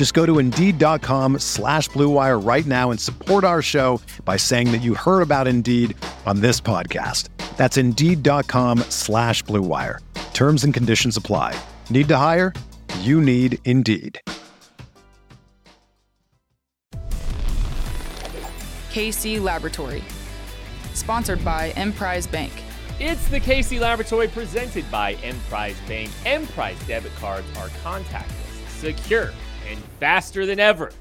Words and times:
Just 0.00 0.14
go 0.14 0.24
to 0.24 0.38
Indeed.com 0.38 1.40
slash 1.40 1.90
BlueWire 1.90 2.42
right 2.42 2.64
now 2.64 2.90
and 2.90 2.98
support 2.98 3.44
our 3.44 3.60
show 3.60 4.00
by 4.24 4.38
saying 4.38 4.72
that 4.72 4.78
you 4.78 4.94
heard 4.94 5.20
about 5.20 5.46
Indeed 5.46 5.94
on 6.24 6.40
this 6.40 6.58
podcast. 6.58 7.28
That's 7.58 7.76
Indeed.com 7.76 8.78
slash 8.88 9.44
BlueWire. 9.44 9.98
Terms 10.32 10.64
and 10.64 10.72
conditions 10.72 11.18
apply. 11.18 11.54
Need 11.90 12.08
to 12.08 12.16
hire? 12.16 12.54
You 13.00 13.20
need 13.20 13.58
Indeed. 13.66 14.18
KC 18.94 19.38
Laboratory. 19.38 20.02
Sponsored 20.94 21.44
by 21.44 21.74
Emprise 21.76 22.26
Bank. 22.26 22.54
It's 22.98 23.28
the 23.28 23.38
KC 23.38 23.78
Laboratory 23.78 24.28
presented 24.28 24.90
by 24.90 25.16
Emprise 25.16 25.76
Bank. 25.86 26.10
Emprise 26.24 26.80
debit 26.86 27.14
cards 27.16 27.46
are 27.58 27.68
contactless, 27.84 28.66
secure, 28.70 29.30
and 29.68 29.78
faster 29.98 30.46
than 30.46 30.60
ever. 30.60 30.92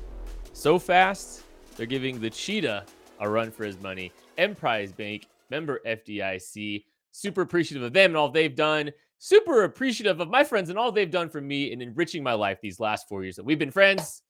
So 0.53 0.79
fast, 0.79 1.43
they're 1.77 1.85
giving 1.85 2.19
the 2.19 2.29
cheetah 2.29 2.85
a 3.19 3.29
run 3.29 3.51
for 3.51 3.63
his 3.63 3.79
money. 3.79 4.11
Emprise 4.37 4.91
Bank, 4.91 5.27
member 5.49 5.81
FDIC. 5.85 6.85
Super 7.11 7.41
appreciative 7.41 7.83
of 7.83 7.93
them 7.93 8.11
and 8.11 8.17
all 8.17 8.29
they've 8.29 8.55
done. 8.55 8.91
Super 9.17 9.63
appreciative 9.63 10.19
of 10.19 10.29
my 10.29 10.43
friends 10.43 10.69
and 10.69 10.79
all 10.79 10.91
they've 10.91 11.11
done 11.11 11.29
for 11.29 11.41
me 11.41 11.71
in 11.71 11.81
enriching 11.81 12.23
my 12.23 12.33
life 12.33 12.59
these 12.61 12.79
last 12.79 13.07
four 13.09 13.23
years 13.23 13.35
that 13.35 13.45
we've 13.45 13.59
been 13.59 13.71
friends. 13.71 14.21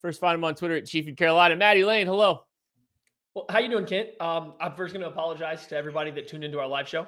First, 0.00 0.20
find 0.20 0.34
them 0.34 0.44
on 0.44 0.54
Twitter 0.54 0.76
at 0.76 0.86
Chief 0.86 1.06
in 1.06 1.16
Carolina. 1.16 1.54
Maddie 1.54 1.84
Lane, 1.84 2.06
hello. 2.06 2.44
Well, 3.34 3.46
how 3.48 3.60
you 3.60 3.68
doing, 3.68 3.86
Kent? 3.86 4.10
Um, 4.20 4.54
I'm 4.60 4.74
first 4.74 4.92
going 4.92 5.02
to 5.02 5.08
apologize 5.08 5.66
to 5.68 5.76
everybody 5.76 6.10
that 6.12 6.28
tuned 6.28 6.44
into 6.44 6.58
our 6.58 6.66
live 6.66 6.88
show. 6.88 7.06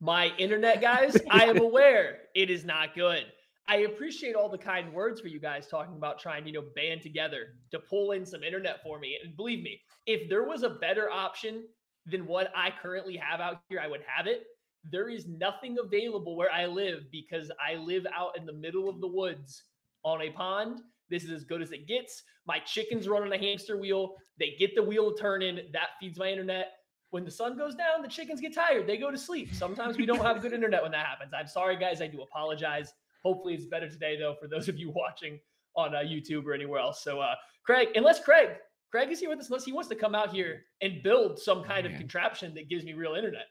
My 0.00 0.32
internet 0.38 0.80
guys, 0.80 1.16
I 1.30 1.44
am 1.44 1.58
aware 1.60 2.18
it 2.34 2.50
is 2.50 2.64
not 2.64 2.94
good. 2.94 3.26
I 3.70 3.82
appreciate 3.82 4.34
all 4.34 4.48
the 4.48 4.58
kind 4.58 4.92
words 4.92 5.20
for 5.20 5.28
you 5.28 5.38
guys 5.38 5.68
talking 5.68 5.94
about 5.94 6.18
trying, 6.18 6.44
you 6.44 6.52
know, 6.52 6.64
band 6.74 7.02
together 7.02 7.54
to 7.70 7.78
pull 7.78 8.10
in 8.10 8.26
some 8.26 8.42
internet 8.42 8.82
for 8.82 8.98
me. 8.98 9.16
And 9.22 9.36
believe 9.36 9.62
me, 9.62 9.80
if 10.06 10.28
there 10.28 10.42
was 10.42 10.64
a 10.64 10.70
better 10.70 11.08
option 11.08 11.62
than 12.04 12.26
what 12.26 12.50
I 12.56 12.70
currently 12.82 13.16
have 13.16 13.38
out 13.38 13.60
here, 13.68 13.78
I 13.78 13.86
would 13.86 14.00
have 14.12 14.26
it. 14.26 14.42
There 14.90 15.08
is 15.08 15.28
nothing 15.28 15.76
available 15.78 16.36
where 16.36 16.50
I 16.50 16.66
live 16.66 17.04
because 17.12 17.52
I 17.64 17.76
live 17.76 18.08
out 18.12 18.36
in 18.36 18.44
the 18.44 18.52
middle 18.52 18.88
of 18.88 19.00
the 19.00 19.06
woods 19.06 19.62
on 20.02 20.20
a 20.20 20.30
pond. 20.30 20.80
This 21.08 21.22
is 21.22 21.30
as 21.30 21.44
good 21.44 21.62
as 21.62 21.70
it 21.70 21.86
gets. 21.86 22.24
My 22.48 22.58
chickens 22.58 23.06
run 23.06 23.22
on 23.22 23.32
a 23.32 23.38
hamster 23.38 23.78
wheel. 23.78 24.16
They 24.40 24.56
get 24.58 24.74
the 24.74 24.82
wheel 24.82 25.14
turning. 25.14 25.60
That 25.72 25.90
feeds 26.00 26.18
my 26.18 26.28
internet. 26.28 26.72
When 27.10 27.24
the 27.24 27.30
sun 27.30 27.56
goes 27.56 27.76
down, 27.76 28.02
the 28.02 28.08
chickens 28.08 28.40
get 28.40 28.52
tired. 28.52 28.88
They 28.88 28.96
go 28.96 29.12
to 29.12 29.18
sleep. 29.18 29.54
Sometimes 29.54 29.96
we 29.96 30.06
don't 30.06 30.22
have 30.22 30.42
good 30.42 30.52
internet 30.54 30.82
when 30.82 30.90
that 30.90 31.06
happens. 31.06 31.30
I'm 31.32 31.46
sorry, 31.46 31.76
guys. 31.76 32.02
I 32.02 32.08
do 32.08 32.22
apologize. 32.22 32.94
Hopefully, 33.24 33.54
it's 33.54 33.66
better 33.66 33.88
today, 33.88 34.18
though, 34.18 34.34
for 34.40 34.48
those 34.48 34.68
of 34.68 34.78
you 34.78 34.90
watching 34.94 35.38
on 35.76 35.94
uh, 35.94 35.98
YouTube 35.98 36.44
or 36.44 36.52
anywhere 36.52 36.80
else. 36.80 37.02
So, 37.02 37.20
uh, 37.20 37.34
Craig, 37.64 37.88
unless 37.94 38.22
Craig, 38.22 38.50
Craig 38.90 39.10
is 39.10 39.20
here 39.20 39.30
with 39.30 39.38
us, 39.38 39.48
unless 39.48 39.64
he 39.64 39.72
wants 39.72 39.88
to 39.90 39.94
come 39.94 40.14
out 40.14 40.32
here 40.32 40.64
and 40.80 41.02
build 41.02 41.38
some 41.38 41.62
kind 41.62 41.86
of 41.86 41.92
contraption 41.92 42.54
that 42.54 42.68
gives 42.68 42.84
me 42.84 42.92
real 42.92 43.14
internet. 43.14 43.46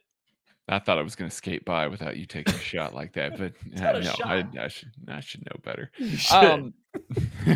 I 0.72 0.78
thought 0.78 1.00
I 1.00 1.02
was 1.02 1.16
going 1.16 1.30
to 1.30 1.36
skate 1.36 1.66
by 1.66 1.88
without 1.88 2.18
you 2.18 2.26
taking 2.26 2.54
a 2.54 2.60
shot 2.60 2.94
like 2.94 3.14
that, 3.14 3.38
but 3.38 3.54
uh, 3.84 4.00
no, 4.00 4.14
I, 4.24 4.46
I, 4.60 4.68
should 4.68 4.92
I 5.08 5.20
should 5.20 5.44
know 5.46 5.60
better. 5.64 5.92
Um, 6.32 6.74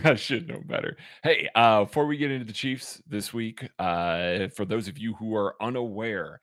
I 0.03 0.15
should 0.15 0.47
know 0.47 0.61
better. 0.65 0.97
Hey, 1.23 1.49
uh, 1.55 1.85
before 1.85 2.05
we 2.05 2.17
get 2.17 2.31
into 2.31 2.45
the 2.45 2.53
Chiefs 2.53 3.01
this 3.07 3.33
week, 3.33 3.67
uh, 3.79 4.47
for 4.55 4.65
those 4.65 4.87
of 4.87 4.97
you 4.97 5.13
who 5.15 5.35
are 5.35 5.55
unaware, 5.61 6.41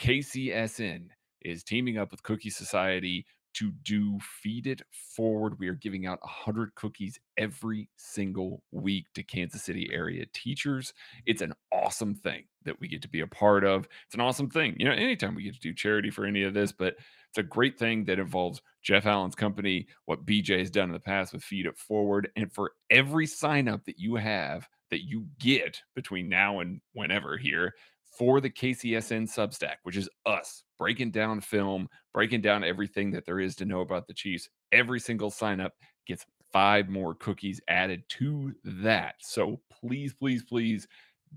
KCSN 0.00 1.08
is 1.42 1.64
teaming 1.64 1.98
up 1.98 2.10
with 2.10 2.22
Cookie 2.22 2.50
Society 2.50 3.26
to 3.56 3.72
do 3.84 4.18
Feed 4.20 4.66
It 4.66 4.82
Forward. 5.14 5.58
We 5.58 5.68
are 5.68 5.74
giving 5.74 6.06
out 6.06 6.20
100 6.22 6.74
cookies 6.74 7.18
every 7.38 7.88
single 7.96 8.62
week 8.70 9.06
to 9.14 9.22
Kansas 9.22 9.62
City 9.62 9.88
area 9.92 10.26
teachers. 10.34 10.92
It's 11.24 11.40
an 11.40 11.54
awesome 11.72 12.14
thing 12.14 12.44
that 12.64 12.78
we 12.80 12.88
get 12.88 13.00
to 13.02 13.08
be 13.08 13.20
a 13.20 13.26
part 13.26 13.64
of. 13.64 13.88
It's 14.04 14.14
an 14.14 14.20
awesome 14.20 14.50
thing. 14.50 14.76
You 14.78 14.86
know, 14.86 14.92
anytime 14.92 15.34
we 15.34 15.44
get 15.44 15.54
to 15.54 15.60
do 15.60 15.72
charity 15.72 16.10
for 16.10 16.26
any 16.26 16.42
of 16.42 16.52
this, 16.52 16.70
but 16.70 16.96
it's 17.30 17.38
a 17.38 17.42
great 17.42 17.78
thing 17.78 18.04
that 18.04 18.18
involves 18.18 18.60
Jeff 18.82 19.06
Allen's 19.06 19.34
company, 19.34 19.86
what 20.04 20.26
BJ 20.26 20.58
has 20.58 20.70
done 20.70 20.90
in 20.90 20.92
the 20.92 21.00
past 21.00 21.32
with 21.32 21.42
Feed 21.42 21.66
It 21.66 21.78
Forward. 21.78 22.30
And 22.36 22.52
for 22.52 22.72
every 22.90 23.26
sign 23.26 23.68
up 23.68 23.84
that 23.86 23.98
you 23.98 24.16
have 24.16 24.68
that 24.90 25.08
you 25.08 25.26
get 25.38 25.80
between 25.94 26.28
now 26.28 26.60
and 26.60 26.80
whenever 26.92 27.36
here, 27.38 27.72
for 28.16 28.40
the 28.40 28.50
KCSN 28.50 29.24
Substack, 29.24 29.76
which 29.82 29.96
is 29.96 30.08
us 30.24 30.64
breaking 30.78 31.10
down 31.10 31.40
film, 31.40 31.88
breaking 32.14 32.40
down 32.40 32.64
everything 32.64 33.10
that 33.10 33.26
there 33.26 33.40
is 33.40 33.54
to 33.56 33.64
know 33.64 33.80
about 33.80 34.06
the 34.06 34.14
Chiefs. 34.14 34.48
Every 34.72 35.00
single 35.00 35.30
sign 35.30 35.60
up 35.60 35.72
gets 36.06 36.24
five 36.52 36.88
more 36.88 37.14
cookies 37.14 37.60
added 37.68 38.02
to 38.08 38.54
that. 38.64 39.16
So 39.20 39.60
please, 39.70 40.14
please, 40.14 40.44
please 40.44 40.86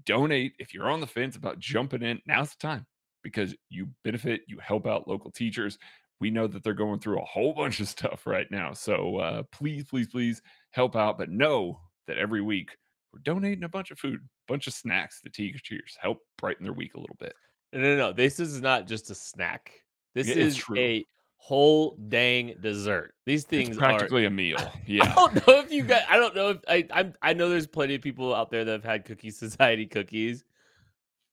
donate. 0.05 0.53
If 0.59 0.73
you're 0.73 0.89
on 0.89 1.01
the 1.01 1.07
fence 1.07 1.35
about 1.35 1.59
jumping 1.59 2.03
in, 2.03 2.21
now's 2.25 2.51
the 2.51 2.67
time 2.67 2.85
because 3.23 3.53
you 3.69 3.89
benefit, 4.03 4.41
you 4.47 4.57
help 4.59 4.87
out 4.87 5.07
local 5.07 5.31
teachers. 5.31 5.77
We 6.21 6.29
know 6.29 6.47
that 6.47 6.63
they're 6.63 6.73
going 6.73 6.99
through 6.99 7.19
a 7.19 7.25
whole 7.25 7.53
bunch 7.53 7.79
of 7.79 7.87
stuff 7.87 8.25
right 8.25 8.49
now. 8.51 8.73
So 8.73 9.17
uh, 9.17 9.43
please, 9.51 9.85
please, 9.85 10.07
please 10.07 10.41
help 10.71 10.95
out. 10.95 11.17
But 11.17 11.29
know 11.29 11.79
that 12.07 12.17
every 12.17 12.41
week 12.41 12.69
we're 13.13 13.19
donating 13.23 13.63
a 13.63 13.69
bunch 13.69 13.91
of 13.91 13.99
food, 13.99 14.21
bunch 14.49 14.67
of 14.67 14.73
snacks 14.73 15.21
to 15.21 15.29
teachers, 15.29 15.97
help 16.01 16.19
brighten 16.37 16.63
their 16.63 16.73
week 16.73 16.95
a 16.95 16.99
little 16.99 17.15
bit. 17.19 17.33
No, 17.71 17.81
no, 17.81 17.95
no. 17.95 18.13
This 18.13 18.39
is 18.39 18.61
not 18.61 18.87
just 18.87 19.09
a 19.11 19.15
snack. 19.15 19.71
This 20.15 20.27
it 20.27 20.37
is 20.37 20.61
a 20.75 21.05
whole 21.37 21.95
dang 22.09 22.55
dessert. 22.61 23.13
These 23.25 23.45
things 23.45 23.69
it's 23.69 23.77
practically 23.77 24.23
are, 24.23 24.27
a 24.27 24.31
meal. 24.31 24.57
Yeah. 24.87 25.03
I 25.03 25.13
don't 25.13 25.47
know 25.47 25.59
if 25.59 25.71
you 25.71 25.83
got. 25.83 26.03
I 26.09 26.17
don't 26.17 26.35
know 26.35 26.49
if 26.49 26.57
I. 26.67 26.87
I'm, 26.91 27.13
I 27.21 27.33
know 27.33 27.49
there's 27.49 27.67
plenty 27.67 27.95
of 27.95 28.01
people 28.01 28.33
out 28.33 28.49
there 28.49 28.65
that 28.65 28.71
have 28.71 28.83
had 28.83 29.05
Cookie 29.05 29.31
Society 29.31 29.85
cookies. 29.85 30.43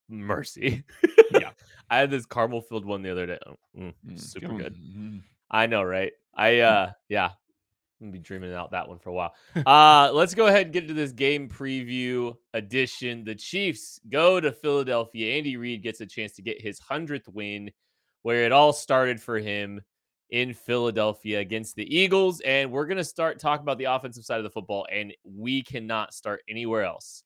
Mercy. 0.09 0.83
yeah. 1.31 1.51
I 1.89 1.97
had 1.97 2.11
this 2.11 2.25
caramel 2.25 2.61
filled 2.61 2.85
one 2.85 3.01
the 3.01 3.11
other 3.11 3.25
day. 3.25 3.39
Oh, 3.47 3.55
mm, 3.77 3.93
mm, 4.05 4.19
super 4.19 4.53
good. 4.53 4.75
Mm. 4.75 5.21
I 5.49 5.67
know, 5.67 5.83
right? 5.83 6.11
I 6.35 6.49
mm. 6.51 6.63
uh 6.65 6.91
yeah, 7.09 7.31
I'm 7.99 8.07
gonna 8.07 8.11
be 8.11 8.19
dreaming 8.19 8.53
out 8.53 8.71
that 8.71 8.87
one 8.87 8.99
for 8.99 9.09
a 9.09 9.13
while. 9.13 9.33
Uh, 9.65 10.11
let's 10.13 10.35
go 10.35 10.47
ahead 10.47 10.67
and 10.67 10.73
get 10.73 10.83
into 10.83 10.93
this 10.93 11.11
game 11.11 11.49
preview 11.49 12.35
edition. 12.53 13.23
The 13.23 13.33
Chiefs 13.33 13.99
go 14.09 14.39
to 14.39 14.51
Philadelphia. 14.51 15.35
Andy 15.35 15.57
Reid 15.57 15.81
gets 15.81 15.99
a 16.01 16.05
chance 16.05 16.33
to 16.33 16.43
get 16.43 16.61
his 16.61 16.79
hundredth 16.79 17.27
win, 17.27 17.71
where 18.21 18.43
it 18.43 18.51
all 18.51 18.71
started 18.71 19.19
for 19.19 19.39
him 19.39 19.81
in 20.29 20.53
Philadelphia 20.53 21.39
against 21.39 21.75
the 21.75 21.95
Eagles. 21.95 22.39
And 22.41 22.71
we're 22.71 22.85
gonna 22.85 23.03
start 23.03 23.39
talking 23.39 23.63
about 23.63 23.79
the 23.79 23.85
offensive 23.85 24.25
side 24.25 24.37
of 24.37 24.43
the 24.43 24.51
football, 24.51 24.85
and 24.91 25.13
we 25.23 25.63
cannot 25.63 26.13
start 26.13 26.41
anywhere 26.47 26.83
else 26.83 27.23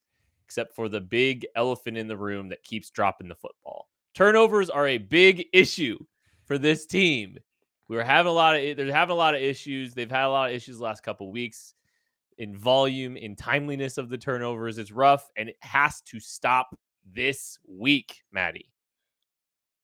except 0.52 0.74
for 0.74 0.88
the 0.88 1.00
big 1.00 1.46
elephant 1.56 1.96
in 1.96 2.06
the 2.06 2.16
room 2.16 2.50
that 2.50 2.62
keeps 2.62 2.90
dropping 2.90 3.26
the 3.26 3.34
football. 3.34 3.88
Turnovers 4.14 4.68
are 4.68 4.86
a 4.86 4.98
big 4.98 5.46
issue 5.54 5.98
for 6.44 6.58
this 6.58 6.84
team. 6.84 7.38
We 7.88 7.96
were 7.96 8.04
having 8.04 8.30
a 8.30 8.34
lot 8.34 8.56
of 8.56 8.76
they're 8.76 8.92
having 8.92 9.12
a 9.12 9.18
lot 9.18 9.34
of 9.34 9.42
issues. 9.42 9.94
They've 9.94 10.10
had 10.10 10.26
a 10.26 10.28
lot 10.28 10.50
of 10.50 10.56
issues 10.56 10.80
last 10.80 11.02
couple 11.02 11.30
weeks 11.30 11.74
in 12.38 12.56
volume, 12.56 13.16
in 13.16 13.36
timeliness 13.36 13.98
of 13.98 14.08
the 14.08 14.18
turnovers. 14.18 14.78
It's 14.78 14.90
rough 14.90 15.30
and 15.36 15.48
it 15.48 15.56
has 15.60 16.00
to 16.02 16.20
stop 16.20 16.76
this 17.04 17.58
week, 17.68 18.22
Maddie. 18.32 18.72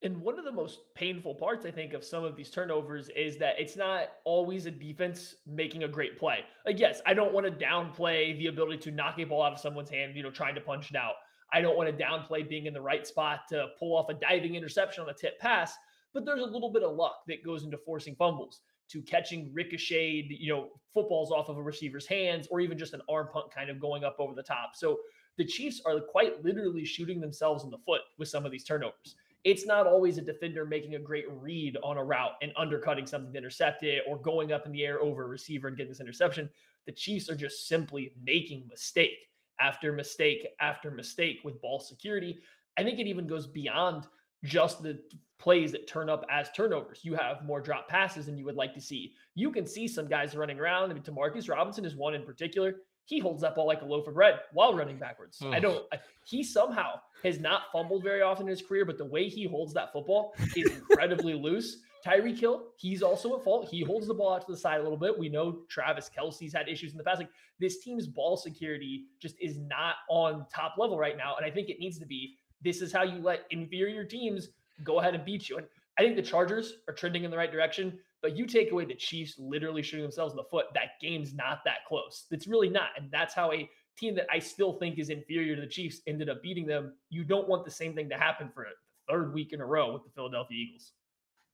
And 0.01 0.21
one 0.21 0.39
of 0.39 0.45
the 0.45 0.51
most 0.51 0.79
painful 0.95 1.35
parts, 1.35 1.65
I 1.65 1.71
think, 1.71 1.91
of 1.93 2.05
some 2.05 2.23
of 2.23 2.37
these 2.37 2.49
turnovers 2.49 3.09
is 3.09 3.37
that 3.37 3.59
it's 3.59 3.75
not 3.75 4.07
always 4.23 4.65
a 4.65 4.71
defense 4.71 5.35
making 5.45 5.83
a 5.83 5.89
great 5.89 6.17
play. 6.17 6.39
Like, 6.65 6.79
yes, 6.79 7.01
I 7.05 7.13
don't 7.13 7.33
want 7.33 7.45
to 7.45 7.65
downplay 7.65 8.37
the 8.37 8.47
ability 8.47 8.77
to 8.83 8.91
knock 8.91 9.19
a 9.19 9.25
ball 9.25 9.43
out 9.43 9.51
of 9.51 9.59
someone's 9.59 9.89
hand, 9.89 10.15
you 10.15 10.23
know, 10.23 10.31
trying 10.31 10.55
to 10.55 10.61
punch 10.61 10.89
it 10.89 10.95
out. 10.95 11.15
I 11.51 11.59
don't 11.59 11.75
want 11.75 11.89
to 11.89 12.03
downplay 12.03 12.47
being 12.47 12.65
in 12.65 12.73
the 12.73 12.81
right 12.81 13.05
spot 13.05 13.41
to 13.49 13.67
pull 13.77 13.97
off 13.97 14.07
a 14.09 14.13
diving 14.13 14.55
interception 14.55 15.03
on 15.03 15.09
a 15.09 15.13
tip 15.13 15.37
pass. 15.37 15.73
But 16.13 16.25
there's 16.25 16.41
a 16.41 16.45
little 16.45 16.71
bit 16.71 16.83
of 16.83 16.95
luck 16.95 17.21
that 17.27 17.43
goes 17.43 17.63
into 17.63 17.77
forcing 17.77 18.15
fumbles 18.15 18.61
to 18.89 19.01
catching 19.01 19.53
ricocheted, 19.53 20.31
you 20.31 20.51
know, 20.51 20.69
footballs 20.93 21.31
off 21.31 21.49
of 21.49 21.57
a 21.57 21.61
receiver's 21.61 22.07
hands 22.07 22.47
or 22.49 22.59
even 22.59 22.77
just 22.77 22.93
an 22.93 23.01
arm 23.07 23.27
punt 23.31 23.45
kind 23.53 23.69
of 23.69 23.79
going 23.79 24.03
up 24.03 24.15
over 24.19 24.33
the 24.33 24.43
top. 24.43 24.71
So 24.73 24.99
the 25.37 25.45
Chiefs 25.45 25.81
are 25.85 25.99
quite 25.99 26.43
literally 26.43 26.83
shooting 26.83 27.21
themselves 27.21 27.63
in 27.63 27.69
the 27.69 27.77
foot 27.77 28.01
with 28.17 28.27
some 28.27 28.45
of 28.45 28.51
these 28.51 28.63
turnovers. 28.63 29.15
It's 29.45 29.65
not 29.65 29.87
always 29.87 30.17
a 30.17 30.21
defender 30.21 30.65
making 30.65 30.95
a 30.95 30.99
great 30.99 31.31
read 31.31 31.77
on 31.83 31.97
a 31.97 32.03
route 32.03 32.33
and 32.41 32.51
undercutting 32.57 33.05
something 33.05 33.31
to 33.31 33.37
intercept 33.37 33.83
it 33.83 34.03
or 34.07 34.17
going 34.17 34.51
up 34.51 34.65
in 34.65 34.71
the 34.71 34.83
air 34.83 35.01
over 35.01 35.23
a 35.23 35.27
receiver 35.27 35.67
and 35.67 35.77
getting 35.77 35.91
this 35.91 36.01
interception. 36.01 36.49
The 36.85 36.91
Chiefs 36.91 37.29
are 37.29 37.35
just 37.35 37.67
simply 37.67 38.11
making 38.21 38.67
mistake 38.67 39.29
after 39.61 39.93
mistake 39.93 40.47
after 40.59 40.91
mistake 40.91 41.39
with 41.43 41.61
ball 41.61 41.79
security. 41.79 42.39
I 42.77 42.83
think 42.83 42.99
it 42.99 43.07
even 43.07 43.27
goes 43.27 43.47
beyond 43.47 44.07
just 44.43 44.83
the 44.83 44.99
plays 45.39 45.71
that 45.71 45.87
turn 45.87 46.09
up 46.09 46.25
as 46.29 46.49
turnovers. 46.51 46.99
You 47.03 47.15
have 47.15 47.45
more 47.45 47.61
drop 47.61 47.87
passes 47.87 48.25
than 48.25 48.37
you 48.37 48.45
would 48.45 48.55
like 48.55 48.73
to 48.73 48.81
see. 48.81 49.13
You 49.35 49.51
can 49.51 49.65
see 49.65 49.87
some 49.87 50.07
guys 50.07 50.35
running 50.35 50.59
around. 50.59 50.91
I 50.91 50.93
mean, 50.93 51.03
Demarcus 51.03 51.49
Robinson 51.49 51.85
is 51.85 51.95
one 51.95 52.13
in 52.13 52.23
particular. 52.23 52.75
He 53.05 53.17
holds 53.17 53.41
that 53.41 53.55
ball 53.55 53.65
like 53.65 53.81
a 53.81 53.85
loaf 53.85 54.07
of 54.07 54.13
bread 54.13 54.39
while 54.53 54.75
running 54.75 54.97
backwards. 54.97 55.41
I 55.51 55.59
don't. 55.59 55.83
He 56.25 56.43
somehow 56.43 56.99
has 57.23 57.39
not 57.39 57.63
fumbled 57.71 58.03
very 58.03 58.21
often 58.21 58.45
in 58.45 58.51
his 58.51 58.61
career, 58.61 58.85
but 58.85 58.99
the 58.99 59.05
way 59.05 59.27
he 59.27 59.45
holds 59.47 59.73
that 59.73 59.91
football 59.91 60.35
is 60.55 60.71
incredibly 60.89 61.33
loose. 61.33 61.77
Tyreek 62.05 62.39
Hill, 62.39 62.67
he's 62.77 63.01
also 63.01 63.35
at 63.35 63.43
fault. 63.43 63.67
He 63.69 63.83
holds 63.83 64.07
the 64.07 64.13
ball 64.13 64.33
out 64.33 64.45
to 64.45 64.51
the 64.51 64.57
side 64.57 64.79
a 64.79 64.83
little 64.83 64.97
bit. 64.97 65.17
We 65.17 65.27
know 65.27 65.63
Travis 65.69 66.09
Kelce's 66.15 66.53
had 66.53 66.69
issues 66.69 66.91
in 66.91 66.97
the 66.97 67.03
past. 67.03 67.19
Like 67.19 67.29
this 67.59 67.79
team's 67.79 68.07
ball 68.07 68.37
security 68.37 69.05
just 69.19 69.35
is 69.41 69.57
not 69.57 69.95
on 70.09 70.45
top 70.53 70.75
level 70.77 70.97
right 70.97 71.17
now. 71.17 71.35
And 71.35 71.45
I 71.45 71.49
think 71.49 71.69
it 71.69 71.79
needs 71.79 71.97
to 71.99 72.05
be. 72.05 72.35
This 72.63 72.81
is 72.81 72.91
how 72.91 73.03
you 73.03 73.21
let 73.21 73.45
inferior 73.51 74.03
teams 74.03 74.49
go 74.83 74.99
ahead 74.99 75.15
and 75.15 75.25
beat 75.25 75.49
you. 75.49 75.57
And 75.57 75.67
I 75.97 76.03
think 76.03 76.15
the 76.15 76.21
Chargers 76.21 76.73
are 76.87 76.93
trending 76.93 77.23
in 77.23 77.31
the 77.31 77.37
right 77.37 77.51
direction, 77.51 77.99
but 78.21 78.35
you 78.35 78.45
take 78.45 78.71
away 78.71 78.85
the 78.85 78.95
Chiefs 78.95 79.35
literally 79.37 79.81
shooting 79.81 80.03
themselves 80.03 80.33
in 80.33 80.37
the 80.37 80.43
foot, 80.43 80.67
that 80.73 80.99
game's 81.01 81.33
not 81.33 81.59
that 81.65 81.85
close. 81.87 82.25
It's 82.31 82.47
really 82.47 82.69
not. 82.69 82.89
And 82.97 83.09
that's 83.11 83.33
how 83.33 83.51
a 83.51 83.69
team 83.97 84.15
that 84.15 84.27
I 84.31 84.39
still 84.39 84.73
think 84.73 84.97
is 84.97 85.09
inferior 85.09 85.55
to 85.55 85.61
the 85.61 85.67
Chiefs 85.67 86.01
ended 86.07 86.29
up 86.29 86.41
beating 86.41 86.65
them. 86.65 86.93
You 87.09 87.23
don't 87.23 87.49
want 87.49 87.65
the 87.65 87.71
same 87.71 87.95
thing 87.95 88.09
to 88.09 88.17
happen 88.17 88.49
for 88.53 88.63
a 88.63 89.11
third 89.11 89.33
week 89.33 89.53
in 89.53 89.61
a 89.61 89.65
row 89.65 89.93
with 89.93 90.03
the 90.03 90.11
Philadelphia 90.15 90.57
Eagles. 90.57 90.93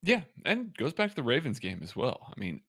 Yeah, 0.04 0.22
and 0.46 0.76
goes 0.78 0.94
back 0.94 1.10
to 1.10 1.16
the 1.16 1.24
Ravens 1.24 1.58
game 1.58 1.80
as 1.82 1.96
well. 1.96 2.32
I 2.36 2.40
mean, 2.40 2.62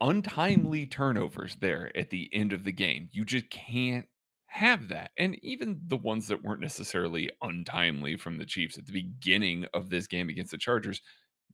untimely 0.00 0.86
turnovers 0.86 1.56
there 1.60 1.92
at 1.94 2.08
the 2.08 2.30
end 2.32 2.54
of 2.54 2.64
the 2.64 2.72
game. 2.72 3.10
You 3.12 3.26
just 3.26 3.50
can't 3.50 4.06
have 4.48 4.88
that. 4.88 5.10
And 5.18 5.42
even 5.44 5.80
the 5.86 5.96
ones 5.96 6.26
that 6.28 6.42
weren't 6.42 6.60
necessarily 6.60 7.30
untimely 7.42 8.16
from 8.16 8.38
the 8.38 8.46
Chiefs 8.46 8.78
at 8.78 8.86
the 8.86 8.92
beginning 8.92 9.66
of 9.74 9.90
this 9.90 10.06
game 10.06 10.28
against 10.28 10.50
the 10.50 10.58
Chargers, 10.58 11.00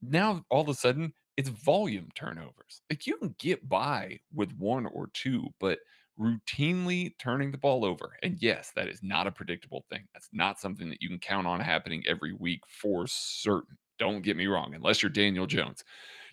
now 0.00 0.44
all 0.50 0.62
of 0.62 0.68
a 0.68 0.74
sudden 0.74 1.12
it's 1.36 1.48
volume 1.48 2.08
turnovers. 2.14 2.82
Like 2.88 3.06
you 3.06 3.16
can 3.16 3.34
get 3.38 3.68
by 3.68 4.20
with 4.32 4.52
one 4.56 4.86
or 4.86 5.08
two, 5.12 5.48
but 5.58 5.80
routinely 6.18 7.18
turning 7.18 7.50
the 7.50 7.58
ball 7.58 7.84
over. 7.84 8.12
And 8.22 8.40
yes, 8.40 8.72
that 8.76 8.88
is 8.88 9.02
not 9.02 9.26
a 9.26 9.32
predictable 9.32 9.84
thing. 9.90 10.06
That's 10.12 10.28
not 10.32 10.60
something 10.60 10.88
that 10.90 11.02
you 11.02 11.08
can 11.08 11.18
count 11.18 11.46
on 11.46 11.60
happening 11.60 12.04
every 12.06 12.32
week 12.32 12.60
for 12.68 13.06
certain. 13.08 13.76
Don't 13.98 14.22
get 14.22 14.36
me 14.36 14.46
wrong, 14.46 14.74
unless 14.74 15.02
you're 15.02 15.10
Daniel 15.10 15.46
Jones. 15.46 15.84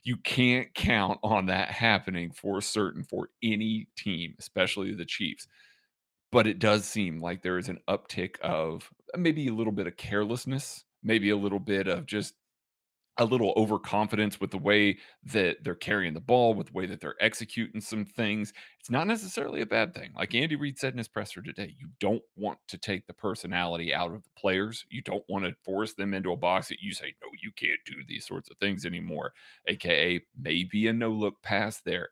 You 0.04 0.18
can't 0.18 0.74
count 0.74 1.20
on 1.24 1.48
that 1.48 1.70
happening 1.70 2.32
for 2.32 2.62
certain 2.62 3.04
for 3.04 3.30
any 3.44 3.88
team, 3.96 4.36
especially 4.40 4.94
the 4.94 5.06
Chiefs 5.06 5.48
but 6.32 6.48
it 6.48 6.60
does 6.60 6.86
seem 6.86 7.20
like 7.20 7.42
there 7.42 7.58
is 7.58 7.70
an 7.70 7.80
uptick 7.90 8.40
of 8.42 8.90
uh, 9.14 9.18
maybe 9.18 9.48
a 9.48 9.54
little 9.54 9.74
bit 9.74 9.88
of 9.88 9.98
carelessness, 9.98 10.86
maybe 11.04 11.30
a 11.30 11.38
little 11.38 11.60
bit 11.60 11.88
of 11.88 12.06
just 12.06 12.36
a 13.18 13.26
little 13.26 13.54
overconfidence 13.58 14.40
with 14.40 14.52
the 14.52 14.58
way 14.58 14.98
that 15.24 15.58
they're 15.64 15.76
carrying 15.76 16.14
the 16.14 16.22
ball, 16.22 16.54
with 16.54 16.68
the 16.68 16.74
way 16.74 16.86
that 16.86 17.02
they're 17.02 17.18
executing 17.20 17.82
some 17.82 18.06
things. 18.06 18.54
It's 18.80 18.90
not 18.90 19.06
necessarily 19.06 19.62
a 19.62 19.66
bad 19.66 19.94
thing. 19.94 20.12
Like 20.18 20.34
Andy 20.34 20.56
Reid 20.56 20.80
said 20.80 20.94
in 20.94 20.98
his 20.98 21.10
presser 21.10 21.42
today, 21.42 21.76
you 21.78 21.90
don't 22.00 22.24
want 22.38 22.58
to 22.70 22.78
take 22.78 23.06
the 23.06 23.14
personality 23.14 23.94
out 23.94 24.14
of 24.14 24.24
the 24.24 24.30
players. 24.38 24.86
You 24.90 25.02
don't 25.02 25.24
want 25.28 25.44
to 25.46 25.54
force 25.66 25.94
them 25.94 26.14
into 26.14 26.32
a 26.32 26.38
box 26.38 26.70
that 26.70 26.80
you 26.82 26.94
say, 26.94 27.14
no, 27.22 27.28
you 27.44 27.52
can't 27.56 27.80
do 27.86 27.96
these 28.08 28.26
sorts 28.26 28.50
of 28.50 28.58
things 28.58 28.86
anymore, 28.86 29.34
aka 29.68 30.22
maybe 30.40 30.88
a 30.88 30.94
no 30.94 31.10
look 31.12 31.42
pass 31.44 31.82
there. 31.86 32.10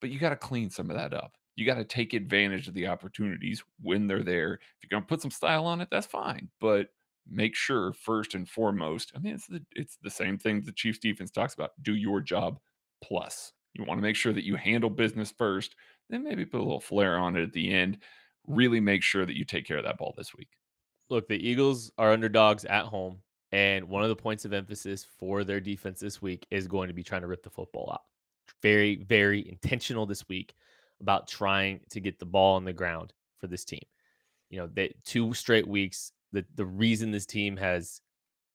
But 0.00 0.10
you 0.10 0.18
got 0.18 0.30
to 0.30 0.36
clean 0.36 0.70
some 0.70 0.90
of 0.90 0.96
that 0.96 1.14
up 1.14 1.36
you 1.60 1.66
got 1.66 1.74
to 1.74 1.84
take 1.84 2.14
advantage 2.14 2.66
of 2.66 2.74
the 2.74 2.86
opportunities 2.86 3.62
when 3.82 4.06
they're 4.06 4.22
there. 4.22 4.54
If 4.54 4.60
you're 4.82 4.90
going 4.90 5.02
to 5.02 5.08
put 5.08 5.22
some 5.22 5.30
style 5.30 5.66
on 5.66 5.80
it, 5.80 5.88
that's 5.90 6.06
fine. 6.06 6.48
But 6.60 6.88
make 7.30 7.54
sure 7.54 7.92
first 7.92 8.34
and 8.34 8.48
foremost, 8.48 9.12
I 9.14 9.18
mean, 9.18 9.34
it's 9.34 9.46
the 9.46 9.62
it's 9.76 9.98
the 10.02 10.10
same 10.10 10.38
thing 10.38 10.62
the 10.62 10.72
Chiefs 10.72 10.98
defense 10.98 11.30
talks 11.30 11.54
about. 11.54 11.72
Do 11.82 11.94
your 11.94 12.20
job 12.20 12.58
plus. 13.02 13.52
You 13.74 13.84
want 13.84 13.98
to 13.98 14.02
make 14.02 14.16
sure 14.16 14.32
that 14.32 14.44
you 14.44 14.56
handle 14.56 14.90
business 14.90 15.32
first, 15.36 15.76
then 16.08 16.24
maybe 16.24 16.44
put 16.44 16.60
a 16.60 16.64
little 16.64 16.80
flair 16.80 17.18
on 17.18 17.36
it 17.36 17.42
at 17.42 17.52
the 17.52 17.72
end. 17.72 17.98
Really 18.46 18.80
make 18.80 19.02
sure 19.02 19.26
that 19.26 19.36
you 19.36 19.44
take 19.44 19.66
care 19.66 19.78
of 19.78 19.84
that 19.84 19.98
ball 19.98 20.14
this 20.16 20.34
week. 20.34 20.48
Look, 21.08 21.28
the 21.28 21.48
Eagles 21.48 21.92
are 21.98 22.12
underdogs 22.12 22.64
at 22.64 22.86
home. 22.86 23.18
And 23.52 23.88
one 23.88 24.04
of 24.04 24.08
the 24.08 24.16
points 24.16 24.44
of 24.44 24.52
emphasis 24.52 25.06
for 25.18 25.42
their 25.42 25.60
defense 25.60 25.98
this 25.98 26.22
week 26.22 26.46
is 26.50 26.68
going 26.68 26.86
to 26.86 26.94
be 26.94 27.02
trying 27.02 27.22
to 27.22 27.26
rip 27.26 27.42
the 27.42 27.50
football 27.50 27.90
out. 27.92 28.02
Very, 28.62 28.96
very 28.96 29.48
intentional 29.48 30.06
this 30.06 30.28
week 30.28 30.54
about 31.00 31.28
trying 31.28 31.80
to 31.90 32.00
get 32.00 32.18
the 32.18 32.26
ball 32.26 32.56
on 32.56 32.64
the 32.64 32.72
ground 32.72 33.12
for 33.38 33.46
this 33.46 33.64
team. 33.64 33.82
You 34.50 34.60
know, 34.60 34.68
that 34.74 35.04
two 35.04 35.32
straight 35.34 35.66
weeks, 35.66 36.12
the 36.32 36.44
the 36.54 36.66
reason 36.66 37.10
this 37.10 37.26
team 37.26 37.56
has 37.56 38.00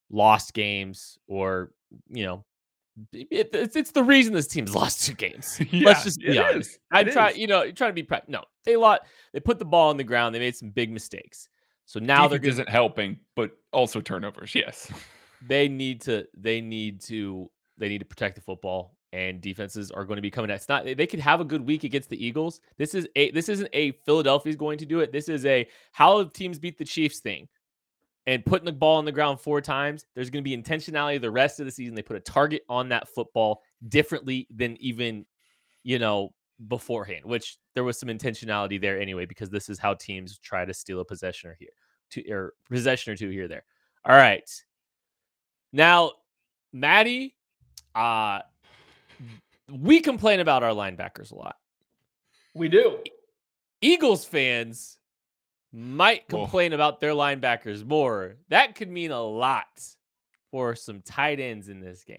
lost 0.10 0.54
games 0.54 1.18
or, 1.28 1.72
you 2.10 2.26
know, 2.26 2.46
it, 3.12 3.50
it's, 3.54 3.76
it's 3.76 3.92
the 3.92 4.04
reason 4.04 4.34
this 4.34 4.48
team's 4.48 4.76
lost 4.76 5.06
two 5.06 5.14
games. 5.14 5.60
yeah, 5.72 5.86
Let's 5.86 6.04
just 6.04 6.20
be 6.20 6.38
honest. 6.38 6.80
I 6.92 7.04
try, 7.04 7.32
you 7.32 7.48
know, 7.48 7.72
trying 7.72 7.90
to 7.90 7.94
be 7.94 8.04
prep. 8.04 8.28
No, 8.28 8.44
they 8.66 8.76
lot 8.76 9.02
they 9.34 9.40
put 9.40 9.60
the 9.60 9.66
ball 9.66 9.90
on 9.90 9.98
the 9.98 10.04
ground. 10.04 10.36
They 10.36 10.40
made 10.40 10.56
some 10.56 10.70
big 10.70 10.92
mistakes. 10.92 11.50
So 11.86 12.00
now 12.00 12.28
they're 12.28 12.44
isn't 12.44 12.68
helping, 12.68 13.20
but 13.36 13.52
also 13.72 14.02
turnovers. 14.02 14.56
Yes, 14.56 14.92
they 15.48 15.68
need 15.68 16.02
to. 16.02 16.26
They 16.36 16.60
need 16.60 17.02
to. 17.02 17.50
They 17.78 17.90
need 17.90 18.00
to 18.00 18.06
protect 18.06 18.36
the 18.36 18.42
football 18.42 18.96
and 19.16 19.40
defenses 19.40 19.92
are 19.92 20.04
going 20.04 20.18
to 20.18 20.22
be 20.22 20.30
coming 20.30 20.52
at. 20.52 20.58
It's 20.58 20.68
not 20.68 20.84
they 20.84 21.08
could 21.08 21.22
have 21.22 21.40
a 21.40 21.46
good 21.46 21.66
week 21.66 21.86
against 21.86 22.10
the 22.10 22.24
Eagles. 22.24 22.60
This 22.78 22.94
is 22.94 23.08
a 23.16 23.32
this 23.32 23.48
isn't 23.48 23.70
a 23.72 23.92
Philadelphia's 24.06 24.58
going 24.58 24.78
to 24.80 24.86
do 24.86 25.00
it. 25.00 25.14
This 25.14 25.30
is 25.30 25.46
a 25.46 25.66
how 25.94 26.26
teams 26.26 26.60
beat 26.60 26.78
the 26.78 26.86
Chiefs 26.86 27.20
thing. 27.20 27.48
And 28.28 28.44
putting 28.44 28.66
the 28.66 28.74
ball 28.74 28.98
on 28.98 29.06
the 29.06 29.12
ground 29.12 29.40
four 29.40 29.62
times, 29.62 30.06
there's 30.16 30.32
going 30.32 30.44
to 30.44 30.50
be 30.50 30.58
intentionality 30.58 31.22
the 31.22 31.32
rest 31.32 31.60
of 31.60 31.66
the 31.68 31.72
season. 31.72 31.96
They 31.96 32.02
put 32.02 32.18
a 32.18 32.22
target 32.22 32.64
on 32.68 32.90
that 32.90 33.08
football 33.08 33.62
differently 33.88 34.48
than 34.50 34.76
even, 34.82 35.26
you 35.84 36.00
know, 36.00 36.34
beforehand, 36.68 37.24
which 37.24 37.58
there 37.76 37.84
was 37.84 38.00
some 38.00 38.10
intentionality 38.10 38.82
there 38.82 39.00
anyway, 39.00 39.28
because 39.28 39.52
this 39.52 39.70
is 39.70 39.78
how 39.78 39.94
teams 39.94 40.40
try 40.40 40.66
to 40.66 40.74
steal 40.74 41.02
a 41.02 41.06
possession 41.06 41.52
or 41.52 41.58
here, 41.60 41.70
to 42.10 42.32
or 42.32 42.54
possession 42.68 43.14
or 43.14 43.16
two 43.16 43.30
here 43.30 43.48
there. 43.48 43.64
All 44.04 44.16
right. 44.16 44.50
Now, 45.72 46.14
Maddie, 46.74 47.36
uh, 47.94 48.40
we 49.72 50.00
complain 50.00 50.40
about 50.40 50.64
our 50.64 50.72
linebackers 50.72 51.32
a 51.32 51.36
lot. 51.36 51.56
We 52.54 52.70
do. 52.70 53.00
Eagles 53.82 54.26
fans 54.26 54.98
might 55.72 56.28
complain 56.28 56.72
oh. 56.72 56.76
about 56.76 57.00
their 57.00 57.12
linebackers 57.12 57.86
more. 57.86 58.36
That 58.50 58.76
could 58.76 58.90
mean 58.90 59.12
a 59.12 59.22
lot 59.22 59.66
for 60.52 60.76
some 60.76 61.02
tight 61.02 61.40
ends 61.40 61.68
in 61.68 61.82
this 61.82 62.04
game. 62.04 62.18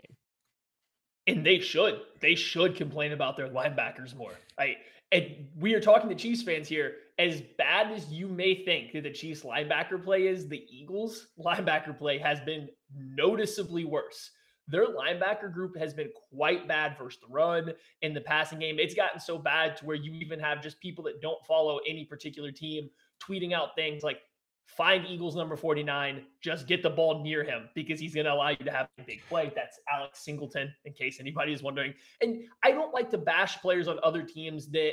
And 1.27 1.45
they 1.45 1.59
should. 1.59 2.01
They 2.21 2.35
should 2.35 2.77
complain 2.77 3.13
about 3.13 3.37
their 3.37 3.49
linebackers 3.49 4.15
more. 4.15 4.35
I 4.59 4.77
and 5.13 5.47
we 5.57 5.75
are 5.75 5.81
talking 5.81 6.09
to 6.11 6.15
Chiefs 6.15 6.43
fans 6.43 6.69
here. 6.69 6.97
As 7.19 7.41
bad 7.57 7.93
as 7.93 8.13
you 8.13 8.29
may 8.29 8.65
think 8.65 8.93
that 8.93 9.05
the 9.05 9.11
Chiefs 9.11 9.43
linebacker 9.43 10.03
play 10.03 10.27
is, 10.27 10.49
the 10.49 10.67
Eagles 10.69 11.29
linebacker 11.39 11.97
play 11.97 12.19
has 12.19 12.41
been 12.41 12.69
noticeably 12.95 13.85
worse 13.85 14.31
their 14.69 14.87
linebacker 14.87 15.53
group 15.53 15.77
has 15.77 15.95
been 15.95 16.11
quite 16.31 16.67
bad 16.67 16.97
versus 16.99 17.21
the 17.21 17.33
run 17.33 17.73
in 18.03 18.15
the 18.15 18.21
passing 18.21 18.59
game. 18.59 18.79
It's 18.79 18.95
gotten 18.95 19.21
so 19.21 19.39
bad 19.39 19.77
to 19.79 19.87
where 19.87 19.97
you 19.97 20.13
even 20.15 20.41
have 20.41 20.63
just 20.63 20.81
people 20.81 21.05
that 21.05 21.21
don't 21.21 21.45
follow 21.47 21.81
any 21.89 22.05
particular 22.05 22.51
team 22.51 22.91
tweeting 23.23 23.53
out 23.53 23.75
things 23.77 24.03
like 24.03 24.21
find 24.67 25.07
Eagles 25.07 25.37
number 25.37 25.57
49, 25.57 26.23
just 26.41 26.67
get 26.67 26.83
the 26.83 26.91
ball 26.91 27.23
near 27.23 27.45
him 27.45 27.69
because 27.75 28.01
he's 28.01 28.15
going 28.15 28.27
to 28.27 28.33
allow 28.33 28.51
you 28.51 28.57
to 28.57 28.71
have 28.71 28.89
a 28.99 29.03
big 29.03 29.21
play. 29.29 29.53
That's 29.55 29.79
Alex 29.93 30.25
Singleton, 30.25 30.73
in 30.85 30.93
case 30.93 31.21
anybody 31.21 31.53
is 31.53 31.63
wondering. 31.63 31.95
And 32.21 32.45
I 32.65 32.73
don't 32.73 32.93
like 32.93 33.11
to 33.11 33.19
bash 33.19 33.61
players 33.61 33.89
on 33.89 33.99
other 34.03 34.23
teams 34.23 34.69
that 34.73 34.93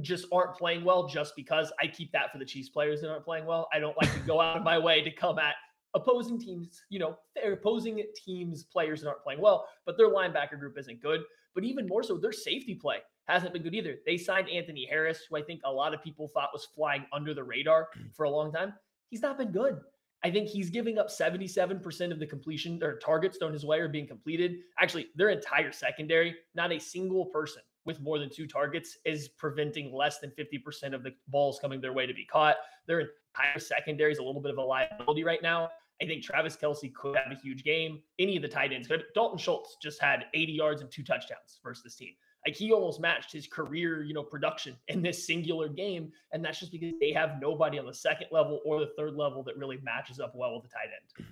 just 0.00 0.26
aren't 0.32 0.56
playing 0.56 0.84
well 0.84 1.08
just 1.08 1.34
because 1.34 1.72
I 1.82 1.88
keep 1.88 2.12
that 2.12 2.30
for 2.30 2.38
the 2.38 2.44
Chiefs 2.44 2.68
players 2.68 3.00
that 3.00 3.10
aren't 3.10 3.24
playing 3.24 3.46
well. 3.46 3.68
I 3.72 3.80
don't 3.80 3.96
like 4.00 4.12
to 4.12 4.20
go 4.20 4.40
out 4.40 4.56
of 4.56 4.62
my 4.62 4.78
way 4.78 5.02
to 5.02 5.10
come 5.10 5.38
at 5.38 5.54
opposing 5.94 6.38
teams, 6.38 6.82
you 6.90 6.98
know, 6.98 7.16
they're 7.34 7.52
opposing 7.52 8.02
teams 8.14 8.64
players 8.64 9.00
that 9.00 9.08
aren't 9.08 9.22
playing 9.22 9.40
well, 9.40 9.66
but 9.86 9.96
their 9.96 10.10
linebacker 10.10 10.58
group 10.58 10.78
isn't 10.78 11.02
good. 11.02 11.22
But 11.54 11.64
even 11.64 11.86
more 11.86 12.02
so, 12.02 12.16
their 12.16 12.32
safety 12.32 12.74
play 12.74 12.98
hasn't 13.26 13.52
been 13.52 13.62
good 13.62 13.74
either. 13.74 13.96
They 14.06 14.16
signed 14.16 14.48
Anthony 14.48 14.86
Harris, 14.88 15.22
who 15.28 15.36
I 15.36 15.42
think 15.42 15.60
a 15.64 15.72
lot 15.72 15.94
of 15.94 16.02
people 16.02 16.28
thought 16.28 16.50
was 16.52 16.68
flying 16.74 17.04
under 17.12 17.34
the 17.34 17.42
radar 17.42 17.88
mm. 17.98 18.14
for 18.14 18.24
a 18.24 18.30
long 18.30 18.52
time. 18.52 18.74
He's 19.10 19.22
not 19.22 19.38
been 19.38 19.50
good. 19.50 19.80
I 20.24 20.30
think 20.30 20.48
he's 20.48 20.70
giving 20.70 20.98
up 20.98 21.08
77% 21.08 22.12
of 22.12 22.18
the 22.18 22.26
completion 22.26 22.82
or 22.82 22.98
targets 22.98 23.38
thrown 23.38 23.52
his 23.52 23.64
way 23.64 23.78
are 23.78 23.88
being 23.88 24.06
completed. 24.06 24.56
Actually, 24.78 25.08
their 25.14 25.30
entire 25.30 25.70
secondary, 25.70 26.34
not 26.54 26.72
a 26.72 26.78
single 26.78 27.26
person 27.26 27.62
with 27.84 28.00
more 28.00 28.18
than 28.18 28.28
two 28.28 28.46
targets 28.46 28.98
is 29.04 29.28
preventing 29.28 29.94
less 29.94 30.18
than 30.18 30.30
50% 30.30 30.94
of 30.94 31.02
the 31.02 31.14
balls 31.28 31.58
coming 31.60 31.80
their 31.80 31.92
way 31.92 32.04
to 32.04 32.12
be 32.12 32.24
caught. 32.24 32.56
Their 32.86 33.10
entire 33.38 33.58
secondary 33.58 34.12
is 34.12 34.18
a 34.18 34.22
little 34.22 34.40
bit 34.40 34.50
of 34.50 34.58
a 34.58 34.62
liability 34.62 35.24
right 35.24 35.42
now. 35.42 35.70
I 36.00 36.06
think 36.06 36.22
Travis 36.22 36.56
Kelce 36.56 36.92
could 36.94 37.16
have 37.16 37.32
a 37.32 37.40
huge 37.40 37.64
game. 37.64 38.00
Any 38.18 38.36
of 38.36 38.42
the 38.42 38.48
tight 38.48 38.72
ends 38.72 38.86
could. 38.86 39.04
Dalton 39.14 39.38
Schultz 39.38 39.76
just 39.82 40.00
had 40.00 40.26
80 40.32 40.52
yards 40.52 40.80
and 40.80 40.90
two 40.90 41.02
touchdowns 41.02 41.58
versus 41.62 41.82
this 41.82 41.96
team. 41.96 42.12
Like 42.46 42.54
he 42.54 42.72
almost 42.72 43.00
matched 43.00 43.32
his 43.32 43.48
career, 43.48 44.04
you 44.04 44.14
know, 44.14 44.22
production 44.22 44.76
in 44.88 45.02
this 45.02 45.26
singular 45.26 45.68
game. 45.68 46.12
And 46.32 46.44
that's 46.44 46.60
just 46.60 46.72
because 46.72 46.94
they 47.00 47.12
have 47.12 47.40
nobody 47.40 47.78
on 47.78 47.86
the 47.86 47.94
second 47.94 48.28
level 48.30 48.60
or 48.64 48.80
the 48.80 48.92
third 48.96 49.14
level 49.14 49.42
that 49.44 49.56
really 49.56 49.78
matches 49.82 50.20
up 50.20 50.34
well 50.36 50.54
with 50.54 50.64
the 50.64 50.68
tight 50.68 50.88
end. 50.94 51.26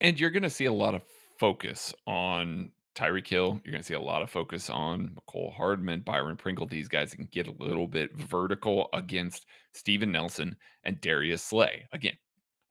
And 0.00 0.18
you're 0.18 0.30
going 0.30 0.42
to 0.42 0.50
see 0.50 0.64
a 0.64 0.72
lot 0.72 0.94
of 0.94 1.02
focus 1.38 1.94
on 2.06 2.70
Tyreek 2.94 3.26
Hill. 3.26 3.60
You're 3.64 3.72
going 3.72 3.82
to 3.82 3.86
see 3.86 3.94
a 3.94 4.00
lot 4.00 4.22
of 4.22 4.30
focus 4.30 4.70
on 4.70 5.16
Mecole 5.16 5.54
Hardman, 5.54 6.00
Byron 6.00 6.36
Pringle. 6.36 6.66
These 6.66 6.88
guys 6.88 7.14
can 7.14 7.28
get 7.32 7.48
a 7.48 7.62
little 7.62 7.86
bit 7.86 8.14
vertical 8.14 8.88
against 8.92 9.46
Steven 9.72 10.12
Nelson 10.12 10.56
and 10.84 11.00
Darius 11.00 11.42
Slay. 11.42 11.86
Again, 11.92 12.16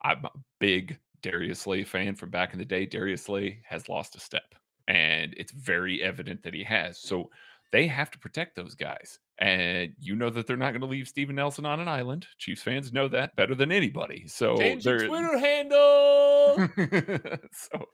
I'm 0.03 0.23
a 0.25 0.31
big 0.59 0.97
Darius 1.21 1.59
Slay 1.59 1.83
fan 1.83 2.15
from 2.15 2.29
back 2.29 2.53
in 2.53 2.59
the 2.59 2.65
day. 2.65 2.85
Darius 2.85 3.23
Slay 3.23 3.61
has 3.67 3.89
lost 3.89 4.15
a 4.15 4.19
step, 4.19 4.55
and 4.87 5.33
it's 5.37 5.51
very 5.51 6.01
evident 6.01 6.43
that 6.43 6.53
he 6.53 6.63
has. 6.63 6.99
So 6.99 7.29
they 7.71 7.87
have 7.87 8.11
to 8.11 8.19
protect 8.19 8.55
those 8.55 8.75
guys. 8.75 9.19
And 9.39 9.93
you 9.99 10.15
know 10.15 10.29
that 10.29 10.45
they're 10.45 10.55
not 10.55 10.71
going 10.71 10.81
to 10.81 10.87
leave 10.87 11.07
Steven 11.07 11.35
Nelson 11.35 11.65
on 11.65 11.79
an 11.79 11.87
island. 11.87 12.27
Chiefs 12.37 12.61
fans 12.61 12.93
know 12.93 13.07
that 13.07 13.35
better 13.35 13.55
than 13.55 13.71
anybody. 13.71 14.27
So 14.27 14.55
Change 14.57 14.83
Twitter 14.83 15.37
handle. 15.39 16.69
so 17.51 17.85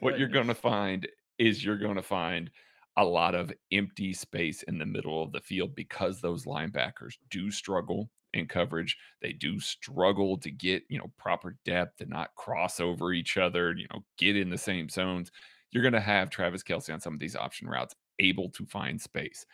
what 0.00 0.18
you're 0.18 0.28
going 0.28 0.48
to 0.48 0.54
find 0.54 1.06
is 1.40 1.64
you're 1.64 1.78
going 1.78 1.96
to 1.96 2.02
find 2.02 2.50
a 2.96 3.04
lot 3.04 3.34
of 3.34 3.52
empty 3.72 4.12
space 4.12 4.62
in 4.64 4.78
the 4.78 4.86
middle 4.86 5.22
of 5.22 5.32
the 5.32 5.40
field 5.40 5.74
because 5.74 6.20
those 6.20 6.44
linebackers 6.44 7.14
do 7.30 7.50
struggle 7.50 8.10
in 8.34 8.46
coverage. 8.46 8.96
They 9.22 9.32
do 9.32 9.58
struggle 9.58 10.36
to 10.38 10.50
get, 10.50 10.82
you 10.88 10.98
know, 10.98 11.10
proper 11.18 11.56
depth 11.64 12.00
and 12.00 12.10
not 12.10 12.34
cross 12.36 12.78
over 12.78 13.12
each 13.12 13.38
other, 13.38 13.74
you 13.74 13.86
know, 13.92 14.04
get 14.18 14.36
in 14.36 14.50
the 14.50 14.58
same 14.58 14.88
zones. 14.88 15.30
You're 15.72 15.82
going 15.82 15.94
to 15.94 16.00
have 16.00 16.30
Travis 16.30 16.62
Kelce 16.62 16.92
on 16.92 17.00
some 17.00 17.14
of 17.14 17.20
these 17.20 17.36
option 17.36 17.68
routes 17.68 17.94
able 18.18 18.50
to 18.50 18.66
find 18.66 19.00
space. 19.00 19.46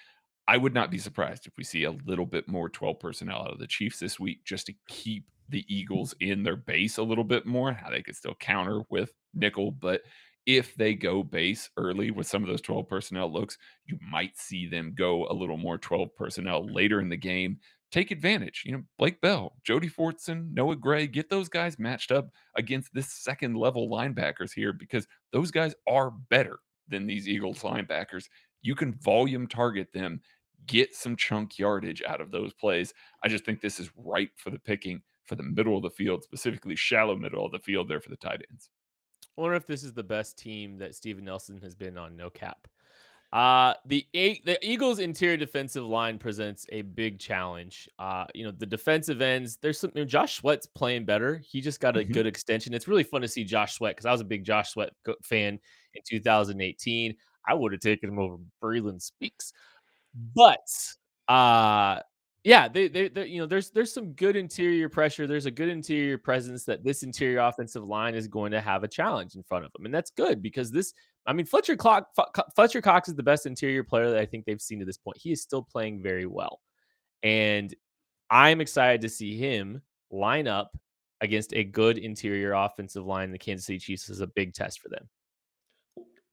I 0.48 0.56
would 0.56 0.74
not 0.74 0.90
be 0.90 0.98
surprised 0.98 1.46
if 1.46 1.56
we 1.56 1.64
see 1.64 1.84
a 1.84 1.96
little 2.06 2.26
bit 2.26 2.48
more 2.48 2.68
12 2.68 2.98
personnel 2.98 3.42
out 3.42 3.52
of 3.52 3.58
the 3.58 3.66
Chiefs 3.66 3.98
this 3.98 4.18
week 4.18 4.44
just 4.44 4.66
to 4.66 4.74
keep 4.88 5.24
the 5.48 5.64
Eagles 5.68 6.14
in 6.20 6.42
their 6.42 6.56
base 6.56 6.98
a 6.98 7.02
little 7.02 7.24
bit 7.24 7.46
more. 7.46 7.72
How 7.72 7.90
they 7.90 8.02
could 8.02 8.16
still 8.16 8.34
counter 8.34 8.82
with 8.90 9.12
nickel, 9.34 9.70
but 9.70 10.02
if 10.46 10.74
they 10.76 10.94
go 10.94 11.22
base 11.24 11.68
early 11.76 12.12
with 12.12 12.26
some 12.26 12.42
of 12.42 12.48
those 12.48 12.60
12 12.60 12.88
personnel 12.88 13.32
looks, 13.32 13.58
you 13.84 13.98
might 14.00 14.38
see 14.38 14.68
them 14.68 14.94
go 14.96 15.26
a 15.28 15.34
little 15.34 15.56
more 15.56 15.76
12 15.76 16.14
personnel 16.16 16.72
later 16.72 17.00
in 17.00 17.08
the 17.08 17.16
game. 17.16 17.58
Take 17.90 18.10
advantage. 18.12 18.62
You 18.64 18.72
know, 18.72 18.82
Blake 18.98 19.20
Bell, 19.20 19.54
Jody 19.64 19.88
Fortson, 19.88 20.52
Noah 20.52 20.76
Gray, 20.76 21.06
get 21.06 21.28
those 21.28 21.48
guys 21.48 21.78
matched 21.78 22.12
up 22.12 22.30
against 22.56 22.94
this 22.94 23.12
second 23.12 23.56
level 23.56 23.88
linebackers 23.88 24.52
here 24.52 24.72
because 24.72 25.06
those 25.32 25.50
guys 25.50 25.74
are 25.88 26.10
better 26.10 26.60
than 26.88 27.06
these 27.06 27.28
Eagles 27.28 27.60
linebackers. 27.60 28.26
You 28.62 28.74
can 28.74 28.94
volume 28.94 29.46
target 29.48 29.92
them, 29.92 30.20
get 30.66 30.94
some 30.94 31.16
chunk 31.16 31.58
yardage 31.58 32.02
out 32.06 32.20
of 32.20 32.30
those 32.30 32.52
plays. 32.54 32.94
I 33.22 33.28
just 33.28 33.44
think 33.44 33.60
this 33.60 33.80
is 33.80 33.90
ripe 33.96 34.32
for 34.36 34.50
the 34.50 34.58
picking 34.58 35.02
for 35.24 35.34
the 35.34 35.42
middle 35.42 35.76
of 35.76 35.82
the 35.82 35.90
field, 35.90 36.22
specifically 36.22 36.76
shallow 36.76 37.16
middle 37.16 37.44
of 37.44 37.52
the 37.52 37.58
field 37.58 37.88
there 37.88 38.00
for 38.00 38.10
the 38.10 38.16
tight 38.16 38.42
ends. 38.50 38.70
I 39.36 39.40
wonder 39.40 39.56
if 39.56 39.66
this 39.66 39.84
is 39.84 39.92
the 39.92 40.02
best 40.02 40.38
team 40.38 40.78
that 40.78 40.94
Steven 40.94 41.24
Nelson 41.24 41.60
has 41.62 41.74
been 41.74 41.98
on 41.98 42.16
no 42.16 42.30
cap. 42.30 42.66
Uh, 43.32 43.74
the 43.84 44.06
the 44.14 44.58
Eagles' 44.62 44.98
interior 44.98 45.36
defensive 45.36 45.84
line 45.84 46.18
presents 46.18 46.64
a 46.70 46.82
big 46.82 47.18
challenge. 47.18 47.88
Uh, 47.98 48.24
you 48.34 48.44
know, 48.44 48.52
the 48.52 48.64
defensive 48.64 49.20
ends. 49.20 49.58
There's 49.60 49.78
some. 49.78 49.90
You 49.94 50.02
know, 50.02 50.06
Josh 50.06 50.36
Sweat's 50.36 50.66
playing 50.66 51.04
better. 51.04 51.42
He 51.46 51.60
just 51.60 51.80
got 51.80 51.96
a 51.96 52.00
mm-hmm. 52.00 52.12
good 52.12 52.26
extension. 52.26 52.72
It's 52.72 52.88
really 52.88 53.02
fun 53.02 53.20
to 53.22 53.28
see 53.28 53.44
Josh 53.44 53.74
Sweat 53.74 53.96
because 53.96 54.06
I 54.06 54.12
was 54.12 54.20
a 54.20 54.24
big 54.24 54.44
Josh 54.44 54.70
Sweat 54.70 54.90
fan 55.22 55.58
in 55.94 56.02
2018. 56.08 57.14
I 57.48 57.54
would 57.54 57.72
have 57.72 57.80
taken 57.80 58.08
him 58.10 58.18
over 58.18 58.36
Breeland 58.62 59.02
Speaks, 59.02 59.52
but 60.34 60.66
uh, 61.28 62.00
yeah, 62.46 62.68
they, 62.68 62.86
they, 62.86 63.08
they, 63.08 63.26
you 63.26 63.40
know, 63.40 63.46
there's 63.46 63.70
there's 63.70 63.92
some 63.92 64.12
good 64.12 64.36
interior 64.36 64.88
pressure. 64.88 65.26
There's 65.26 65.46
a 65.46 65.50
good 65.50 65.68
interior 65.68 66.16
presence 66.16 66.64
that 66.66 66.84
this 66.84 67.02
interior 67.02 67.40
offensive 67.40 67.82
line 67.82 68.14
is 68.14 68.28
going 68.28 68.52
to 68.52 68.60
have 68.60 68.84
a 68.84 68.88
challenge 68.88 69.34
in 69.34 69.42
front 69.42 69.64
of 69.64 69.72
them, 69.72 69.84
and 69.84 69.92
that's 69.92 70.12
good 70.12 70.40
because 70.40 70.70
this. 70.70 70.94
I 71.26 71.32
mean, 71.32 71.44
Fletcher 71.44 71.74
Clock, 71.74 72.06
Fletcher 72.54 72.80
Cox 72.80 73.08
is 73.08 73.16
the 73.16 73.22
best 73.24 73.46
interior 73.46 73.82
player 73.82 74.10
that 74.10 74.20
I 74.20 74.26
think 74.26 74.44
they've 74.44 74.60
seen 74.60 74.78
to 74.78 74.84
this 74.84 74.96
point. 74.96 75.16
He 75.20 75.32
is 75.32 75.42
still 75.42 75.60
playing 75.60 76.04
very 76.04 76.24
well, 76.24 76.60
and 77.24 77.74
I'm 78.30 78.60
excited 78.60 79.00
to 79.00 79.08
see 79.08 79.36
him 79.36 79.82
line 80.12 80.46
up 80.46 80.70
against 81.22 81.52
a 81.52 81.64
good 81.64 81.98
interior 81.98 82.52
offensive 82.52 83.04
line. 83.04 83.32
The 83.32 83.38
Kansas 83.38 83.66
City 83.66 83.80
Chiefs 83.80 84.08
is 84.08 84.20
a 84.20 84.28
big 84.28 84.54
test 84.54 84.80
for 84.80 84.88
them. 84.88 85.08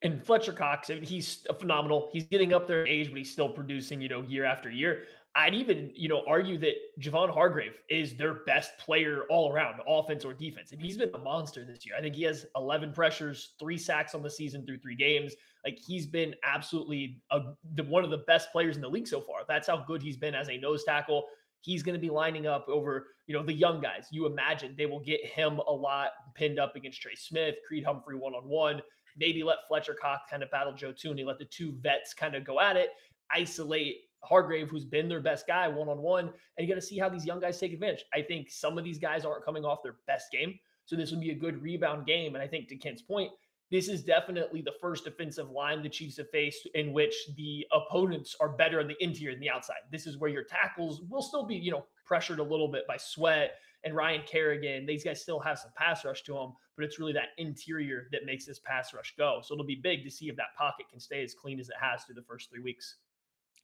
And 0.03 0.23
Fletcher 0.23 0.51
Cox, 0.51 0.89
I 0.89 0.95
mean, 0.95 1.03
he's 1.03 1.47
phenomenal. 1.59 2.09
He's 2.11 2.25
getting 2.25 2.53
up 2.53 2.67
there 2.67 2.83
in 2.83 2.89
age, 2.89 3.09
but 3.09 3.17
he's 3.17 3.31
still 3.31 3.47
producing, 3.47 4.01
you 4.01 4.09
know, 4.09 4.21
year 4.21 4.43
after 4.43 4.69
year. 4.69 5.05
I'd 5.35 5.55
even, 5.55 5.91
you 5.95 6.09
know, 6.09 6.21
argue 6.27 6.59
that 6.59 6.75
Javon 6.99 7.33
Hargrave 7.33 7.73
is 7.89 8.15
their 8.15 8.43
best 8.45 8.77
player 8.77 9.23
all 9.31 9.51
around, 9.51 9.79
offense 9.87 10.23
or 10.23 10.33
defense. 10.33 10.71
And 10.71 10.81
he's 10.81 10.97
been 10.97 11.09
a 11.15 11.17
monster 11.17 11.65
this 11.65 11.85
year. 11.85 11.95
I 11.97 12.01
think 12.01 12.15
he 12.15 12.21
has 12.23 12.45
11 12.55 12.93
pressures, 12.93 13.53
three 13.59 13.77
sacks 13.77 14.13
on 14.13 14.21
the 14.21 14.29
season 14.29 14.63
through 14.63 14.77
three 14.77 14.95
games. 14.95 15.33
Like 15.65 15.79
he's 15.79 16.05
been 16.05 16.35
absolutely 16.43 17.23
a, 17.31 17.39
the, 17.73 17.83
one 17.83 18.03
of 18.03 18.11
the 18.11 18.19
best 18.19 18.51
players 18.51 18.75
in 18.75 18.81
the 18.83 18.89
league 18.89 19.07
so 19.07 19.21
far. 19.21 19.39
That's 19.47 19.67
how 19.67 19.83
good 19.87 20.03
he's 20.03 20.17
been 20.17 20.35
as 20.35 20.49
a 20.49 20.57
nose 20.57 20.83
tackle. 20.83 21.25
He's 21.61 21.81
going 21.81 21.95
to 21.95 22.01
be 22.01 22.11
lining 22.11 22.45
up 22.45 22.67
over, 22.69 23.07
you 23.25 23.33
know, 23.33 23.41
the 23.41 23.53
young 23.53 23.81
guys. 23.81 24.09
You 24.11 24.27
imagine 24.27 24.75
they 24.77 24.85
will 24.85 24.99
get 24.99 25.25
him 25.25 25.59
a 25.67 25.71
lot 25.71 26.09
pinned 26.35 26.59
up 26.59 26.75
against 26.75 27.01
Trey 27.01 27.15
Smith, 27.15 27.55
Creed 27.67 27.85
Humphrey 27.85 28.17
one 28.17 28.33
on 28.33 28.47
one. 28.47 28.81
Maybe 29.17 29.41
let 29.41 29.59
Fletcher 29.67 29.95
Cox 29.99 30.23
kind 30.29 30.43
of 30.43 30.51
battle 30.51 30.73
Joe 30.73 30.91
Thuney, 30.91 31.25
let 31.25 31.39
the 31.39 31.45
two 31.45 31.73
vets 31.81 32.13
kind 32.13 32.35
of 32.35 32.45
go 32.45 32.59
at 32.59 32.77
it, 32.77 32.89
isolate 33.31 33.95
Hargrave, 34.23 34.69
who's 34.69 34.85
been 34.85 35.09
their 35.09 35.19
best 35.19 35.47
guy 35.47 35.67
one 35.67 35.89
on 35.89 35.99
one, 35.99 36.31
and 36.57 36.67
you 36.67 36.73
got 36.73 36.79
to 36.79 36.85
see 36.85 36.97
how 36.97 37.09
these 37.09 37.25
young 37.25 37.39
guys 37.39 37.59
take 37.59 37.73
advantage. 37.73 38.05
I 38.13 38.21
think 38.21 38.49
some 38.49 38.77
of 38.77 38.83
these 38.83 38.99
guys 38.99 39.25
aren't 39.25 39.45
coming 39.45 39.65
off 39.65 39.83
their 39.83 39.97
best 40.07 40.31
game, 40.31 40.57
so 40.85 40.95
this 40.95 41.11
would 41.11 41.21
be 41.21 41.31
a 41.31 41.35
good 41.35 41.61
rebound 41.61 42.05
game. 42.05 42.35
And 42.35 42.43
I 42.43 42.47
think 42.47 42.67
to 42.69 42.75
Kent's 42.75 43.01
point, 43.01 43.31
this 43.71 43.87
is 43.87 44.03
definitely 44.03 44.61
the 44.61 44.73
first 44.79 45.05
defensive 45.05 45.49
line 45.49 45.81
the 45.81 45.89
Chiefs 45.89 46.17
have 46.17 46.29
faced 46.29 46.67
in 46.75 46.93
which 46.93 47.15
the 47.35 47.65
opponents 47.71 48.35
are 48.39 48.49
better 48.49 48.79
on 48.79 48.87
the 48.87 49.03
interior 49.03 49.33
than 49.33 49.41
the 49.41 49.49
outside. 49.49 49.77
This 49.91 50.05
is 50.05 50.17
where 50.17 50.29
your 50.29 50.43
tackles 50.43 51.01
will 51.09 51.23
still 51.23 51.45
be, 51.45 51.55
you 51.55 51.71
know, 51.71 51.85
pressured 52.05 52.39
a 52.39 52.43
little 52.43 52.67
bit 52.67 52.85
by 52.87 52.97
Sweat 52.97 53.55
and 53.83 53.95
Ryan 53.95 54.21
Kerrigan. 54.27 54.85
These 54.85 55.03
guys 55.03 55.21
still 55.21 55.39
have 55.39 55.57
some 55.57 55.71
pass 55.75 56.05
rush 56.05 56.23
to 56.23 56.33
them, 56.33 56.53
but 56.75 56.85
it's 56.85 56.99
really 56.99 57.13
that 57.13 57.29
interior 57.37 58.09
that 58.11 58.25
makes 58.25 58.45
this 58.45 58.59
pass 58.59 58.93
rush 58.93 59.15
go. 59.17 59.41
So 59.43 59.53
it'll 59.53 59.65
be 59.65 59.75
big 59.75 60.03
to 60.03 60.11
see 60.11 60.29
if 60.29 60.35
that 60.35 60.55
pocket 60.57 60.85
can 60.89 60.99
stay 60.99 61.23
as 61.23 61.33
clean 61.33 61.59
as 61.59 61.69
it 61.69 61.75
has 61.81 62.03
through 62.03 62.15
the 62.15 62.21
first 62.21 62.49
three 62.49 62.61
weeks. 62.61 62.97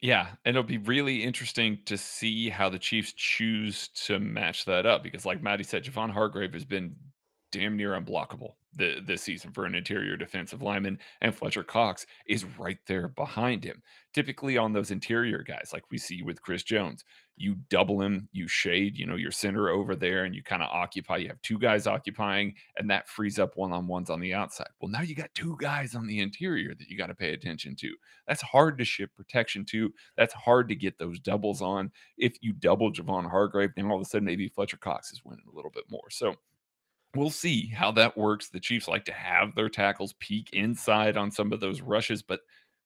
Yeah, 0.01 0.27
and 0.45 0.55
it'll 0.55 0.63
be 0.63 0.77
really 0.77 1.23
interesting 1.23 1.79
to 1.85 1.97
see 1.97 2.49
how 2.49 2.69
the 2.69 2.79
Chiefs 2.79 3.11
choose 3.13 3.89
to 4.05 4.17
match 4.19 4.63
that 4.65 4.85
up 4.85 5.03
because, 5.03 5.25
like 5.25 5.41
Maddie 5.41 5.65
said, 5.65 5.83
Javon 5.83 6.09
Hargrave 6.11 6.53
has 6.53 6.63
been 6.63 6.95
damn 7.51 7.75
near 7.75 7.99
unblockable 7.99 8.53
the, 8.75 9.01
this 9.05 9.21
season 9.21 9.51
for 9.51 9.65
an 9.65 9.75
interior 9.75 10.15
defensive 10.15 10.61
lineman, 10.61 10.99
and 11.21 11.35
Fletcher 11.35 11.63
Cox 11.63 12.05
is 12.27 12.45
right 12.57 12.77
there 12.87 13.07
behind 13.07 13.63
him. 13.63 13.81
Typically, 14.13 14.57
on 14.57 14.73
those 14.73 14.91
interior 14.91 15.43
guys, 15.43 15.71
like 15.73 15.83
we 15.91 15.97
see 15.97 16.21
with 16.23 16.41
Chris 16.41 16.63
Jones, 16.63 17.03
you 17.35 17.55
double 17.69 18.01
him, 18.01 18.27
you 18.31 18.47
shade, 18.47 18.97
you 18.97 19.05
know, 19.05 19.15
your 19.15 19.31
center 19.31 19.69
over 19.69 19.95
there, 19.95 20.25
and 20.25 20.35
you 20.35 20.43
kind 20.43 20.61
of 20.61 20.69
occupy. 20.71 21.17
You 21.17 21.29
have 21.29 21.41
two 21.41 21.57
guys 21.57 21.87
occupying, 21.87 22.53
and 22.77 22.89
that 22.89 23.07
frees 23.07 23.39
up 23.39 23.55
one 23.55 23.71
on 23.71 23.87
ones 23.87 24.09
on 24.09 24.19
the 24.19 24.33
outside. 24.33 24.69
Well, 24.81 24.91
now 24.91 25.01
you 25.01 25.15
got 25.15 25.33
two 25.33 25.55
guys 25.59 25.95
on 25.95 26.05
the 26.05 26.19
interior 26.19 26.75
that 26.75 26.89
you 26.89 26.97
got 26.97 27.07
to 27.07 27.15
pay 27.15 27.33
attention 27.33 27.75
to. 27.77 27.93
That's 28.27 28.41
hard 28.41 28.77
to 28.77 28.85
ship 28.85 29.11
protection 29.15 29.65
to. 29.65 29.93
That's 30.17 30.33
hard 30.33 30.69
to 30.69 30.75
get 30.75 30.97
those 30.97 31.19
doubles 31.19 31.61
on. 31.61 31.91
If 32.17 32.35
you 32.41 32.53
double 32.53 32.91
Javon 32.91 33.29
Hargrave, 33.29 33.71
then 33.75 33.89
all 33.89 33.95
of 33.95 34.01
a 34.01 34.05
sudden 34.05 34.25
maybe 34.25 34.49
Fletcher 34.49 34.77
Cox 34.77 35.11
is 35.11 35.21
winning 35.23 35.45
a 35.51 35.55
little 35.55 35.71
bit 35.71 35.85
more. 35.89 36.09
So 36.09 36.35
we'll 37.15 37.29
see 37.29 37.67
how 37.67 37.91
that 37.93 38.17
works. 38.17 38.49
The 38.49 38.59
Chiefs 38.59 38.87
like 38.87 39.05
to 39.05 39.13
have 39.13 39.55
their 39.55 39.69
tackles 39.69 40.13
peek 40.19 40.49
inside 40.53 41.17
on 41.17 41.31
some 41.31 41.51
of 41.51 41.59
those 41.59 41.81
rushes, 41.81 42.21
but 42.21 42.41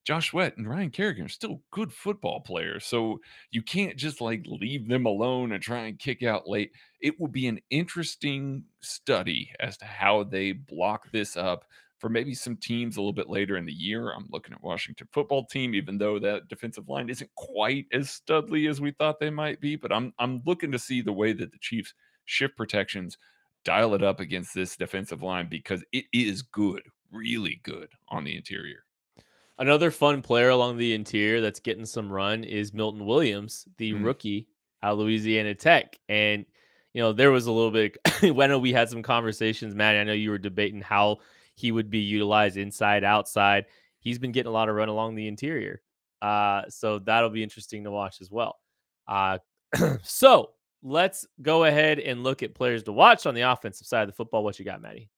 Josh 0.05 0.31
Sweat 0.31 0.57
and 0.57 0.69
Ryan 0.69 0.89
Kerrigan 0.89 1.25
are 1.25 1.29
still 1.29 1.61
good 1.71 1.91
football 1.91 2.41
players. 2.41 2.85
So 2.85 3.19
you 3.51 3.61
can't 3.61 3.95
just 3.95 4.19
like 4.19 4.45
leave 4.45 4.87
them 4.87 5.05
alone 5.05 5.53
and 5.53 5.63
try 5.63 5.85
and 5.85 5.97
kick 5.97 6.23
out 6.23 6.47
late. 6.47 6.71
It 7.01 7.19
will 7.19 7.29
be 7.29 7.47
an 7.47 7.59
interesting 7.69 8.65
study 8.81 9.51
as 9.61 9.77
to 9.77 9.85
how 9.85 10.23
they 10.23 10.51
block 10.51 11.09
this 11.11 11.37
up 11.37 11.65
for 11.99 12.09
maybe 12.09 12.33
some 12.33 12.57
teams 12.57 12.97
a 12.97 12.99
little 12.99 13.13
bit 13.13 13.29
later 13.29 13.55
in 13.55 13.65
the 13.65 13.71
year. 13.71 14.11
I'm 14.11 14.27
looking 14.29 14.53
at 14.53 14.61
Washington 14.61 15.07
football 15.13 15.45
team, 15.45 15.73
even 15.73 15.97
though 15.97 16.19
that 16.19 16.49
defensive 16.49 16.89
line 16.89 17.07
isn't 17.09 17.33
quite 17.35 17.85
as 17.93 18.09
studly 18.09 18.69
as 18.69 18.81
we 18.81 18.91
thought 18.91 19.21
they 19.21 19.29
might 19.29 19.61
be. 19.61 19.77
But 19.77 19.93
I'm 19.93 20.13
I'm 20.19 20.41
looking 20.45 20.73
to 20.73 20.79
see 20.79 21.01
the 21.01 21.13
way 21.13 21.31
that 21.31 21.53
the 21.53 21.57
Chiefs 21.59 21.93
shift 22.25 22.57
protections 22.57 23.17
dial 23.63 23.93
it 23.93 24.03
up 24.03 24.19
against 24.19 24.53
this 24.53 24.75
defensive 24.75 25.21
line 25.21 25.47
because 25.49 25.83
it 25.91 26.05
is 26.13 26.41
good, 26.41 26.81
really 27.11 27.59
good 27.63 27.89
on 28.09 28.23
the 28.23 28.35
interior. 28.35 28.83
Another 29.59 29.91
fun 29.91 30.21
player 30.21 30.49
along 30.49 30.77
the 30.77 30.93
interior 30.93 31.39
that's 31.39 31.59
getting 31.59 31.85
some 31.85 32.11
run 32.11 32.43
is 32.43 32.73
Milton 32.73 33.05
Williams, 33.05 33.67
the 33.77 33.93
mm. 33.93 34.03
rookie 34.03 34.47
at 34.81 34.97
Louisiana 34.97 35.53
Tech. 35.53 35.97
And, 36.09 36.45
you 36.93 37.01
know, 37.01 37.13
there 37.13 37.31
was 37.31 37.45
a 37.45 37.51
little 37.51 37.71
bit, 37.71 37.97
when 38.35 38.59
we 38.61 38.73
had 38.73 38.89
some 38.89 39.03
conversations, 39.03 39.75
Matt, 39.75 39.95
I 39.95 40.03
know 40.03 40.13
you 40.13 40.31
were 40.31 40.39
debating 40.39 40.81
how 40.81 41.19
he 41.55 41.71
would 41.71 41.89
be 41.89 41.99
utilized 41.99 42.57
inside, 42.57 43.03
outside. 43.03 43.65
He's 43.99 44.19
been 44.19 44.31
getting 44.31 44.49
a 44.49 44.53
lot 44.53 44.69
of 44.69 44.75
run 44.75 44.89
along 44.89 45.15
the 45.15 45.27
interior. 45.27 45.81
Uh, 46.21 46.63
so 46.69 46.99
that'll 46.99 47.29
be 47.29 47.43
interesting 47.43 47.83
to 47.83 47.91
watch 47.91 48.21
as 48.21 48.31
well. 48.31 48.57
Uh, 49.07 49.37
so 50.01 50.51
let's 50.83 51.25
go 51.41 51.63
ahead 51.63 51.99
and 51.99 52.23
look 52.23 52.43
at 52.43 52.53
players 52.53 52.83
to 52.83 52.91
watch 52.91 53.25
on 53.25 53.33
the 53.33 53.41
offensive 53.41 53.87
side 53.87 54.03
of 54.03 54.07
the 54.09 54.13
football. 54.13 54.43
What 54.43 54.59
you 54.59 54.65
got, 54.65 54.81
Maddie? 54.81 55.09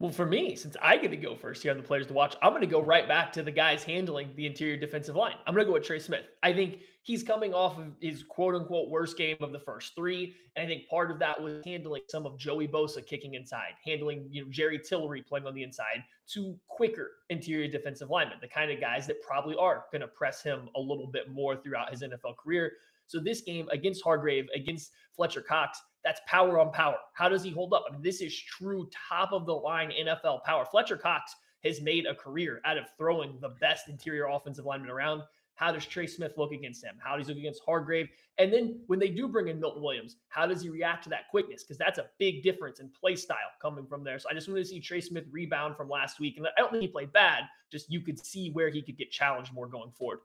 Well, 0.00 0.12
for 0.12 0.26
me, 0.26 0.54
since 0.54 0.76
I 0.80 0.96
get 0.96 1.10
to 1.10 1.16
go 1.16 1.34
first 1.34 1.60
here 1.60 1.72
on 1.72 1.76
the 1.76 1.82
players 1.82 2.06
to 2.06 2.12
watch, 2.12 2.36
I'm 2.40 2.52
going 2.52 2.60
to 2.60 2.68
go 2.68 2.80
right 2.80 3.08
back 3.08 3.32
to 3.32 3.42
the 3.42 3.50
guys 3.50 3.82
handling 3.82 4.30
the 4.36 4.46
interior 4.46 4.76
defensive 4.76 5.16
line. 5.16 5.34
I'm 5.44 5.54
going 5.54 5.66
to 5.66 5.68
go 5.68 5.72
with 5.72 5.82
Trey 5.82 5.98
Smith. 5.98 6.22
I 6.44 6.52
think 6.52 6.78
he's 7.02 7.24
coming 7.24 7.52
off 7.52 7.78
of 7.78 7.96
his 8.00 8.22
quote 8.22 8.54
unquote 8.54 8.90
worst 8.90 9.18
game 9.18 9.38
of 9.40 9.50
the 9.50 9.58
first 9.58 9.96
three. 9.96 10.36
And 10.54 10.64
I 10.64 10.68
think 10.68 10.88
part 10.88 11.10
of 11.10 11.18
that 11.18 11.42
was 11.42 11.64
handling 11.64 12.02
some 12.08 12.26
of 12.26 12.38
Joey 12.38 12.68
Bosa 12.68 13.04
kicking 13.04 13.34
inside, 13.34 13.72
handling, 13.84 14.28
you 14.30 14.44
know, 14.44 14.50
Jerry 14.52 14.78
Tillery 14.78 15.22
playing 15.22 15.48
on 15.48 15.54
the 15.54 15.64
inside 15.64 16.04
to 16.34 16.56
quicker 16.68 17.10
interior 17.28 17.66
defensive 17.66 18.08
linemen, 18.08 18.38
the 18.40 18.46
kind 18.46 18.70
of 18.70 18.80
guys 18.80 19.04
that 19.08 19.20
probably 19.20 19.56
are 19.56 19.86
going 19.90 20.02
to 20.02 20.08
press 20.08 20.44
him 20.44 20.68
a 20.76 20.80
little 20.80 21.08
bit 21.08 21.28
more 21.28 21.56
throughout 21.56 21.90
his 21.90 22.02
NFL 22.02 22.36
career. 22.36 22.70
So 23.08 23.18
this 23.18 23.40
game 23.40 23.68
against 23.72 24.04
Hargrave, 24.04 24.46
against 24.54 24.92
Fletcher 25.16 25.40
Cox, 25.40 25.80
that's 26.04 26.20
power 26.26 26.60
on 26.60 26.70
power. 26.72 26.96
How 27.14 27.28
does 27.28 27.42
he 27.42 27.50
hold 27.50 27.72
up? 27.72 27.84
I 27.88 27.92
mean, 27.92 28.02
this 28.02 28.20
is 28.20 28.38
true 28.38 28.88
top 29.08 29.32
of 29.32 29.46
the 29.46 29.54
line 29.54 29.90
NFL 29.90 30.44
power. 30.44 30.64
Fletcher 30.64 30.96
Cox 30.96 31.34
has 31.64 31.80
made 31.80 32.06
a 32.06 32.14
career 32.14 32.60
out 32.64 32.78
of 32.78 32.84
throwing 32.96 33.38
the 33.40 33.50
best 33.60 33.88
interior 33.88 34.26
offensive 34.26 34.64
lineman 34.64 34.90
around. 34.90 35.22
How 35.54 35.72
does 35.72 35.84
Trey 35.86 36.06
Smith 36.06 36.34
look 36.36 36.52
against 36.52 36.84
him? 36.84 36.94
How 37.02 37.16
does 37.16 37.26
he 37.26 37.32
look 37.32 37.40
against 37.40 37.62
Hargrave? 37.66 38.08
And 38.38 38.52
then 38.52 38.80
when 38.86 39.00
they 39.00 39.08
do 39.08 39.26
bring 39.26 39.48
in 39.48 39.58
Milton 39.58 39.82
Williams, 39.82 40.14
how 40.28 40.46
does 40.46 40.62
he 40.62 40.68
react 40.68 41.02
to 41.04 41.10
that 41.10 41.28
quickness? 41.30 41.64
Because 41.64 41.78
that's 41.78 41.98
a 41.98 42.06
big 42.18 42.44
difference 42.44 42.78
in 42.78 42.90
play 42.90 43.16
style 43.16 43.38
coming 43.60 43.84
from 43.84 44.04
there. 44.04 44.20
So 44.20 44.28
I 44.30 44.34
just 44.34 44.46
wanted 44.46 44.60
to 44.60 44.68
see 44.68 44.78
Trey 44.78 45.00
Smith 45.00 45.24
rebound 45.32 45.76
from 45.76 45.88
last 45.88 46.20
week. 46.20 46.36
And 46.36 46.46
I 46.46 46.50
don't 46.60 46.70
think 46.70 46.82
he 46.82 46.88
played 46.88 47.12
bad, 47.12 47.44
just 47.72 47.90
you 47.90 48.00
could 48.00 48.24
see 48.24 48.50
where 48.52 48.68
he 48.68 48.82
could 48.82 48.96
get 48.96 49.10
challenged 49.10 49.52
more 49.52 49.66
going 49.66 49.90
forward. 49.90 50.20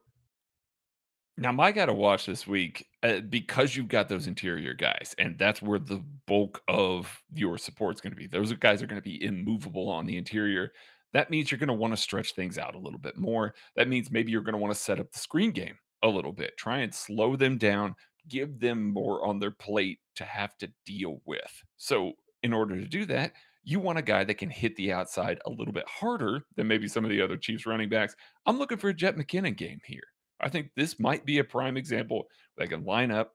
Now, 1.36 1.50
my 1.50 1.72
got 1.72 1.86
to 1.86 1.92
watch 1.92 2.26
this 2.26 2.46
week 2.46 2.86
uh, 3.02 3.20
because 3.20 3.74
you've 3.74 3.88
got 3.88 4.08
those 4.08 4.28
interior 4.28 4.72
guys, 4.72 5.16
and 5.18 5.36
that's 5.36 5.60
where 5.60 5.80
the 5.80 6.00
bulk 6.26 6.62
of 6.68 7.20
your 7.34 7.58
support 7.58 7.96
is 7.96 8.00
going 8.00 8.12
to 8.12 8.16
be. 8.16 8.28
Those 8.28 8.52
guys 8.52 8.82
are 8.82 8.86
going 8.86 9.00
to 9.00 9.08
be 9.08 9.24
immovable 9.24 9.88
on 9.88 10.06
the 10.06 10.16
interior. 10.16 10.70
That 11.12 11.30
means 11.30 11.50
you're 11.50 11.58
going 11.58 11.68
to 11.68 11.74
want 11.74 11.92
to 11.92 12.00
stretch 12.00 12.34
things 12.34 12.56
out 12.56 12.76
a 12.76 12.78
little 12.78 13.00
bit 13.00 13.16
more. 13.16 13.54
That 13.74 13.88
means 13.88 14.12
maybe 14.12 14.30
you're 14.30 14.42
going 14.42 14.54
to 14.54 14.60
want 14.60 14.72
to 14.74 14.80
set 14.80 15.00
up 15.00 15.10
the 15.10 15.18
screen 15.18 15.50
game 15.50 15.76
a 16.04 16.08
little 16.08 16.32
bit, 16.32 16.56
try 16.56 16.78
and 16.78 16.94
slow 16.94 17.34
them 17.34 17.58
down, 17.58 17.96
give 18.28 18.60
them 18.60 18.92
more 18.92 19.26
on 19.26 19.40
their 19.40 19.50
plate 19.50 19.98
to 20.16 20.24
have 20.24 20.56
to 20.58 20.70
deal 20.86 21.20
with. 21.24 21.62
So, 21.78 22.12
in 22.44 22.52
order 22.52 22.78
to 22.78 22.86
do 22.86 23.06
that, 23.06 23.32
you 23.64 23.80
want 23.80 23.98
a 23.98 24.02
guy 24.02 24.22
that 24.22 24.34
can 24.34 24.50
hit 24.50 24.76
the 24.76 24.92
outside 24.92 25.40
a 25.46 25.50
little 25.50 25.72
bit 25.72 25.88
harder 25.88 26.42
than 26.56 26.68
maybe 26.68 26.86
some 26.86 27.04
of 27.04 27.10
the 27.10 27.22
other 27.22 27.38
Chiefs 27.38 27.66
running 27.66 27.88
backs. 27.88 28.14
I'm 28.46 28.58
looking 28.58 28.78
for 28.78 28.90
a 28.90 28.94
Jet 28.94 29.16
McKinnon 29.16 29.56
game 29.56 29.80
here. 29.84 30.02
I 30.40 30.48
think 30.48 30.70
this 30.76 30.98
might 30.98 31.24
be 31.24 31.38
a 31.38 31.44
prime 31.44 31.76
example. 31.76 32.24
They 32.56 32.66
can 32.66 32.84
line 32.84 33.10
up, 33.10 33.34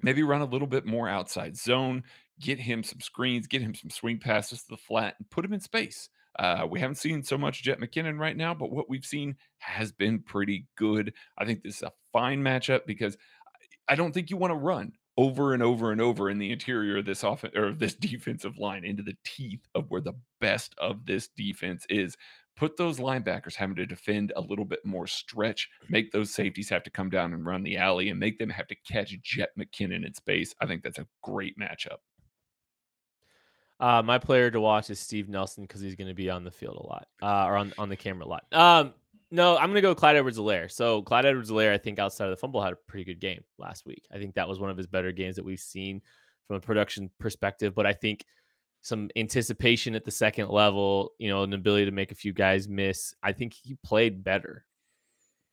maybe 0.00 0.22
run 0.22 0.42
a 0.42 0.46
little 0.46 0.66
bit 0.66 0.86
more 0.86 1.08
outside 1.08 1.56
zone, 1.56 2.04
get 2.40 2.58
him 2.58 2.82
some 2.82 3.00
screens, 3.00 3.46
get 3.46 3.62
him 3.62 3.74
some 3.74 3.90
swing 3.90 4.18
passes 4.18 4.62
to 4.62 4.70
the 4.70 4.76
flat, 4.76 5.14
and 5.18 5.30
put 5.30 5.44
him 5.44 5.52
in 5.52 5.60
space. 5.60 6.08
Uh, 6.38 6.66
we 6.68 6.80
haven't 6.80 6.96
seen 6.96 7.22
so 7.22 7.36
much 7.36 7.62
Jet 7.62 7.78
McKinnon 7.78 8.18
right 8.18 8.36
now, 8.36 8.54
but 8.54 8.70
what 8.70 8.88
we've 8.88 9.04
seen 9.04 9.36
has 9.58 9.92
been 9.92 10.20
pretty 10.20 10.66
good. 10.76 11.12
I 11.36 11.44
think 11.44 11.62
this 11.62 11.76
is 11.76 11.82
a 11.82 11.92
fine 12.12 12.42
matchup 12.42 12.86
because 12.86 13.16
I 13.88 13.94
don't 13.94 14.12
think 14.12 14.30
you 14.30 14.36
want 14.38 14.52
to 14.52 14.56
run 14.56 14.92
over 15.18 15.52
and 15.52 15.62
over 15.62 15.92
and 15.92 16.00
over 16.00 16.30
in 16.30 16.38
the 16.38 16.50
interior 16.50 16.98
of 16.98 17.04
this 17.04 17.22
offense 17.22 17.54
or 17.54 17.72
this 17.72 17.94
defensive 18.00 18.58
line 18.58 18.84
into 18.84 19.02
the 19.02 19.16
teeth 19.24 19.60
of 19.74 19.90
where 19.90 20.00
the 20.00 20.14
best 20.40 20.74
of 20.78 21.04
this 21.04 21.28
defense 21.36 21.84
is 21.90 22.16
put 22.54 22.76
those 22.76 22.98
linebackers 22.98 23.54
having 23.54 23.76
to 23.76 23.86
defend 23.86 24.32
a 24.36 24.40
little 24.40 24.64
bit 24.64 24.84
more 24.84 25.06
stretch, 25.06 25.68
make 25.88 26.12
those 26.12 26.30
safeties 26.30 26.68
have 26.68 26.82
to 26.82 26.90
come 26.90 27.08
down 27.08 27.32
and 27.32 27.46
run 27.46 27.62
the 27.62 27.76
alley, 27.76 28.10
and 28.10 28.20
make 28.20 28.38
them 28.38 28.50
have 28.50 28.66
to 28.68 28.74
catch 28.86 29.18
Jet 29.22 29.50
McKinnon 29.58 30.06
in 30.06 30.14
space. 30.14 30.54
I 30.60 30.66
think 30.66 30.82
that's 30.82 30.98
a 30.98 31.06
great 31.22 31.58
matchup. 31.58 31.98
Uh, 33.80 34.02
my 34.02 34.18
player 34.18 34.50
to 34.50 34.60
watch 34.60 34.90
is 34.90 35.00
Steve 35.00 35.28
Nelson 35.28 35.64
because 35.64 35.80
he's 35.80 35.96
going 35.96 36.08
to 36.08 36.14
be 36.14 36.30
on 36.30 36.44
the 36.44 36.50
field 36.50 36.76
a 36.76 36.86
lot 36.86 37.08
uh, 37.22 37.46
or 37.46 37.56
on, 37.56 37.72
on 37.78 37.88
the 37.88 37.96
camera 37.96 38.26
a 38.26 38.28
lot. 38.28 38.44
Um, 38.52 38.94
no, 39.30 39.56
I'm 39.56 39.70
going 39.70 39.76
to 39.76 39.80
go 39.80 39.94
Clyde 39.94 40.16
Edwards-Helaire. 40.16 40.70
So 40.70 41.02
Clyde 41.02 41.26
Edwards-Helaire, 41.26 41.72
I 41.72 41.78
think 41.78 41.98
outside 41.98 42.26
of 42.26 42.30
the 42.30 42.36
fumble, 42.36 42.62
had 42.62 42.74
a 42.74 42.76
pretty 42.86 43.04
good 43.04 43.18
game 43.18 43.42
last 43.58 43.86
week. 43.86 44.04
I 44.12 44.18
think 44.18 44.34
that 44.34 44.48
was 44.48 44.60
one 44.60 44.70
of 44.70 44.76
his 44.76 44.86
better 44.86 45.10
games 45.10 45.36
that 45.36 45.44
we've 45.44 45.58
seen 45.58 46.02
from 46.46 46.56
a 46.56 46.60
production 46.60 47.10
perspective. 47.18 47.74
But 47.74 47.86
I 47.86 47.92
think– 47.92 48.24
some 48.82 49.08
anticipation 49.16 49.94
at 49.94 50.04
the 50.04 50.10
second 50.10 50.48
level, 50.48 51.12
you 51.18 51.28
know, 51.28 51.44
an 51.44 51.52
ability 51.52 51.84
to 51.86 51.92
make 51.92 52.10
a 52.12 52.16
few 52.16 52.32
guys 52.32 52.68
miss. 52.68 53.14
I 53.22 53.32
think 53.32 53.54
he 53.54 53.76
played 53.84 54.24
better, 54.24 54.64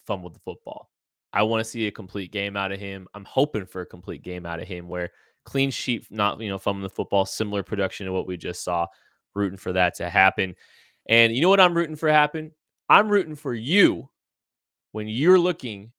fumbled 0.05 0.35
the 0.35 0.39
football. 0.39 0.89
I 1.31 1.43
want 1.43 1.63
to 1.63 1.69
see 1.69 1.85
a 1.85 1.91
complete 1.91 2.31
game 2.31 2.57
out 2.57 2.71
of 2.71 2.79
him. 2.79 3.07
I'm 3.13 3.25
hoping 3.25 3.67
for 3.67 3.81
a 3.81 3.85
complete 3.85 4.23
game 4.23 4.47
out 4.47 4.59
of 4.59 4.67
him 4.67 4.87
where 4.87 5.11
clean 5.45 5.69
sheet, 5.69 6.07
not, 6.09 6.41
you 6.41 6.49
know, 6.49 6.57
fumbling 6.57 6.83
the 6.83 6.89
football, 6.89 7.23
similar 7.23 7.61
production 7.61 8.07
to 8.07 8.11
what 8.11 8.27
we 8.27 8.35
just 8.35 8.63
saw. 8.63 8.87
Rooting 9.35 9.59
for 9.59 9.73
that 9.73 9.93
to 9.95 10.09
happen. 10.09 10.55
And 11.07 11.33
you 11.33 11.41
know 11.41 11.49
what 11.49 11.59
I'm 11.59 11.77
rooting 11.77 11.95
for 11.95 12.09
happen? 12.09 12.51
I'm 12.89 13.09
rooting 13.09 13.35
for 13.35 13.53
you 13.53 14.09
when 14.91 15.07
you're 15.07 15.37
looking 15.37 15.91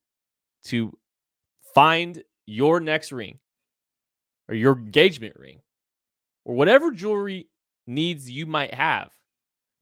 to 0.65 0.97
find 1.73 2.21
your 2.45 2.81
next 2.81 3.13
ring 3.13 3.39
or 4.49 4.55
your 4.55 4.77
engagement 4.77 5.37
ring 5.37 5.61
or 6.45 6.55
whatever 6.55 6.91
jewelry 6.91 7.49
needs 7.87 8.29
you 8.29 8.45
might 8.45 8.73
have, 8.73 9.11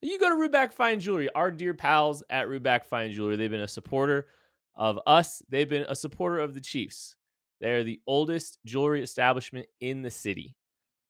you 0.01 0.19
go 0.19 0.29
to 0.29 0.49
Ruback 0.49 0.73
Fine 0.73 1.01
Jewelry, 1.01 1.29
our 1.33 1.51
dear 1.51 1.73
pals 1.73 2.23
at 2.29 2.47
Ruback 2.47 2.85
Fine 2.85 3.13
Jewelry. 3.13 3.35
They've 3.35 3.51
been 3.51 3.61
a 3.61 3.67
supporter 3.67 4.27
of 4.75 4.99
us, 5.05 5.41
they've 5.49 5.67
been 5.67 5.85
a 5.89 5.95
supporter 5.95 6.39
of 6.39 6.53
the 6.53 6.61
Chiefs. 6.61 7.15
They're 7.59 7.83
the 7.83 7.99
oldest 8.07 8.59
jewelry 8.65 9.03
establishment 9.03 9.65
in 9.81 10.01
the 10.01 10.11
city. 10.11 10.55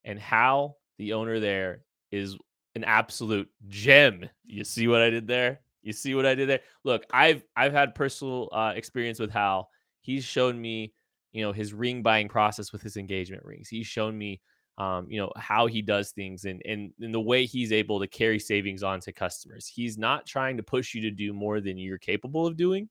And 0.03 0.17
Hal, 0.17 0.77
the 0.97 1.13
owner 1.13 1.39
there, 1.39 1.83
is 2.11 2.35
an 2.73 2.83
absolute 2.83 3.47
gem. 3.67 4.27
You 4.45 4.63
see 4.63 4.87
what 4.87 5.01
I 5.01 5.11
did 5.11 5.27
there? 5.27 5.61
You 5.83 5.93
see 5.93 6.15
what 6.15 6.25
I 6.25 6.33
did 6.33 6.49
there? 6.49 6.61
Look, 6.83 7.05
I've 7.11 7.43
I've 7.55 7.73
had 7.73 7.95
personal 7.95 8.49
uh, 8.51 8.73
experience 8.75 9.19
with 9.19 9.31
Hal. 9.31 9.69
He's 10.01 10.23
shown 10.23 10.59
me, 10.59 10.93
you 11.31 11.43
know, 11.43 11.51
his 11.51 11.73
ring 11.73 12.01
buying 12.01 12.27
process 12.27 12.71
with 12.71 12.81
his 12.81 12.97
engagement 12.97 13.45
rings. 13.45 13.69
He's 13.69 13.87
shown 13.87 14.17
me 14.17 14.41
um, 14.79 15.07
you 15.09 15.19
know 15.19 15.31
how 15.35 15.67
he 15.67 15.81
does 15.81 16.11
things 16.11 16.45
and, 16.45 16.61
and 16.65 16.91
and 17.01 17.13
the 17.13 17.19
way 17.19 17.45
he's 17.45 17.71
able 17.73 17.99
to 17.99 18.07
carry 18.07 18.39
savings 18.39 18.81
on 18.81 19.01
to 19.01 19.11
customers. 19.11 19.67
He's 19.67 19.97
not 19.97 20.25
trying 20.25 20.57
to 20.57 20.63
push 20.63 20.95
you 20.95 21.01
to 21.01 21.11
do 21.11 21.33
more 21.33 21.59
than 21.59 21.77
you're 21.77 21.97
capable 21.97 22.47
of 22.47 22.55
doing 22.57 22.89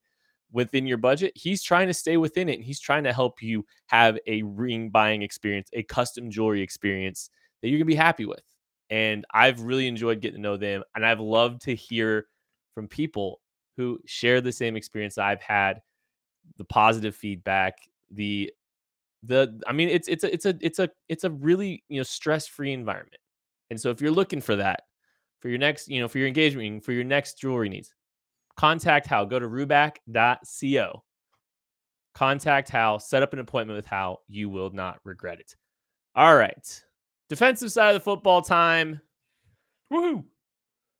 within 0.52 0.86
your 0.86 0.98
budget. 0.98 1.32
He's 1.34 1.62
trying 1.62 1.88
to 1.88 1.94
stay 1.94 2.16
within 2.18 2.48
it 2.48 2.56
and 2.56 2.64
he's 2.64 2.80
trying 2.80 3.04
to 3.04 3.12
help 3.12 3.42
you 3.42 3.64
have 3.86 4.18
a 4.26 4.42
ring 4.42 4.90
buying 4.90 5.22
experience 5.22 5.68
a 5.72 5.82
custom 5.82 6.30
jewelry 6.30 6.60
experience 6.62 7.30
that 7.62 7.68
you're 7.68 7.78
gonna 7.78 7.86
be 7.86 7.94
happy 7.94 8.26
with. 8.26 8.42
And 8.90 9.24
i've 9.32 9.60
really 9.60 9.86
enjoyed 9.86 10.20
getting 10.20 10.36
to 10.36 10.42
know 10.42 10.56
them 10.56 10.82
and 10.94 11.04
i've 11.04 11.20
loved 11.20 11.62
to 11.62 11.74
hear 11.74 12.26
from 12.74 12.88
people 12.88 13.40
who 13.76 13.98
share 14.06 14.40
the 14.40 14.52
same 14.52 14.76
experience 14.76 15.18
i've 15.18 15.42
had 15.42 15.82
the 16.56 16.64
positive 16.64 17.14
feedback 17.14 17.76
the 18.10 18.50
the 19.22 19.60
I 19.66 19.72
mean 19.72 19.88
it's 19.88 20.08
it's 20.08 20.24
a 20.24 20.32
it's 20.32 20.46
a 20.46 20.56
it's 20.60 20.78
a 20.78 20.88
it's 21.08 21.24
a 21.24 21.30
really 21.30 21.82
you 21.88 21.98
know 21.98 22.04
stress-free 22.04 22.72
environment. 22.72 23.16
And 23.70 23.80
so 23.80 23.90
if 23.90 24.00
you're 24.00 24.10
looking 24.10 24.40
for 24.40 24.56
that 24.56 24.82
for 25.40 25.48
your 25.48 25.58
next, 25.58 25.88
you 25.88 26.00
know, 26.00 26.08
for 26.08 26.18
your 26.18 26.28
engagement, 26.28 26.84
for 26.84 26.92
your 26.92 27.04
next 27.04 27.38
jewelry 27.38 27.68
needs, 27.68 27.94
contact 28.56 29.06
Hal. 29.06 29.26
Go 29.26 29.38
to 29.38 29.48
ruback.co. 29.48 31.04
Contact 32.14 32.68
Hal, 32.68 32.98
set 32.98 33.22
up 33.22 33.32
an 33.32 33.38
appointment 33.38 33.76
with 33.76 33.86
Hal. 33.86 34.22
You 34.28 34.48
will 34.48 34.70
not 34.70 34.98
regret 35.04 35.38
it. 35.40 35.54
All 36.16 36.36
right. 36.36 36.82
Defensive 37.28 37.70
side 37.70 37.94
of 37.94 37.94
the 37.94 38.04
football 38.04 38.42
time. 38.42 39.00
Woohoo. 39.92 40.24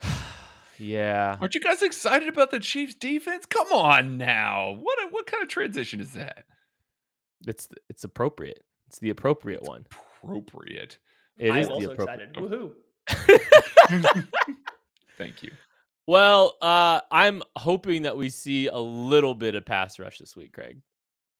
yeah. 0.78 1.36
Aren't 1.40 1.54
you 1.54 1.60
guys 1.60 1.82
excited 1.82 2.28
about 2.28 2.50
the 2.50 2.60
Chiefs 2.60 2.94
defense? 2.94 3.46
Come 3.46 3.72
on 3.72 4.16
now. 4.16 4.76
What 4.80 5.02
a, 5.02 5.08
what 5.08 5.26
kind 5.26 5.42
of 5.42 5.48
transition 5.48 6.00
is 6.00 6.12
that? 6.12 6.44
It's 7.46 7.68
it's 7.88 8.04
appropriate. 8.04 8.64
It's 8.88 8.98
the 8.98 9.10
appropriate 9.10 9.62
one. 9.62 9.86
Appropriate. 10.22 10.98
It 11.38 11.50
I'm 11.52 11.58
is 11.58 11.68
also 11.68 11.86
the 11.88 11.92
appropriate. 11.92 12.30
excited. 12.36 12.74
Woohoo! 13.08 14.28
Thank 15.18 15.42
you. 15.42 15.50
Well, 16.06 16.56
uh, 16.62 17.02
I'm 17.10 17.42
hoping 17.56 18.00
that 18.04 18.16
we 18.16 18.30
see 18.30 18.68
a 18.68 18.78
little 18.78 19.34
bit 19.34 19.54
of 19.54 19.66
pass 19.66 19.98
rush 19.98 20.16
this 20.18 20.34
week, 20.34 20.54
Craig. 20.54 20.80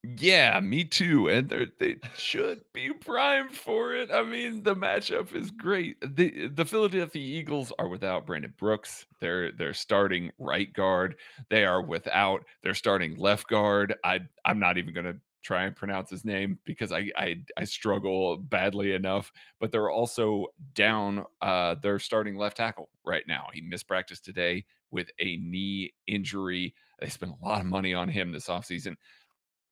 Yeah, 0.03 0.59
me 0.59 0.83
too. 0.83 1.27
And 1.27 1.49
they 1.49 1.65
they 1.79 1.95
should 2.15 2.61
be 2.71 2.93
primed 2.93 3.55
for 3.55 3.95
it. 3.95 4.11
I 4.11 4.21
mean, 4.21 4.61
the 4.61 4.75
matchup 4.75 5.33
is 5.33 5.49
great. 5.49 5.97
The 6.15 6.49
the 6.49 6.65
Philadelphia 6.65 7.21
Eagles 7.21 7.73
are 7.79 7.89
without 7.89 8.27
Brandon 8.27 8.53
Brooks. 8.59 9.07
They're 9.19 9.51
they're 9.51 9.73
starting 9.73 10.29
right 10.37 10.71
guard. 10.71 11.15
They 11.49 11.65
are 11.65 11.81
without 11.81 12.45
They're 12.61 12.75
starting 12.75 13.15
left 13.17 13.47
guard. 13.47 13.95
I 14.05 14.19
I'm 14.45 14.59
not 14.59 14.77
even 14.77 14.93
gonna 14.93 15.15
try 15.41 15.63
and 15.65 15.75
pronounce 15.75 16.09
his 16.09 16.25
name 16.25 16.59
because 16.65 16.91
I 16.91 17.11
I, 17.17 17.41
I 17.57 17.63
struggle 17.63 18.37
badly 18.37 18.93
enough. 18.93 19.31
But 19.59 19.71
they're 19.71 19.89
also 19.91 20.47
down 20.73 21.25
uh 21.41 21.75
their 21.81 21.99
starting 21.99 22.37
left 22.37 22.57
tackle 22.57 22.89
right 23.05 23.23
now. 23.27 23.47
He 23.53 23.61
missed 23.61 23.87
practice 23.87 24.19
today 24.19 24.65
with 24.91 25.11
a 25.19 25.37
knee 25.37 25.93
injury. 26.07 26.73
They 26.99 27.09
spent 27.09 27.33
a 27.41 27.45
lot 27.45 27.61
of 27.61 27.67
money 27.67 27.93
on 27.93 28.09
him 28.09 28.31
this 28.31 28.47
offseason 28.47 28.95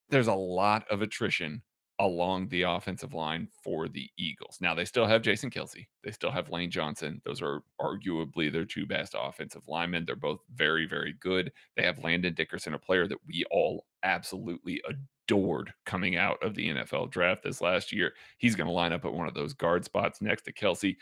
there's 0.09 0.27
a 0.27 0.33
lot 0.33 0.85
of 0.89 1.01
attrition 1.01 1.61
along 1.99 2.47
the 2.49 2.61
offensive 2.61 3.13
line 3.13 3.47
for 3.63 3.87
the 3.87 4.07
Eagles. 4.17 4.59
Now 4.61 4.75
they 4.75 4.85
still 4.85 5.07
have 5.07 5.23
Jason 5.23 5.49
Kelce. 5.49 5.87
They 6.03 6.11
still 6.11 6.31
have 6.31 6.51
Lane 6.51 6.69
Johnson. 6.69 7.21
Those 7.25 7.41
are 7.41 7.63
arguably 7.81 8.51
their 8.51 8.65
two 8.65 8.85
best 8.85 9.15
offensive 9.19 9.63
linemen. 9.67 10.05
They're 10.05 10.15
both 10.15 10.41
very, 10.53 10.85
very 10.85 11.15
good. 11.19 11.51
They 11.75 11.83
have 11.83 12.03
Landon 12.03 12.35
Dickerson, 12.35 12.75
a 12.75 12.79
player 12.79 13.07
that 13.07 13.17
we 13.25 13.43
all 13.49 13.85
absolutely 14.03 14.81
adored 15.27 15.73
coming 15.85 16.15
out 16.15 16.41
of 16.41 16.55
the 16.55 16.69
NFL 16.69 17.11
draft 17.11 17.43
this 17.43 17.61
last 17.61 17.91
year. 17.91 18.13
He's 18.37 18.55
going 18.55 18.67
to 18.67 18.73
line 18.73 18.93
up 18.93 19.05
at 19.05 19.13
one 19.13 19.27
of 19.27 19.33
those 19.33 19.53
guard 19.53 19.83
spots 19.83 20.21
next 20.21 20.43
to 20.43 20.53
Kelce. 20.53 20.95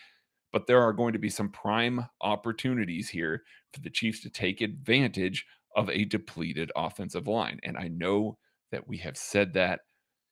But 0.51 0.67
there 0.67 0.81
are 0.81 0.93
going 0.93 1.13
to 1.13 1.19
be 1.19 1.29
some 1.29 1.49
prime 1.49 2.05
opportunities 2.21 3.09
here 3.09 3.43
for 3.73 3.81
the 3.81 3.89
Chiefs 3.89 4.21
to 4.21 4.29
take 4.29 4.61
advantage 4.61 5.45
of 5.75 5.89
a 5.89 6.05
depleted 6.05 6.71
offensive 6.75 7.27
line. 7.27 7.59
And 7.63 7.77
I 7.77 7.89
know 7.89 8.37
that 8.71 8.87
we 8.87 8.97
have 8.97 9.17
said 9.17 9.53
that 9.53 9.81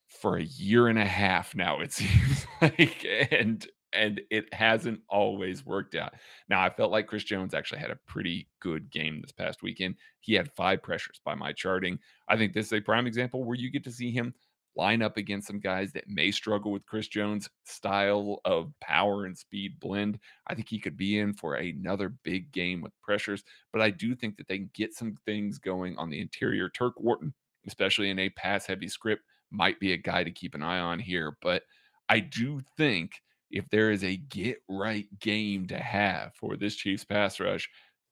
for 0.08 0.36
a 0.36 0.44
year 0.44 0.88
and 0.88 0.98
a 0.98 1.04
half 1.04 1.54
now 1.54 1.80
it 1.80 1.92
seems 1.94 2.46
like 2.60 3.06
and 3.30 3.66
and 3.94 4.20
it 4.30 4.52
hasn't 4.52 5.00
always 5.08 5.64
worked 5.64 5.94
out. 5.94 6.14
Now 6.48 6.62
I 6.62 6.70
felt 6.70 6.92
like 6.92 7.06
Chris 7.06 7.24
Jones 7.24 7.54
actually 7.54 7.80
had 7.80 7.90
a 7.90 7.98
pretty 8.06 8.48
good 8.60 8.90
game 8.90 9.20
this 9.20 9.32
past 9.32 9.62
weekend. 9.62 9.96
He 10.20 10.34
had 10.34 10.52
five 10.52 10.82
pressures 10.82 11.20
by 11.24 11.34
my 11.34 11.52
charting. 11.52 11.98
I 12.28 12.36
think 12.36 12.52
this 12.52 12.66
is 12.66 12.72
a 12.72 12.80
prime 12.80 13.06
example 13.06 13.44
where 13.44 13.56
you 13.56 13.70
get 13.70 13.84
to 13.84 13.92
see 13.92 14.10
him 14.10 14.34
line 14.76 15.02
up 15.02 15.16
against 15.16 15.46
some 15.46 15.60
guys 15.60 15.92
that 15.92 16.08
may 16.08 16.32
struggle 16.32 16.72
with 16.72 16.84
Chris 16.84 17.06
Jones' 17.06 17.48
style 17.64 18.40
of 18.44 18.72
power 18.80 19.24
and 19.24 19.38
speed 19.38 19.78
blend. 19.78 20.18
I 20.48 20.54
think 20.54 20.68
he 20.68 20.80
could 20.80 20.96
be 20.96 21.20
in 21.20 21.32
for 21.32 21.54
another 21.54 22.14
big 22.24 22.50
game 22.50 22.80
with 22.80 22.92
pressures, 23.00 23.44
but 23.72 23.80
I 23.80 23.90
do 23.90 24.16
think 24.16 24.36
that 24.36 24.48
they 24.48 24.58
can 24.58 24.70
get 24.74 24.92
some 24.92 25.16
things 25.24 25.58
going 25.58 25.96
on 25.96 26.10
the 26.10 26.20
interior. 26.20 26.68
Turk 26.68 26.94
Wharton 26.98 27.32
especially 27.66 28.10
in 28.10 28.18
a 28.18 28.30
pass 28.30 28.66
heavy 28.66 28.88
script, 28.88 29.22
might 29.50 29.78
be 29.80 29.92
a 29.92 29.98
guy 29.98 30.24
to 30.24 30.30
keep 30.30 30.54
an 30.54 30.62
eye 30.62 30.78
on 30.78 30.98
here. 30.98 31.36
But 31.42 31.62
I 32.08 32.20
do 32.20 32.60
think 32.76 33.12
if 33.50 33.68
there 33.70 33.90
is 33.90 34.04
a 34.04 34.16
get 34.16 34.58
right 34.68 35.06
game 35.20 35.66
to 35.68 35.78
have 35.78 36.34
for 36.34 36.56
this 36.56 36.76
Chiefs 36.76 37.04
pass 37.04 37.40
rush 37.40 37.68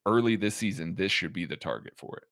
early 0.07 0.37
this 0.37 0.55
season, 0.55 0.95
this 0.95 1.13
should 1.13 1.33
be 1.33 1.47
the 1.47 1.57
target 1.57 1.95
for 1.97 2.17
it. 2.17 2.25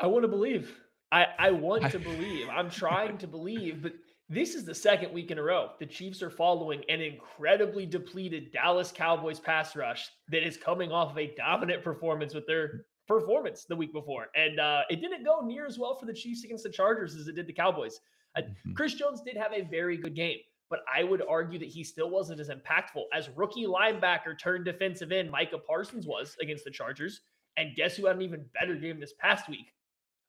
I 0.00 0.06
want 0.06 0.22
to 0.22 0.28
believe. 0.28 0.72
I, 1.10 1.26
I 1.38 1.50
want 1.50 1.90
to 1.90 1.98
believe. 1.98 2.48
I'm 2.48 2.70
trying 2.70 3.18
to 3.18 3.26
believe, 3.26 3.82
but 3.82 3.94
this 4.28 4.54
is 4.54 4.64
the 4.64 4.74
second 4.74 5.12
week 5.12 5.30
in 5.30 5.38
a 5.38 5.42
row. 5.42 5.70
The 5.78 5.86
Chiefs 5.86 6.22
are 6.22 6.30
following 6.30 6.82
an 6.88 7.00
incredibly 7.00 7.86
depleted 7.86 8.52
Dallas 8.52 8.92
Cowboys 8.92 9.40
pass 9.40 9.74
rush 9.74 10.10
that 10.28 10.46
is 10.46 10.56
coming 10.56 10.92
off 10.92 11.12
of 11.12 11.18
a 11.18 11.34
dominant 11.34 11.82
performance 11.82 12.34
with 12.34 12.46
their 12.46 12.84
performance 13.06 13.64
the 13.64 13.74
week 13.74 13.92
before. 13.92 14.26
And 14.36 14.60
uh, 14.60 14.82
it 14.90 15.00
didn't 15.00 15.24
go 15.24 15.40
near 15.40 15.66
as 15.66 15.78
well 15.78 15.96
for 15.98 16.04
the 16.04 16.12
Chiefs 16.12 16.44
against 16.44 16.64
the 16.64 16.70
Chargers 16.70 17.16
as 17.16 17.26
it 17.26 17.36
did 17.36 17.46
the 17.46 17.54
Cowboys. 17.54 18.00
Uh. 18.36 18.42
Chris 18.76 18.94
Jones 18.94 19.22
did 19.22 19.36
have 19.36 19.52
a 19.52 19.62
very 19.62 19.96
good 19.96 20.14
game, 20.14 20.38
but 20.70 20.80
I 20.92 21.04
would 21.04 21.22
argue 21.28 21.58
that 21.58 21.68
he 21.68 21.82
still 21.82 22.10
wasn't 22.10 22.40
as 22.40 22.50
impactful 22.50 23.04
as 23.12 23.30
rookie 23.36 23.66
linebacker 23.66 24.38
turned 24.38 24.64
defensive 24.64 25.12
end 25.12 25.30
Micah 25.30 25.58
Parsons 25.58 26.06
was 26.06 26.36
against 26.40 26.64
the 26.64 26.70
Chargers. 26.70 27.22
And 27.56 27.74
guess 27.74 27.96
who 27.96 28.06
had 28.06 28.16
an 28.16 28.22
even 28.22 28.44
better 28.58 28.76
game 28.76 29.00
this 29.00 29.14
past 29.18 29.48
week? 29.48 29.72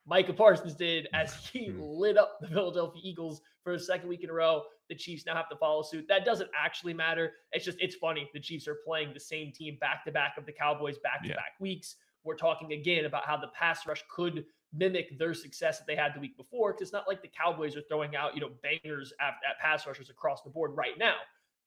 Micah 0.08 0.34
Parsons 0.34 0.76
did 0.76 1.08
as 1.14 1.36
he 1.48 1.68
mm-hmm. 1.68 1.82
lit 1.82 2.18
up 2.18 2.40
the 2.42 2.48
Philadelphia 2.48 3.02
Eagles 3.04 3.42
for 3.64 3.74
a 3.74 3.80
second 3.80 4.10
week 4.10 4.24
in 4.24 4.30
a 4.30 4.34
row. 4.34 4.64
The 4.90 4.96
Chiefs 4.96 5.26
now 5.26 5.36
have 5.36 5.50
to 5.50 5.56
follow 5.58 5.84
suit. 5.84 6.06
That 6.08 6.26
doesn't 6.26 6.50
actually 6.58 6.96
matter. 6.96 7.34
It's 7.52 7.66
just, 7.66 7.78
it's 7.80 7.96
funny. 7.96 8.30
The 8.34 8.40
Chiefs 8.40 8.68
are 8.68 8.78
playing 8.86 9.14
the 9.14 9.20
same 9.20 9.52
team 9.52 9.78
back 9.80 10.04
to 10.06 10.12
back 10.12 10.36
of 10.38 10.46
the 10.46 10.52
Cowboys 10.52 10.98
back 10.98 11.22
to 11.24 11.30
back 11.30 11.54
weeks 11.60 11.96
we're 12.24 12.36
talking 12.36 12.74
again 12.74 13.06
about 13.06 13.26
how 13.26 13.38
the 13.38 13.48
pass 13.48 13.86
rush 13.88 14.04
could 14.10 14.46
mimic 14.74 15.18
their 15.18 15.34
success 15.34 15.80
that 15.80 15.88
they 15.88 15.96
had 15.96 16.14
the 16.16 16.20
week 16.20 16.38
before. 16.38 16.74
Because 16.74 16.88
it's 16.88 16.94
not 16.94 17.08
like 17.08 17.22
the 17.22 17.30
Cowboys 17.30 17.76
are 17.76 17.82
throwing 17.90 18.16
out, 18.16 18.36
you 18.36 18.42
know, 18.42 18.52
bangers 18.62 19.14
at, 19.20 19.36
at 19.50 19.60
pass 19.60 19.88
rushers 19.88 20.10
across 20.10 20.42
the 20.44 20.50
board 20.50 20.72
right 20.76 20.98
now, 20.98 21.16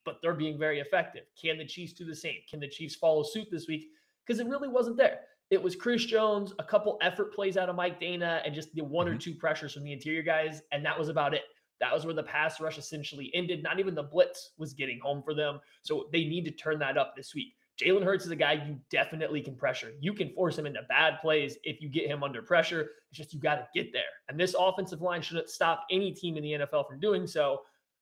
but 0.05 0.17
they're 0.21 0.33
being 0.33 0.57
very 0.57 0.79
effective. 0.79 1.23
Can 1.39 1.57
the 1.57 1.65
Chiefs 1.65 1.93
do 1.93 2.05
the 2.05 2.15
same? 2.15 2.37
Can 2.49 2.59
the 2.59 2.67
Chiefs 2.67 2.95
follow 2.95 3.23
suit 3.23 3.47
this 3.51 3.67
week? 3.67 3.87
Because 4.25 4.39
it 4.39 4.47
really 4.47 4.69
wasn't 4.69 4.97
there. 4.97 5.21
It 5.49 5.61
was 5.61 5.75
Chris 5.75 6.05
Jones, 6.05 6.53
a 6.57 6.63
couple 6.63 6.97
effort 7.01 7.33
plays 7.33 7.57
out 7.57 7.69
of 7.69 7.75
Mike 7.75 7.99
Danna, 7.99 8.41
and 8.45 8.55
just 8.55 8.73
the 8.73 8.83
one 8.83 9.05
mm-hmm. 9.05 9.15
or 9.15 9.19
two 9.19 9.35
pressures 9.35 9.73
from 9.73 9.83
the 9.83 9.91
interior 9.91 10.23
guys. 10.23 10.61
And 10.71 10.85
that 10.85 10.97
was 10.97 11.09
about 11.09 11.33
it. 11.33 11.43
That 11.79 11.93
was 11.93 12.05
where 12.05 12.15
the 12.15 12.23
pass 12.23 12.61
rush 12.61 12.77
essentially 12.77 13.29
ended. 13.33 13.61
Not 13.61 13.79
even 13.79 13.93
the 13.93 14.03
blitz 14.03 14.51
was 14.57 14.73
getting 14.73 14.99
home 14.99 15.21
for 15.21 15.33
them. 15.33 15.59
So 15.81 16.07
they 16.13 16.23
need 16.23 16.45
to 16.45 16.51
turn 16.51 16.79
that 16.79 16.97
up 16.97 17.13
this 17.15 17.35
week. 17.35 17.53
Jalen 17.81 18.03
Hurts 18.03 18.25
is 18.25 18.31
a 18.31 18.35
guy 18.35 18.53
you 18.53 18.79
definitely 18.91 19.41
can 19.41 19.55
pressure. 19.55 19.93
You 19.99 20.13
can 20.13 20.29
force 20.33 20.57
him 20.57 20.65
into 20.65 20.81
bad 20.89 21.19
plays 21.21 21.57
if 21.63 21.81
you 21.81 21.89
get 21.89 22.07
him 22.07 22.23
under 22.23 22.41
pressure. 22.41 22.91
It's 23.09 23.17
just 23.17 23.33
you 23.33 23.39
got 23.39 23.55
to 23.55 23.67
get 23.73 23.91
there. 23.91 24.03
And 24.29 24.39
this 24.39 24.55
offensive 24.57 25.01
line 25.01 25.21
shouldn't 25.21 25.49
stop 25.49 25.85
any 25.89 26.11
team 26.11 26.37
in 26.37 26.43
the 26.43 26.51
NFL 26.51 26.87
from 26.87 26.99
doing 26.99 27.25
so. 27.25 27.61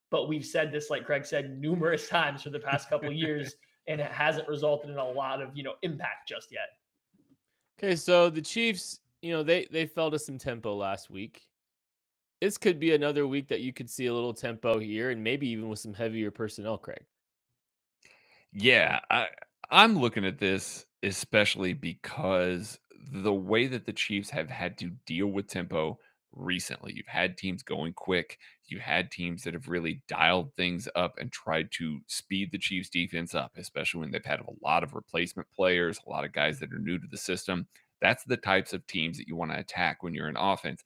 But 0.09 0.27
we've 0.27 0.45
said 0.45 0.73
this, 0.73 0.89
like 0.89 1.05
Craig 1.05 1.25
said, 1.25 1.57
numerous 1.57 2.09
times 2.09 2.43
for 2.43 2.49
the 2.49 2.59
past 2.59 2.89
couple 2.89 3.07
of 3.07 3.15
years, 3.15 3.55
and 3.87 4.01
it 4.01 4.11
hasn't 4.11 4.47
resulted 4.47 4.89
in 4.89 4.97
a 4.97 5.09
lot 5.09 5.41
of 5.41 5.55
you 5.55 5.63
know 5.63 5.75
impact 5.83 6.27
just 6.27 6.51
yet. 6.51 6.69
Okay, 7.79 7.95
so 7.95 8.29
the 8.29 8.41
Chiefs, 8.41 8.99
you 9.21 9.31
know, 9.31 9.41
they 9.41 9.67
they 9.71 9.85
fell 9.85 10.11
to 10.11 10.19
some 10.19 10.37
tempo 10.37 10.75
last 10.75 11.09
week. 11.09 11.47
This 12.41 12.57
could 12.57 12.79
be 12.79 12.93
another 12.93 13.25
week 13.25 13.47
that 13.47 13.61
you 13.61 13.71
could 13.71 13.89
see 13.89 14.07
a 14.07 14.13
little 14.13 14.33
tempo 14.33 14.79
here, 14.79 15.11
and 15.11 15.23
maybe 15.23 15.47
even 15.47 15.69
with 15.69 15.79
some 15.79 15.93
heavier 15.93 16.29
personnel, 16.29 16.77
Craig. 16.77 17.05
Yeah, 18.51 18.99
I 19.09 19.27
I'm 19.71 19.97
looking 19.97 20.25
at 20.25 20.37
this 20.37 20.85
especially 21.03 21.73
because 21.73 22.77
the 23.11 23.33
way 23.33 23.67
that 23.67 23.85
the 23.85 23.93
Chiefs 23.93 24.29
have 24.29 24.49
had 24.49 24.77
to 24.79 24.91
deal 25.05 25.27
with 25.27 25.47
tempo 25.47 25.97
recently. 26.33 26.93
You've 26.93 27.07
had 27.07 27.37
teams 27.37 27.63
going 27.63 27.93
quick. 27.93 28.37
You 28.67 28.79
had 28.79 29.11
teams 29.11 29.43
that 29.43 29.53
have 29.53 29.67
really 29.67 30.01
dialed 30.07 30.53
things 30.55 30.87
up 30.95 31.17
and 31.19 31.31
tried 31.31 31.71
to 31.73 31.99
speed 32.07 32.51
the 32.51 32.57
Chiefs 32.57 32.89
defense 32.89 33.35
up, 33.35 33.51
especially 33.57 34.01
when 34.01 34.11
they've 34.11 34.23
had 34.23 34.39
a 34.39 34.65
lot 34.65 34.83
of 34.83 34.93
replacement 34.93 35.49
players, 35.51 35.99
a 36.05 36.09
lot 36.09 36.23
of 36.23 36.31
guys 36.31 36.59
that 36.59 36.71
are 36.71 36.79
new 36.79 36.97
to 36.97 37.07
the 37.09 37.17
system. 37.17 37.67
That's 37.99 38.23
the 38.23 38.37
types 38.37 38.73
of 38.73 38.85
teams 38.87 39.17
that 39.17 39.27
you 39.27 39.35
want 39.35 39.51
to 39.51 39.59
attack 39.59 40.03
when 40.03 40.13
you're 40.13 40.29
in 40.29 40.37
offense. 40.37 40.83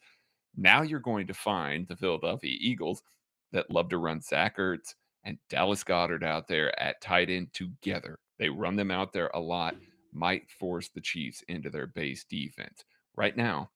Now 0.56 0.82
you're 0.82 1.00
going 1.00 1.28
to 1.28 1.34
find 1.34 1.88
the 1.88 1.96
Philadelphia 1.96 2.56
Eagles 2.60 3.04
that 3.52 3.70
love 3.70 3.90
to 3.90 3.98
run 3.98 4.22
Zach 4.22 4.58
Ertz 4.58 4.96
and 5.24 5.38
Dallas 5.50 5.84
Goedert 5.84 6.24
out 6.24 6.48
there 6.48 6.78
at 6.82 7.02
tight 7.02 7.30
end 7.30 7.54
together. 7.54 8.20
They 8.40 8.50
run 8.50 8.76
them 8.76 8.92
out 8.92 9.14
there 9.14 9.32
a 9.34 9.40
lot, 9.40 9.76
might 10.14 10.50
force 10.50 10.90
the 10.90 11.02
Chiefs 11.02 11.44
into 11.48 11.70
their 11.70 11.88
base 11.88 12.24
defense. 12.26 12.84
Right 13.16 13.36
now, 13.36 13.70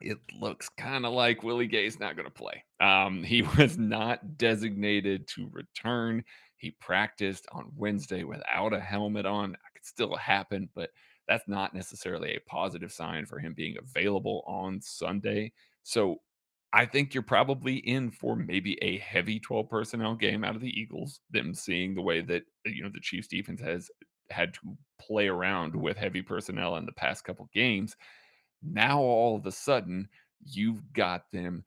it 0.00 0.18
looks 0.38 0.68
kind 0.68 1.04
of 1.04 1.12
like 1.12 1.42
Willie 1.42 1.66
Gay's 1.66 1.98
not 1.98 2.16
going 2.16 2.26
to 2.26 2.30
play. 2.30 2.64
Um, 2.80 3.22
he 3.22 3.42
was 3.58 3.78
not 3.78 4.38
designated 4.38 5.26
to 5.28 5.50
return. 5.52 6.24
He 6.56 6.72
practiced 6.72 7.46
on 7.52 7.72
Wednesday 7.76 8.24
without 8.24 8.72
a 8.72 8.80
helmet 8.80 9.26
on. 9.26 9.52
It 9.54 9.58
could 9.74 9.86
still 9.86 10.16
happen, 10.16 10.68
but 10.74 10.90
that's 11.26 11.46
not 11.46 11.74
necessarily 11.74 12.34
a 12.34 12.50
positive 12.50 12.92
sign 12.92 13.26
for 13.26 13.38
him 13.38 13.52
being 13.54 13.76
available 13.78 14.42
on 14.46 14.80
Sunday. 14.80 15.52
So 15.82 16.20
I 16.72 16.84
think 16.84 17.14
you're 17.14 17.22
probably 17.22 17.76
in 17.76 18.10
for 18.10 18.36
maybe 18.36 18.78
a 18.82 18.98
heavy 18.98 19.40
12 19.40 19.68
personnel 19.70 20.14
game 20.14 20.44
out 20.44 20.54
of 20.54 20.60
the 20.60 20.80
Eagles, 20.80 21.20
them 21.30 21.54
seeing 21.54 21.94
the 21.94 22.02
way 22.02 22.20
that 22.20 22.42
uh, 22.66 22.70
you 22.70 22.82
know 22.82 22.90
the 22.92 23.00
Chiefs 23.00 23.28
defense 23.28 23.60
has 23.60 23.90
had 24.30 24.52
to 24.54 24.76
play 25.00 25.28
around 25.28 25.74
with 25.74 25.96
heavy 25.96 26.20
personnel 26.20 26.76
in 26.76 26.84
the 26.84 26.92
past 26.92 27.24
couple 27.24 27.48
games. 27.54 27.96
Now 28.62 29.00
all 29.00 29.36
of 29.36 29.46
a 29.46 29.52
sudden, 29.52 30.08
you've 30.44 30.92
got 30.92 31.30
them 31.32 31.64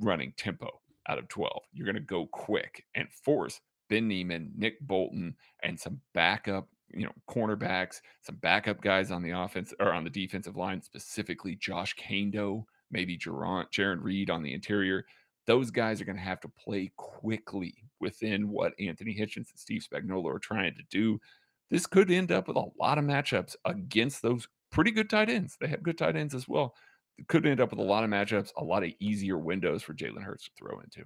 running 0.00 0.32
tempo 0.36 0.68
out 1.08 1.18
of 1.18 1.28
12. 1.28 1.62
You're 1.72 1.86
going 1.86 1.94
to 1.96 2.00
go 2.00 2.26
quick 2.26 2.84
and 2.94 3.08
force 3.10 3.60
Ben 3.88 4.08
Niemann, 4.08 4.52
Nick 4.56 4.80
Bolton, 4.80 5.34
and 5.62 5.78
some 5.78 6.00
backup, 6.14 6.68
you 6.92 7.04
know, 7.04 7.12
cornerbacks, 7.28 8.00
some 8.22 8.36
backup 8.36 8.80
guys 8.80 9.10
on 9.10 9.22
the 9.22 9.30
offense 9.30 9.74
or 9.80 9.92
on 9.92 10.04
the 10.04 10.10
defensive 10.10 10.56
line, 10.56 10.80
specifically 10.80 11.56
Josh 11.56 11.94
Kaindoh 11.96 12.64
maybe 12.94 13.18
Jarrett, 13.18 13.70
Jarran 13.72 14.02
Reed 14.02 14.30
on 14.30 14.42
the 14.42 14.54
interior. 14.54 15.04
Those 15.46 15.70
guys 15.70 16.00
are 16.00 16.06
going 16.06 16.16
to 16.16 16.22
have 16.22 16.40
to 16.40 16.48
play 16.48 16.90
quickly 16.96 17.74
within 18.00 18.48
what 18.48 18.72
Anthony 18.80 19.14
Hitchens 19.14 19.50
and 19.50 19.58
Steve 19.58 19.82
Spagnuolo 19.82 20.34
are 20.34 20.38
trying 20.38 20.74
to 20.76 20.82
do. 20.90 21.20
This 21.70 21.86
could 21.86 22.10
end 22.10 22.32
up 22.32 22.48
with 22.48 22.56
a 22.56 22.70
lot 22.80 22.96
of 22.96 23.04
matchups 23.04 23.56
against 23.66 24.22
those 24.22 24.48
pretty 24.70 24.92
good 24.92 25.10
tight 25.10 25.28
ends. 25.28 25.58
They 25.60 25.66
have 25.66 25.82
good 25.82 25.98
tight 25.98 26.16
ends 26.16 26.34
as 26.34 26.48
well. 26.48 26.74
It 27.18 27.28
could 27.28 27.46
end 27.46 27.60
up 27.60 27.70
with 27.70 27.80
a 27.80 27.82
lot 27.82 28.04
of 28.04 28.10
matchups, 28.10 28.52
a 28.56 28.64
lot 28.64 28.84
of 28.84 28.90
easier 29.00 29.38
windows 29.38 29.82
for 29.82 29.92
Jalen 29.92 30.22
Hurts 30.22 30.44
to 30.44 30.50
throw 30.56 30.80
into. 30.80 31.04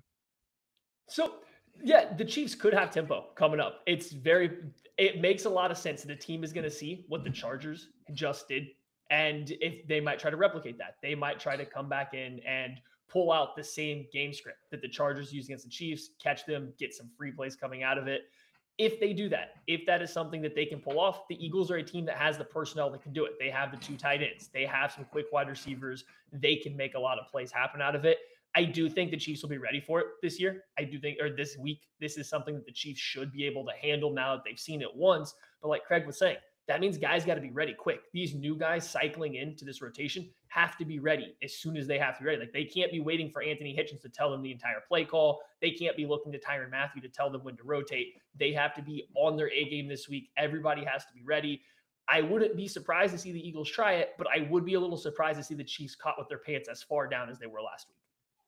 So 1.08 1.36
yeah, 1.82 2.12
the 2.16 2.24
Chiefs 2.24 2.54
could 2.54 2.74
have 2.74 2.90
tempo 2.90 3.26
coming 3.34 3.60
up. 3.60 3.80
It's 3.86 4.12
very 4.12 4.58
it 4.96 5.20
makes 5.20 5.44
a 5.44 5.50
lot 5.50 5.70
of 5.70 5.78
sense. 5.78 6.02
The 6.02 6.16
team 6.16 6.44
is 6.44 6.52
going 6.52 6.64
to 6.64 6.70
see 6.70 7.04
what 7.08 7.24
the 7.24 7.30
mm-hmm. 7.30 7.40
Chargers 7.40 7.88
just 8.12 8.48
did. 8.48 8.68
And 9.10 9.50
if 9.60 9.86
they 9.86 10.00
might 10.00 10.18
try 10.18 10.30
to 10.30 10.36
replicate 10.36 10.78
that, 10.78 10.96
they 11.02 11.14
might 11.14 11.40
try 11.40 11.56
to 11.56 11.64
come 11.64 11.88
back 11.88 12.14
in 12.14 12.40
and 12.40 12.80
pull 13.08 13.32
out 13.32 13.56
the 13.56 13.64
same 13.64 14.06
game 14.12 14.32
script 14.34 14.58
that 14.70 14.82
the 14.82 14.88
Chargers 14.88 15.32
use 15.32 15.46
against 15.46 15.64
the 15.64 15.70
Chiefs, 15.70 16.10
catch 16.22 16.44
them, 16.44 16.72
get 16.78 16.94
some 16.94 17.08
free 17.16 17.32
plays 17.32 17.56
coming 17.56 17.82
out 17.82 17.96
of 17.96 18.06
it. 18.06 18.30
If 18.76 19.00
they 19.00 19.12
do 19.12 19.28
that, 19.30 19.54
if 19.66 19.84
that 19.86 20.02
is 20.02 20.12
something 20.12 20.40
that 20.42 20.54
they 20.54 20.64
can 20.64 20.78
pull 20.78 21.00
off, 21.00 21.26
the 21.28 21.44
Eagles 21.44 21.70
are 21.70 21.76
a 21.76 21.82
team 21.82 22.04
that 22.04 22.16
has 22.16 22.38
the 22.38 22.44
personnel 22.44 22.90
that 22.90 23.02
can 23.02 23.12
do 23.12 23.24
it. 23.24 23.32
They 23.40 23.50
have 23.50 23.72
the 23.72 23.78
two 23.78 23.96
tight 23.96 24.22
ends, 24.22 24.48
they 24.52 24.66
have 24.66 24.92
some 24.92 25.04
quick 25.04 25.26
wide 25.32 25.48
receivers. 25.48 26.04
They 26.32 26.56
can 26.56 26.76
make 26.76 26.94
a 26.94 27.00
lot 27.00 27.18
of 27.18 27.26
plays 27.28 27.50
happen 27.50 27.80
out 27.80 27.96
of 27.96 28.04
it. 28.04 28.18
I 28.54 28.64
do 28.64 28.88
think 28.88 29.10
the 29.10 29.16
Chiefs 29.16 29.42
will 29.42 29.50
be 29.50 29.58
ready 29.58 29.80
for 29.80 30.00
it 30.00 30.06
this 30.22 30.40
year. 30.40 30.64
I 30.78 30.84
do 30.84 30.98
think, 30.98 31.18
or 31.20 31.30
this 31.30 31.56
week, 31.58 31.82
this 32.00 32.16
is 32.16 32.28
something 32.28 32.54
that 32.54 32.66
the 32.66 32.72
Chiefs 32.72 33.00
should 33.00 33.32
be 33.32 33.44
able 33.44 33.64
to 33.64 33.72
handle 33.80 34.12
now 34.12 34.34
that 34.34 34.42
they've 34.44 34.58
seen 34.58 34.82
it 34.82 34.94
once. 34.94 35.34
But 35.60 35.68
like 35.68 35.84
Craig 35.84 36.06
was 36.06 36.18
saying, 36.18 36.38
that 36.68 36.80
means 36.80 36.98
guys 36.98 37.24
got 37.24 37.34
to 37.34 37.40
be 37.40 37.50
ready 37.50 37.72
quick. 37.72 38.00
These 38.12 38.34
new 38.34 38.54
guys 38.54 38.88
cycling 38.88 39.36
into 39.36 39.64
this 39.64 39.80
rotation 39.80 40.28
have 40.48 40.76
to 40.76 40.84
be 40.84 40.98
ready 40.98 41.34
as 41.42 41.54
soon 41.54 41.76
as 41.78 41.86
they 41.86 41.98
have 41.98 42.16
to 42.18 42.22
be 42.22 42.28
ready. 42.28 42.40
Like 42.40 42.52
they 42.52 42.64
can't 42.64 42.92
be 42.92 43.00
waiting 43.00 43.30
for 43.30 43.42
Anthony 43.42 43.74
Hitchens 43.74 44.02
to 44.02 44.10
tell 44.10 44.30
them 44.30 44.42
the 44.42 44.52
entire 44.52 44.82
play 44.86 45.04
call. 45.04 45.40
They 45.62 45.70
can't 45.70 45.96
be 45.96 46.04
looking 46.04 46.30
to 46.32 46.38
Tyrann 46.38 46.70
Mathieu 46.70 47.00
to 47.00 47.08
tell 47.08 47.30
them 47.30 47.42
when 47.42 47.56
to 47.56 47.64
rotate. 47.64 48.14
They 48.38 48.52
have 48.52 48.74
to 48.74 48.82
be 48.82 49.08
on 49.16 49.36
their 49.36 49.50
A 49.50 49.68
game 49.70 49.88
this 49.88 50.08
week. 50.08 50.30
Everybody 50.36 50.84
has 50.84 51.06
to 51.06 51.12
be 51.14 51.22
ready. 51.24 51.62
I 52.06 52.20
wouldn't 52.20 52.56
be 52.56 52.68
surprised 52.68 53.12
to 53.12 53.18
see 53.18 53.32
the 53.32 53.46
Eagles 53.46 53.68
try 53.68 53.94
it, 53.94 54.14
but 54.18 54.26
I 54.26 54.46
would 54.50 54.64
be 54.64 54.74
a 54.74 54.80
little 54.80 54.96
surprised 54.96 55.38
to 55.38 55.44
see 55.44 55.54
the 55.54 55.64
Chiefs 55.64 55.94
caught 55.94 56.14
with 56.18 56.28
their 56.28 56.38
pants 56.38 56.68
as 56.68 56.82
far 56.82 57.06
down 57.06 57.30
as 57.30 57.38
they 57.38 57.46
were 57.46 57.62
last 57.62 57.88
week. 57.88 57.96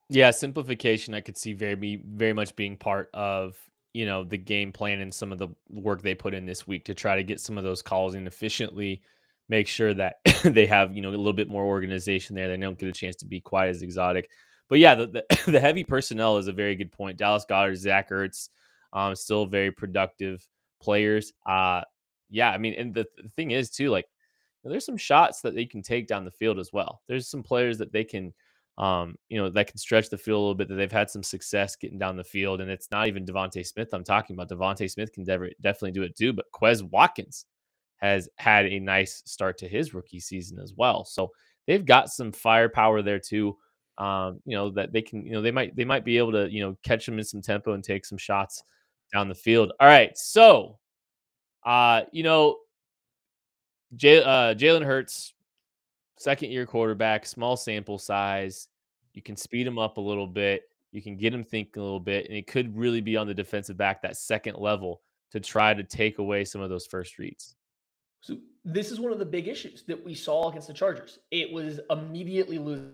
Yeah, 0.09 0.30
simplification 0.30 1.14
I 1.14 1.20
could 1.20 1.38
see 1.38 1.52
very 1.52 2.02
very 2.04 2.33
much 2.33 2.56
being 2.56 2.76
part 2.76 3.11
of 3.14 3.56
you 3.92 4.07
know 4.07 4.24
the 4.24 4.38
game 4.38 4.72
plan 4.72 5.00
and 5.00 5.12
some 5.12 5.33
of 5.33 5.38
the 5.38 5.48
work 5.68 6.03
they 6.03 6.14
put 6.14 6.35
in 6.35 6.46
this 6.46 6.66
week 6.66 6.85
to 6.85 6.94
try 6.94 7.16
to 7.16 7.24
get 7.24 7.40
some 7.40 7.59
of 7.59 7.64
those 7.64 7.83
calls 7.83 8.14
in 8.14 8.26
efficiently 8.26 9.03
make 9.48 9.66
sure 9.66 9.92
that 9.92 10.16
they 10.44 10.64
have 10.66 10.94
you 10.94 11.03
know 11.03 11.09
a 11.09 11.11
little 11.11 11.33
bit 11.33 11.48
more 11.48 11.64
organization 11.64 12.35
there. 12.35 12.48
They 12.48 12.57
don't 12.57 12.79
get 12.79 12.88
a 12.88 12.92
chance 12.92 13.16
to 13.16 13.26
be 13.26 13.40
quite 13.40 13.68
as 13.68 13.83
exotic. 13.83 14.31
But 14.68 14.79
yeah 14.79 14.94
the, 14.94 15.07
the, 15.09 15.42
the 15.50 15.61
heavy 15.61 15.85
personnel 15.85 16.38
is 16.38 16.48
a 16.48 16.53
very 16.53 16.76
good 16.76 16.92
point. 16.92 17.18
Dallas 17.18 17.44
goedert 17.48 17.76
zach 17.76 18.11
ertz 18.11 18.48
um, 18.92 19.14
still 19.14 19.46
very 19.46 19.72
productive 19.72 20.46
players. 20.81 21.33
Uh 21.44 21.83
yeah 22.33 22.50
i 22.50 22.59
mean 22.59 22.74
and 22.74 22.94
the, 22.94 23.05
the 23.20 23.29
thing 23.31 23.50
is 23.50 23.70
too 23.70 23.90
like 23.90 24.07
there's 24.62 24.87
some 24.87 24.96
shots 24.96 25.40
that 25.40 25.55
they 25.55 25.64
can 25.64 25.83
take 25.83 26.07
down 26.07 26.24
the 26.24 26.31
field 26.31 26.59
as 26.59 26.72
well. 26.72 27.00
There's 27.09 27.29
some 27.29 27.42
players 27.42 27.79
that 27.79 27.92
they 27.92 28.05
can 28.05 28.33
um, 28.80 29.14
you 29.28 29.40
know, 29.40 29.50
that 29.50 29.68
can 29.68 29.76
stretch 29.76 30.08
the 30.08 30.16
field 30.16 30.38
a 30.38 30.40
little 30.40 30.54
bit, 30.54 30.68
that 30.68 30.74
they've 30.74 30.90
had 30.90 31.10
some 31.10 31.22
success 31.22 31.76
getting 31.76 31.98
down 31.98 32.16
the 32.16 32.24
field. 32.24 32.62
And 32.62 32.70
it's 32.70 32.90
not 32.90 33.08
even 33.08 33.26
DeVonta 33.26 33.64
Smith 33.66 33.92
I'm 33.92 34.04
talking 34.04 34.34
about. 34.34 34.48
DeVonta 34.48 34.90
Smith 34.90 35.12
can 35.12 35.24
definitely 35.24 35.92
do 35.92 36.02
it 36.02 36.16
too, 36.16 36.32
but 36.32 36.46
Quez 36.52 36.82
Watkins 36.82 37.44
has 37.98 38.28
had 38.38 38.64
a 38.64 38.80
nice 38.80 39.22
start 39.26 39.58
to 39.58 39.68
his 39.68 39.92
rookie 39.92 40.18
season 40.18 40.58
as 40.58 40.72
well. 40.74 41.04
So 41.04 41.30
they've 41.66 41.84
got 41.84 42.08
some 42.08 42.32
firepower 42.32 43.02
there 43.02 43.18
too. 43.18 43.56
Um, 43.98 44.40
you 44.46 44.56
know, 44.56 44.70
that 44.70 44.94
they 44.94 45.02
can, 45.02 45.26
you 45.26 45.32
know, 45.32 45.42
they 45.42 45.50
might 45.50 45.76
they 45.76 45.84
might 45.84 46.06
be 46.06 46.16
able 46.16 46.32
to, 46.32 46.50
you 46.50 46.62
know, 46.62 46.74
catch 46.82 47.04
them 47.04 47.18
in 47.18 47.24
some 47.24 47.42
tempo 47.42 47.74
and 47.74 47.84
take 47.84 48.06
some 48.06 48.16
shots 48.16 48.62
down 49.12 49.28
the 49.28 49.34
field. 49.34 49.72
All 49.78 49.88
right. 49.88 50.16
So 50.16 50.78
uh, 51.64 52.02
you 52.12 52.22
know, 52.22 52.56
uh, 53.92 54.54
Jalen 54.54 54.84
Hurts 54.84 55.34
second 56.18 56.50
year 56.50 56.66
quarterback, 56.66 57.26
small 57.26 57.56
sample 57.56 57.98
size. 57.98 58.68
You 59.14 59.22
can 59.22 59.36
speed 59.36 59.66
him 59.66 59.78
up 59.78 59.96
a 59.96 60.00
little 60.00 60.26
bit. 60.26 60.64
You 60.92 61.02
can 61.02 61.16
get 61.16 61.32
him 61.32 61.44
thinking 61.44 61.80
a 61.80 61.84
little 61.84 62.00
bit, 62.00 62.26
and 62.26 62.36
it 62.36 62.46
could 62.46 62.76
really 62.76 63.00
be 63.00 63.16
on 63.16 63.26
the 63.26 63.34
defensive 63.34 63.76
back, 63.76 64.02
that 64.02 64.16
second 64.16 64.56
level, 64.56 65.02
to 65.32 65.40
try 65.40 65.72
to 65.72 65.84
take 65.84 66.18
away 66.18 66.44
some 66.44 66.60
of 66.60 66.70
those 66.70 66.86
first 66.86 67.18
reads. 67.18 67.54
So 68.20 68.38
this 68.64 68.90
is 68.90 69.00
one 69.00 69.12
of 69.12 69.18
the 69.18 69.24
big 69.24 69.48
issues 69.48 69.84
that 69.84 70.04
we 70.04 70.14
saw 70.14 70.50
against 70.50 70.68
the 70.68 70.74
Chargers. 70.74 71.20
It 71.30 71.52
was 71.52 71.80
immediately 71.90 72.58
losing 72.58 72.92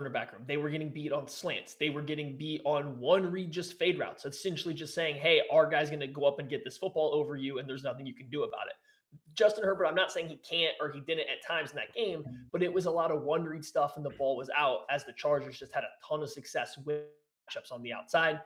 cornerback 0.00 0.32
room. 0.32 0.42
They 0.46 0.56
were 0.56 0.70
getting 0.70 0.88
beat 0.88 1.12
on 1.12 1.28
slants. 1.28 1.74
They 1.74 1.90
were 1.90 2.02
getting 2.02 2.36
beat 2.36 2.62
on 2.64 2.98
one 2.98 3.30
read, 3.30 3.52
just 3.52 3.78
fade 3.78 3.98
routes. 3.98 4.24
Essentially, 4.24 4.74
just 4.74 4.94
saying, 4.94 5.16
"Hey, 5.16 5.42
our 5.52 5.68
guy's 5.68 5.90
going 5.90 6.00
to 6.00 6.06
go 6.06 6.24
up 6.24 6.40
and 6.40 6.48
get 6.48 6.64
this 6.64 6.76
football 6.76 7.14
over 7.14 7.36
you, 7.36 7.58
and 7.58 7.68
there's 7.68 7.84
nothing 7.84 8.06
you 8.06 8.14
can 8.14 8.28
do 8.28 8.42
about 8.42 8.66
it." 8.66 8.74
Justin 9.34 9.64
Herbert, 9.64 9.86
I'm 9.86 9.94
not 9.94 10.12
saying 10.12 10.28
he 10.28 10.36
can't 10.36 10.74
or 10.80 10.90
he 10.90 11.00
didn't 11.00 11.28
at 11.28 11.46
times 11.46 11.70
in 11.70 11.76
that 11.76 11.92
game, 11.94 12.20
mm-hmm. 12.20 12.34
but 12.52 12.62
it 12.62 12.72
was 12.72 12.86
a 12.86 12.90
lot 12.90 13.10
of 13.10 13.22
one 13.22 13.44
read 13.44 13.64
stuff 13.64 13.96
and 13.96 14.04
the 14.04 14.10
ball 14.10 14.36
was 14.36 14.50
out 14.56 14.80
as 14.90 15.04
the 15.04 15.12
Chargers 15.12 15.58
just 15.58 15.72
had 15.72 15.84
a 15.84 16.06
ton 16.06 16.22
of 16.22 16.30
success 16.30 16.78
with 16.84 17.02
matchups 17.50 17.72
on 17.72 17.82
the 17.82 17.92
outside. 17.92 18.40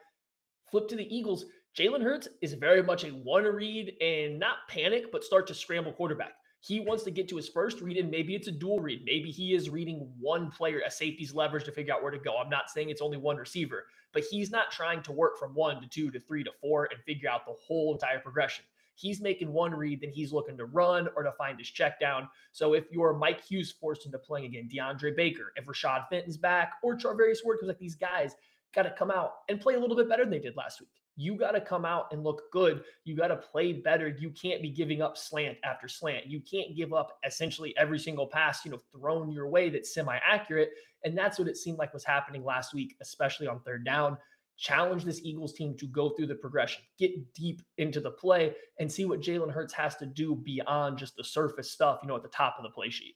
Flip 0.70 0.88
to 0.88 0.96
the 0.96 1.14
Eagles. 1.14 1.46
Jalen 1.76 2.02
Hurts 2.02 2.28
is 2.40 2.54
very 2.54 2.83
much 2.83 3.04
a 3.04 3.09
one 3.11 3.44
read 3.44 3.94
and 4.00 4.38
not 4.38 4.57
panic, 4.68 5.12
but 5.12 5.24
start 5.24 5.46
to 5.48 5.54
scramble 5.54 5.92
quarterback. 5.92 6.33
He 6.61 6.81
wants 6.81 7.04
to 7.04 7.12
get 7.12 7.28
to 7.28 7.37
his 7.37 7.48
first 7.48 7.81
read, 7.81 7.98
and 7.98 8.11
maybe 8.11 8.35
it's 8.35 8.48
a 8.48 8.52
dual 8.52 8.81
read. 8.81 9.02
Maybe 9.04 9.31
he 9.31 9.54
is 9.54 9.70
reading 9.70 10.11
one 10.18 10.50
player, 10.50 10.83
a 10.85 10.90
safety's 10.90 11.33
leverage 11.33 11.64
to 11.64 11.72
figure 11.72 11.94
out 11.94 12.02
where 12.02 12.11
to 12.11 12.18
go. 12.18 12.37
I'm 12.37 12.50
not 12.50 12.68
saying 12.68 12.90
it's 12.90 13.00
only 13.00 13.16
one 13.16 13.37
receiver, 13.37 13.85
but 14.12 14.24
he's 14.28 14.50
not 14.50 14.72
trying 14.72 15.02
to 15.04 15.12
work 15.12 15.38
from 15.38 15.54
one 15.54 15.81
to 15.81 15.88
two 15.88 16.11
to 16.11 16.18
three 16.18 16.42
to 16.42 16.50
four 16.61 16.88
and 16.90 17.00
figure 17.04 17.31
out 17.31 17.46
the 17.46 17.54
whole 17.64 17.92
entire 17.94 18.18
progression 18.18 18.64
he's 18.99 19.21
making 19.21 19.53
one 19.53 19.73
read, 19.73 20.01
then 20.01 20.11
he's 20.11 20.33
looking 20.33 20.57
to 20.57 20.65
run 20.65 21.09
or 21.17 21.23
to 21.23 21.33
find 21.33 21.59
his 21.59 21.69
check 21.69 22.01
down. 22.01 22.29
So 22.53 22.75
if 22.75 22.85
you're 22.91 23.15
Mike 23.15 23.45
Hughes 23.45 23.73
forced 23.73 24.07
into 24.07 24.19
playing 24.19 24.47
again, 24.47 24.69
DeAndre 24.73 25.17
Baker, 25.17 25.53
if 25.57 25.67
Rashad 25.67 26.09
Fenton's 26.09 26.37
back, 26.37 26.73
or 26.83 26.97
Charvarius 26.97 27.45
Ward, 27.45 27.59
because 27.59 27.69
like 27.69 27.79
these 27.79 27.95
guys 27.95 28.35
got 28.75 28.83
to 28.83 28.91
come 28.91 29.11
out 29.11 29.33
and 29.49 29.61
play 29.61 29.75
a 29.75 29.79
little 29.79 29.97
bit 29.97 30.09
better 30.09 30.25
than 30.25 30.33
they 30.33 30.39
did 30.41 30.57
last 30.57 30.81
week. 30.81 30.91
You 31.17 31.37
got 31.37 31.53
to 31.53 31.61
come 31.61 31.85
out 31.85 32.13
and 32.13 32.23
look 32.23 32.43
good. 32.53 32.85
You 33.05 33.17
got 33.17 33.29
to 33.29 33.37
play 33.37 33.73
better. 33.73 34.09
You 34.09 34.31
can't 34.31 34.63
be 34.63 34.71
giving 34.71 35.03
up 35.03 35.19
slant 35.19 35.59
after 35.65 35.89
slant. 35.89 36.27
You 36.27 36.41
can't 36.41 36.77
give 36.77 36.93
up 36.93 37.19
essentially 37.27 37.77
every 37.77 37.99
single 37.99 38.27
pass, 38.27 38.65
you 38.65 38.71
know, 38.71 38.79
thrown 38.93 39.33
your 39.33 39.49
way 39.49 39.69
that's 39.69 39.95
semi 39.95 40.17
accurate. 40.25 40.71
And 41.05 41.19
that's 41.19 41.39
what 41.39 41.49
it 41.49 41.57
seemed 41.57 41.79
like 41.79 41.93
was 41.93 42.05
happening 42.05 42.45
last 42.45 42.73
week, 42.73 42.97
especially 43.01 43.49
on 43.49 43.61
third 43.61 43.85
down 43.85 44.17
challenge 44.59 45.05
this 45.05 45.21
Eagles 45.23 45.55
team 45.55 45.77
to 45.79 45.87
go 45.87 46.11
through 46.11 46.27
the 46.27 46.35
progression, 46.35 46.83
get 46.99 47.33
deep 47.33 47.62
into 47.79 48.01
the 48.01 48.11
play, 48.11 48.55
and 48.79 48.90
see 48.90 49.05
what 49.05 49.21
Jalen 49.21 49.51
Hurts 49.51 49.73
has 49.73 49.97
to 49.97 50.07
do 50.07 50.35
beyond 50.35 50.99
just 50.99 51.16
the 51.16 51.25
surface 51.25 51.71
stuff, 51.71 52.01
you 52.03 52.09
know, 52.09 52.16
at 52.16 52.23
the 52.23 52.29
top 52.29 52.57
of 52.59 52.64
the 52.64 52.71
play 52.71 52.90
sheet. 52.90 53.14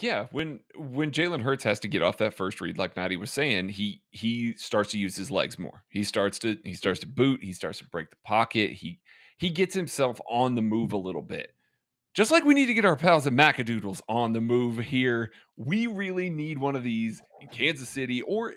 Yeah, 0.00 0.26
when 0.32 0.60
when 0.76 1.12
Jalen 1.12 1.42
Hurts 1.42 1.62
has 1.64 1.78
to 1.80 1.88
get 1.88 2.02
off 2.02 2.16
that 2.18 2.34
first 2.34 2.60
read, 2.60 2.78
like 2.78 2.96
Maddie 2.96 3.16
was 3.16 3.30
saying, 3.30 3.68
he 3.68 4.02
he 4.10 4.54
starts 4.56 4.90
to 4.92 4.98
use 4.98 5.14
his 5.14 5.30
legs 5.30 5.58
more. 5.58 5.84
He 5.90 6.02
starts 6.02 6.38
to 6.40 6.56
he 6.64 6.74
starts 6.74 7.00
to 7.00 7.06
boot. 7.06 7.40
He 7.42 7.52
starts 7.52 7.78
to 7.78 7.84
break 7.86 8.10
the 8.10 8.16
pocket. 8.24 8.72
He 8.72 9.00
he 9.38 9.50
gets 9.50 9.74
himself 9.74 10.20
on 10.28 10.54
the 10.54 10.62
move 10.62 10.92
a 10.92 10.96
little 10.96 11.22
bit. 11.22 11.52
Just 12.14 12.30
like 12.30 12.44
we 12.44 12.54
need 12.54 12.66
to 12.66 12.74
get 12.74 12.84
our 12.84 12.96
pals 12.96 13.26
at 13.26 13.32
Macadoodles 13.34 14.00
on 14.08 14.32
the 14.32 14.40
move 14.40 14.78
here, 14.78 15.30
we 15.56 15.86
really 15.86 16.30
need 16.30 16.58
one 16.58 16.74
of 16.74 16.82
these 16.82 17.20
in 17.40 17.48
Kansas 17.48 17.90
City 17.90 18.22
or 18.22 18.54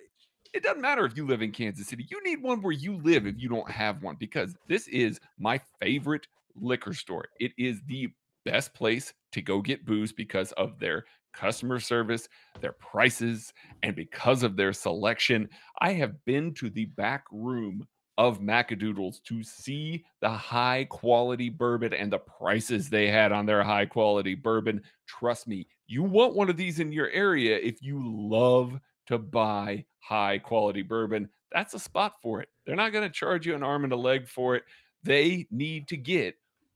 it 0.53 0.63
doesn't 0.63 0.81
matter 0.81 1.05
if 1.05 1.15
you 1.15 1.25
live 1.25 1.41
in 1.41 1.51
Kansas 1.51 1.87
City. 1.87 2.05
You 2.09 2.23
need 2.23 2.41
one 2.41 2.61
where 2.61 2.73
you 2.73 2.97
live 2.97 3.27
if 3.27 3.35
you 3.37 3.49
don't 3.49 3.69
have 3.69 4.01
one, 4.01 4.15
because 4.19 4.55
this 4.67 4.87
is 4.87 5.19
my 5.37 5.59
favorite 5.81 6.27
liquor 6.55 6.93
store. 6.93 7.25
It 7.39 7.51
is 7.57 7.81
the 7.87 8.09
best 8.45 8.73
place 8.73 9.13
to 9.31 9.41
go 9.41 9.61
get 9.61 9.85
booze 9.85 10.11
because 10.11 10.51
of 10.53 10.79
their 10.79 11.05
customer 11.33 11.79
service, 11.79 12.27
their 12.61 12.71
prices, 12.73 13.53
and 13.83 13.95
because 13.95 14.43
of 14.43 14.55
their 14.55 14.73
selection. 14.73 15.47
I 15.81 15.93
have 15.93 16.23
been 16.25 16.53
to 16.55 16.69
the 16.69 16.85
back 16.85 17.25
room 17.31 17.87
of 18.17 18.41
Macadoodles 18.41 19.23
to 19.23 19.43
see 19.43 20.03
the 20.19 20.29
high 20.29 20.85
quality 20.89 21.49
bourbon 21.49 21.93
and 21.93 22.11
the 22.11 22.19
prices 22.19 22.89
they 22.89 23.07
had 23.07 23.31
on 23.31 23.45
their 23.45 23.63
high 23.63 23.85
quality 23.85 24.35
bourbon. 24.35 24.81
Trust 25.07 25.47
me, 25.47 25.67
you 25.87 26.03
want 26.03 26.35
one 26.35 26.49
of 26.49 26.57
these 26.57 26.79
in 26.79 26.91
your 26.91 27.09
area 27.11 27.57
if 27.57 27.81
you 27.81 28.01
love 28.03 28.77
to 29.09 29.17
buy 29.17 29.83
high 29.99 30.37
quality 30.37 30.83
bourbon, 30.83 31.27
that's 31.51 31.73
a 31.73 31.79
spot 31.79 32.13
for 32.21 32.41
it. 32.41 32.49
They're 32.65 32.75
not 32.75 32.93
going 32.93 33.07
to 33.07 33.13
charge 33.13 33.45
you 33.45 33.55
an 33.55 33.63
arm 33.63 33.83
and 33.83 33.91
a 33.91 33.97
leg 33.97 34.27
for 34.27 34.55
it. 34.55 34.63
They 35.03 35.47
need 35.49 35.87
to 35.87 35.97
get 35.97 36.35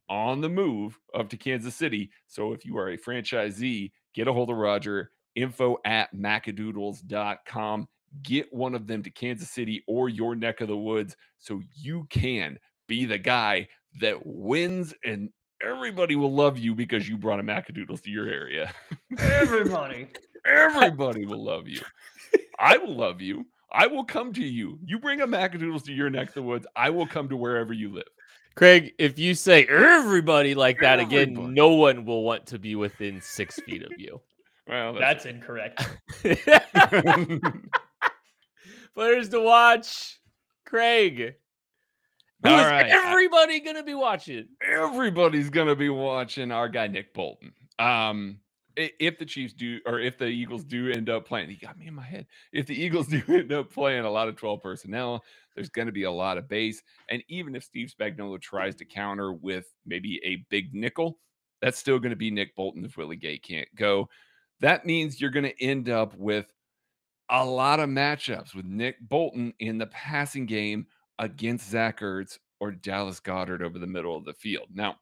on 0.10 0.42
the 0.42 0.50
move 0.50 1.00
up 1.14 1.30
to 1.30 1.38
Kansas 1.38 1.76
City. 1.76 2.10
So 2.28 2.52
if 2.52 2.66
you 2.66 2.78
are 2.78 2.90
a 2.90 2.98
franchisee, 2.98 3.92
get 4.16 4.28
a 4.28 4.34
hold 4.34 4.50
of 4.50 4.58
Roger, 4.58 5.12
info 5.36 5.78
at 5.86 6.14
macadoodles.com. 6.16 7.88
Get 8.24 8.52
one 8.52 8.74
of 8.74 8.88
them 8.88 9.04
to 9.04 9.12
Kansas 9.12 9.52
City 9.52 9.84
or 9.88 10.10
your 10.10 10.36
neck 10.36 10.62
of 10.62 10.68
the 10.68 10.78
woods 10.78 11.16
so 11.38 11.62
you 11.76 12.08
can 12.10 12.58
be 12.88 13.06
the 13.06 13.18
guy 13.20 13.68
that 14.02 14.26
wins 14.26 14.94
and 15.06 15.30
everybody 15.64 16.16
will 16.16 16.34
love 16.34 16.58
you 16.58 16.74
because 16.74 17.08
you 17.08 17.16
brought 17.18 17.40
a 17.40 17.44
macadoodles 17.44 18.02
to 18.02 18.10
your 18.10 18.28
area. 18.28 18.74
Everybody. 19.20 20.08
everybody 20.46 21.26
will 21.26 21.44
love 21.44 21.68
you. 21.68 21.82
I 22.60 22.78
will 22.78 22.96
love 22.96 23.22
you. 23.22 23.46
I 23.72 23.88
will 23.88 24.04
come 24.04 24.34
to 24.34 24.44
you. 24.44 24.78
You 24.86 25.00
bring 25.00 25.22
a 25.22 25.28
Macadoodles 25.28 25.84
to 25.86 25.94
your 25.94 26.10
neck 26.10 26.30
of 26.30 26.34
the 26.36 26.44
woods. 26.44 26.68
I 26.76 26.92
will 26.92 27.08
come 27.08 27.28
to 27.30 27.36
wherever 27.38 27.74
you 27.74 27.92
live. 27.92 28.04
Craig, 28.56 28.94
if 29.00 29.18
you 29.18 29.34
say 29.34 29.66
everybody 29.66 30.54
like 30.54 30.80
that 30.80 31.00
everybody. 31.00 31.24
again, 31.24 31.54
no 31.56 31.70
one 31.70 32.06
will 32.06 32.24
want 32.24 32.46
to 32.48 32.60
be 32.60 32.76
within 32.76 33.20
six 33.20 33.60
feet 33.62 33.84
of 33.84 33.92
you. 33.98 34.22
Well, 34.66 34.94
that's, 34.94 35.26
that's 35.26 35.26
incorrect. 35.26 35.86
Players 38.96 39.28
to 39.28 39.42
watch, 39.42 40.22
Craig. 40.66 41.36
Who 42.44 42.50
All 42.50 42.58
right. 42.58 42.86
everybody 42.86 43.60
gonna 43.60 43.84
be 43.84 43.94
watching? 43.94 44.48
Everybody's 44.66 45.50
gonna 45.50 45.76
be 45.76 45.90
watching 45.90 46.50
our 46.52 46.70
guy 46.70 46.88
Nick 46.88 47.14
Bolton. 47.14 47.52
Um, 47.78 48.40
if 48.76 49.18
the 49.18 49.26
Chiefs 49.26 49.54
do, 49.54 49.80
or 49.86 50.00
if 50.00 50.18
the 50.18 50.26
Eagles 50.26 50.64
do 50.64 50.92
end 50.92 51.10
up 51.10 51.28
playing, 51.28 51.50
he 51.50 51.56
got 51.56 51.78
me 51.78 51.88
in 51.88 51.94
my 51.94 52.04
head. 52.04 52.26
If 52.52 52.68
the 52.68 52.82
Eagles 52.82 53.08
do 53.10 53.22
end 53.28 53.52
up 53.52 53.72
playing 53.72 54.06
a 54.06 54.12
lot 54.12 54.28
of 54.28 54.36
12 54.36 54.62
personnel, 54.62 55.24
there's 55.56 55.70
going 55.70 55.86
to 55.88 55.92
be 55.92 56.04
a 56.04 56.12
lot 56.12 56.38
of 56.38 56.48
base. 56.48 56.82
And 57.10 57.24
even 57.28 57.56
if 57.56 57.64
Steve 57.64 57.94
Spagnuolo 57.98 58.42
tries 58.42 58.76
to 58.76 58.86
counter 58.86 59.34
with 59.34 59.66
maybe 59.86 60.20
a 60.24 60.46
big 60.50 60.74
nickel, 60.74 61.20
that's 61.62 61.78
still 61.78 62.00
going 62.00 62.10
to 62.12 62.16
be 62.16 62.32
Nick 62.32 62.56
Bolton 62.56 62.84
if 62.86 62.98
Willie 62.98 63.16
Gay 63.16 63.38
can't 63.38 63.68
go. 63.76 64.10
That 64.60 64.86
means 64.86 65.22
you're 65.22 65.30
going 65.30 65.46
to 65.46 65.64
end 65.64 65.90
up 65.90 66.16
with 66.16 66.52
a 67.30 67.46
lot 67.46 67.80
of 67.80 67.90
matchups 67.90 68.54
with 68.54 68.66
Nick 68.66 68.98
Bolton 69.02 69.54
in 69.60 69.78
the 69.78 69.88
passing 69.88 70.46
game 70.46 70.88
against 71.20 71.70
Zach 71.70 72.00
Ertz 72.02 72.38
or 72.60 72.72
Dallas 72.72 73.20
Goedert 73.20 73.62
over 73.62 73.80
the 73.80 73.88
middle 73.88 74.16
of 74.16 74.26
the 74.26 74.34
field. 74.34 74.68
Now, 74.74 74.98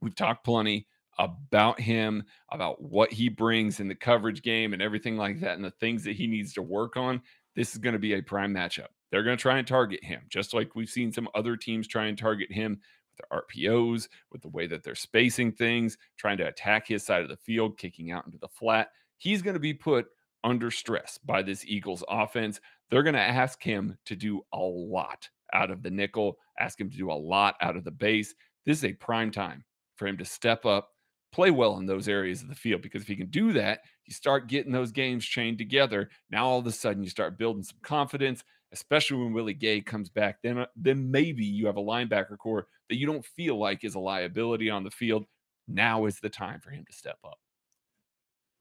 we've 0.00 0.14
talked 0.14 0.44
plenty 0.44 0.86
about 1.20 1.78
him, 1.78 2.24
about 2.50 2.82
what 2.82 3.12
he 3.12 3.28
brings 3.28 3.78
in 3.78 3.88
the 3.88 3.94
coverage 3.94 4.42
game 4.42 4.72
and 4.72 4.80
everything 4.80 5.18
like 5.18 5.38
that, 5.40 5.54
and 5.54 5.64
the 5.64 5.70
things 5.72 6.02
that 6.04 6.16
he 6.16 6.26
needs 6.26 6.54
to 6.54 6.62
work 6.62 6.96
on. 6.96 7.20
This 7.54 7.72
is 7.72 7.78
going 7.78 7.92
to 7.92 7.98
be 7.98 8.14
a 8.14 8.22
prime 8.22 8.54
matchup. 8.54 8.86
They're 9.10 9.22
going 9.22 9.36
to 9.36 9.42
try 9.42 9.58
and 9.58 9.66
target 9.66 10.02
him, 10.02 10.22
just 10.28 10.54
like 10.54 10.74
we've 10.74 10.88
seen 10.88 11.12
some 11.12 11.28
other 11.34 11.56
teams 11.56 11.86
try 11.86 12.06
and 12.06 12.16
target 12.16 12.50
him 12.50 12.80
with 13.10 13.28
their 13.28 13.40
RPOs, 13.42 14.08
with 14.32 14.40
the 14.40 14.48
way 14.48 14.66
that 14.66 14.82
they're 14.82 14.94
spacing 14.94 15.52
things, 15.52 15.98
trying 16.16 16.38
to 16.38 16.46
attack 16.46 16.88
his 16.88 17.04
side 17.04 17.22
of 17.22 17.28
the 17.28 17.36
field, 17.36 17.76
kicking 17.76 18.10
out 18.12 18.24
into 18.24 18.38
the 18.38 18.48
flat. 18.48 18.88
He's 19.18 19.42
going 19.42 19.54
to 19.54 19.60
be 19.60 19.74
put 19.74 20.06
under 20.42 20.70
stress 20.70 21.18
by 21.18 21.42
this 21.42 21.66
Eagles 21.66 22.02
offense. 22.08 22.60
They're 22.88 23.02
going 23.02 23.14
to 23.14 23.20
ask 23.20 23.62
him 23.62 23.98
to 24.06 24.16
do 24.16 24.40
a 24.54 24.58
lot 24.58 25.28
out 25.52 25.70
of 25.70 25.82
the 25.82 25.90
nickel, 25.90 26.38
ask 26.58 26.80
him 26.80 26.88
to 26.88 26.96
do 26.96 27.10
a 27.10 27.12
lot 27.12 27.56
out 27.60 27.76
of 27.76 27.84
the 27.84 27.90
base. 27.90 28.34
This 28.64 28.78
is 28.78 28.84
a 28.84 28.94
prime 28.94 29.30
time 29.30 29.64
for 29.96 30.06
him 30.06 30.16
to 30.16 30.24
step 30.24 30.64
up 30.64 30.92
play 31.32 31.50
well 31.50 31.76
in 31.76 31.86
those 31.86 32.08
areas 32.08 32.42
of 32.42 32.48
the 32.48 32.54
field 32.54 32.82
because 32.82 33.02
if 33.02 33.08
he 33.08 33.16
can 33.16 33.30
do 33.30 33.52
that, 33.52 33.80
you 34.06 34.14
start 34.14 34.48
getting 34.48 34.72
those 34.72 34.92
games 34.92 35.24
chained 35.24 35.58
together. 35.58 36.10
Now 36.30 36.46
all 36.46 36.58
of 36.58 36.66
a 36.66 36.72
sudden 36.72 37.02
you 37.02 37.10
start 37.10 37.38
building 37.38 37.62
some 37.62 37.78
confidence, 37.82 38.42
especially 38.72 39.18
when 39.18 39.32
Willie 39.32 39.54
Gay 39.54 39.80
comes 39.80 40.08
back. 40.08 40.38
Then 40.42 40.58
uh, 40.58 40.66
then 40.76 41.10
maybe 41.10 41.44
you 41.44 41.66
have 41.66 41.76
a 41.76 41.82
linebacker 41.82 42.38
core 42.38 42.66
that 42.88 42.96
you 42.96 43.06
don't 43.06 43.24
feel 43.24 43.58
like 43.58 43.84
is 43.84 43.94
a 43.94 44.00
liability 44.00 44.70
on 44.70 44.84
the 44.84 44.90
field. 44.90 45.24
Now 45.68 46.06
is 46.06 46.18
the 46.18 46.28
time 46.30 46.60
for 46.60 46.70
him 46.70 46.84
to 46.84 46.92
step 46.92 47.18
up. 47.24 47.38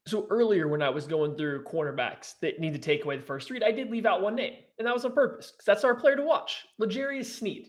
So 0.05 0.25
earlier 0.29 0.67
when 0.67 0.81
I 0.81 0.89
was 0.89 1.05
going 1.05 1.35
through 1.35 1.65
cornerbacks 1.65 2.33
that 2.41 2.59
need 2.59 2.73
to 2.73 2.79
take 2.79 3.03
away 3.03 3.17
the 3.17 3.23
first 3.23 3.49
read, 3.49 3.63
I 3.63 3.71
did 3.71 3.91
leave 3.91 4.05
out 4.05 4.21
one 4.21 4.35
name, 4.35 4.55
and 4.77 4.87
that 4.87 4.93
was 4.93 5.05
on 5.05 5.13
purpose 5.13 5.51
because 5.51 5.65
that's 5.65 5.83
our 5.83 5.95
player 5.95 6.15
to 6.15 6.23
watch, 6.23 6.65
L'Jarius 6.79 7.25
Sneed. 7.25 7.67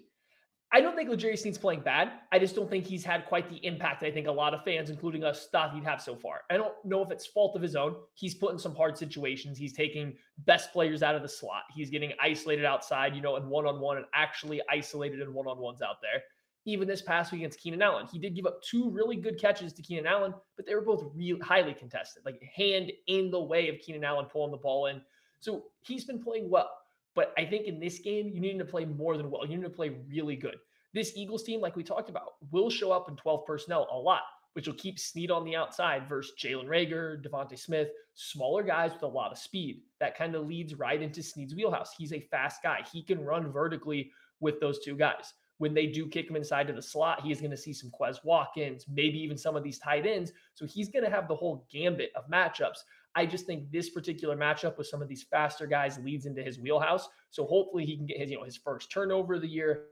I 0.72 0.80
don't 0.80 0.94
think 0.94 1.10
Sneed's 1.38 1.58
playing 1.58 1.80
bad. 1.80 2.12
I 2.30 2.38
just 2.38 2.54
don't 2.54 2.70
think 2.70 2.86
he's 2.86 3.04
had 3.04 3.26
quite 3.26 3.50
the 3.50 3.64
impact 3.66 4.04
I 4.04 4.10
think 4.12 4.28
a 4.28 4.32
lot 4.32 4.54
of 4.54 4.62
fans, 4.62 4.88
including 4.88 5.24
us, 5.24 5.48
thought 5.50 5.74
he'd 5.74 5.82
have 5.82 6.00
so 6.00 6.14
far. 6.14 6.42
I 6.48 6.56
don't 6.56 6.74
know 6.84 7.02
if 7.02 7.10
it's 7.10 7.26
fault 7.26 7.56
of 7.56 7.62
his 7.62 7.74
own. 7.74 7.96
He's 8.14 8.36
put 8.36 8.52
in 8.52 8.58
some 8.58 8.76
hard 8.76 8.96
situations. 8.96 9.58
He's 9.58 9.72
taking 9.72 10.14
best 10.38 10.72
players 10.72 11.02
out 11.02 11.16
of 11.16 11.22
the 11.22 11.28
slot. 11.28 11.64
He's 11.74 11.90
getting 11.90 12.12
isolated 12.22 12.64
outside, 12.64 13.16
you 13.16 13.22
know, 13.22 13.34
and 13.34 13.48
one 13.48 13.66
on 13.66 13.80
one, 13.80 13.96
and 13.96 14.06
actually 14.14 14.60
isolated 14.70 15.20
in 15.20 15.34
one 15.34 15.48
on 15.48 15.58
ones 15.58 15.82
out 15.82 15.96
there. 16.00 16.22
Even 16.66 16.86
this 16.86 17.02
past 17.02 17.32
week 17.32 17.40
against 17.40 17.58
Keenan 17.58 17.82
Allen, 17.82 18.06
he 18.12 18.20
did 18.20 18.36
give 18.36 18.46
up 18.46 18.62
two 18.62 18.90
really 18.90 19.16
good 19.16 19.40
catches 19.40 19.72
to 19.72 19.82
Keenan 19.82 20.06
Allen, 20.06 20.32
but 20.56 20.66
they 20.66 20.74
were 20.76 20.82
both 20.82 21.10
really 21.16 21.40
highly 21.40 21.74
contested, 21.74 22.22
like 22.24 22.40
hand 22.54 22.92
in 23.08 23.30
the 23.30 23.40
way 23.40 23.68
of 23.68 23.80
Keenan 23.80 24.04
Allen 24.04 24.26
pulling 24.30 24.52
the 24.52 24.56
ball 24.58 24.86
in. 24.86 25.00
So 25.40 25.64
he's 25.80 26.04
been 26.04 26.22
playing 26.22 26.48
well. 26.48 26.70
But 27.14 27.32
I 27.36 27.44
think 27.44 27.66
in 27.66 27.80
this 27.80 27.98
game, 27.98 28.30
you 28.32 28.40
need 28.40 28.58
to 28.58 28.64
play 28.64 28.84
more 28.84 29.16
than 29.16 29.30
well. 29.30 29.46
You 29.46 29.56
need 29.56 29.64
to 29.64 29.70
play 29.70 29.96
really 30.08 30.36
good. 30.36 30.56
This 30.92 31.12
Eagles 31.16 31.44
team, 31.44 31.60
like 31.60 31.76
we 31.76 31.84
talked 31.84 32.08
about, 32.08 32.34
will 32.50 32.70
show 32.70 32.92
up 32.92 33.08
in 33.08 33.16
12 33.16 33.46
personnel 33.46 33.88
a 33.92 33.96
lot, 33.96 34.22
which 34.54 34.66
will 34.66 34.74
keep 34.74 34.98
Sneed 34.98 35.30
on 35.30 35.44
the 35.44 35.54
outside 35.54 36.08
versus 36.08 36.32
Jalen 36.38 36.66
Reagor, 36.66 37.24
DeVonta 37.24 37.58
Smith, 37.58 37.88
smaller 38.14 38.62
guys 38.62 38.92
with 38.92 39.02
a 39.02 39.06
lot 39.06 39.30
of 39.30 39.38
speed. 39.38 39.82
That 40.00 40.16
kind 40.16 40.34
of 40.34 40.46
leads 40.46 40.74
right 40.74 41.00
into 41.00 41.22
Sneed's 41.22 41.54
wheelhouse. 41.54 41.94
He's 41.96 42.12
a 42.12 42.20
fast 42.20 42.62
guy. 42.62 42.80
He 42.92 43.02
can 43.02 43.24
run 43.24 43.52
vertically 43.52 44.10
with 44.40 44.60
those 44.60 44.80
two 44.80 44.96
guys. 44.96 45.32
When 45.58 45.74
they 45.74 45.86
do 45.86 46.06
kick 46.06 46.28
him 46.28 46.36
inside 46.36 46.66
to 46.68 46.72
the 46.72 46.80
slot, 46.80 47.20
he 47.20 47.30
is 47.30 47.40
going 47.40 47.50
to 47.50 47.56
see 47.56 47.74
some 47.74 47.90
Quez 47.90 48.24
Watkins, 48.24 48.86
maybe 48.88 49.18
even 49.18 49.36
some 49.36 49.56
of 49.56 49.62
these 49.62 49.78
tight 49.78 50.06
ends. 50.06 50.32
So 50.54 50.64
he's 50.64 50.88
going 50.88 51.04
to 51.04 51.10
have 51.10 51.28
the 51.28 51.36
whole 51.36 51.66
gambit 51.70 52.12
of 52.16 52.28
matchups. 52.30 52.78
I 53.14 53.26
just 53.26 53.46
think 53.46 53.70
this 53.72 53.90
particular 53.90 54.36
matchup 54.36 54.78
with 54.78 54.86
some 54.86 55.02
of 55.02 55.08
these 55.08 55.24
faster 55.24 55.66
guys 55.66 55.98
leads 55.98 56.26
into 56.26 56.42
his 56.42 56.58
wheelhouse. 56.58 57.08
So 57.30 57.44
hopefully 57.44 57.84
he 57.84 57.96
can 57.96 58.06
get 58.06 58.18
his, 58.18 58.30
you 58.30 58.38
know, 58.38 58.44
his 58.44 58.56
first 58.56 58.90
turnover 58.90 59.34
of 59.34 59.42
the 59.42 59.48
year, 59.48 59.86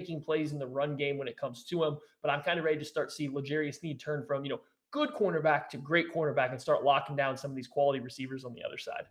making 0.00 0.22
plays 0.22 0.52
in 0.52 0.58
the 0.58 0.66
run 0.66 0.96
game 0.96 1.16
when 1.16 1.28
it 1.28 1.36
comes 1.36 1.64
to 1.66 1.84
him. 1.84 1.98
But 2.22 2.30
I'm 2.30 2.42
kind 2.42 2.58
of 2.58 2.64
ready 2.64 2.78
to 2.78 2.84
start 2.84 3.12
see 3.12 3.28
L'Jarius 3.28 3.76
Sneed 3.76 4.00
turn 4.00 4.24
from, 4.26 4.44
you 4.44 4.50
know, 4.50 4.60
good 4.90 5.10
cornerback 5.10 5.68
to 5.68 5.76
great 5.76 6.12
cornerback 6.12 6.50
and 6.50 6.60
start 6.60 6.84
locking 6.84 7.16
down 7.16 7.36
some 7.36 7.50
of 7.50 7.56
these 7.56 7.68
quality 7.68 8.00
receivers 8.00 8.44
on 8.44 8.54
the 8.54 8.64
other 8.64 8.78
side. 8.78 9.04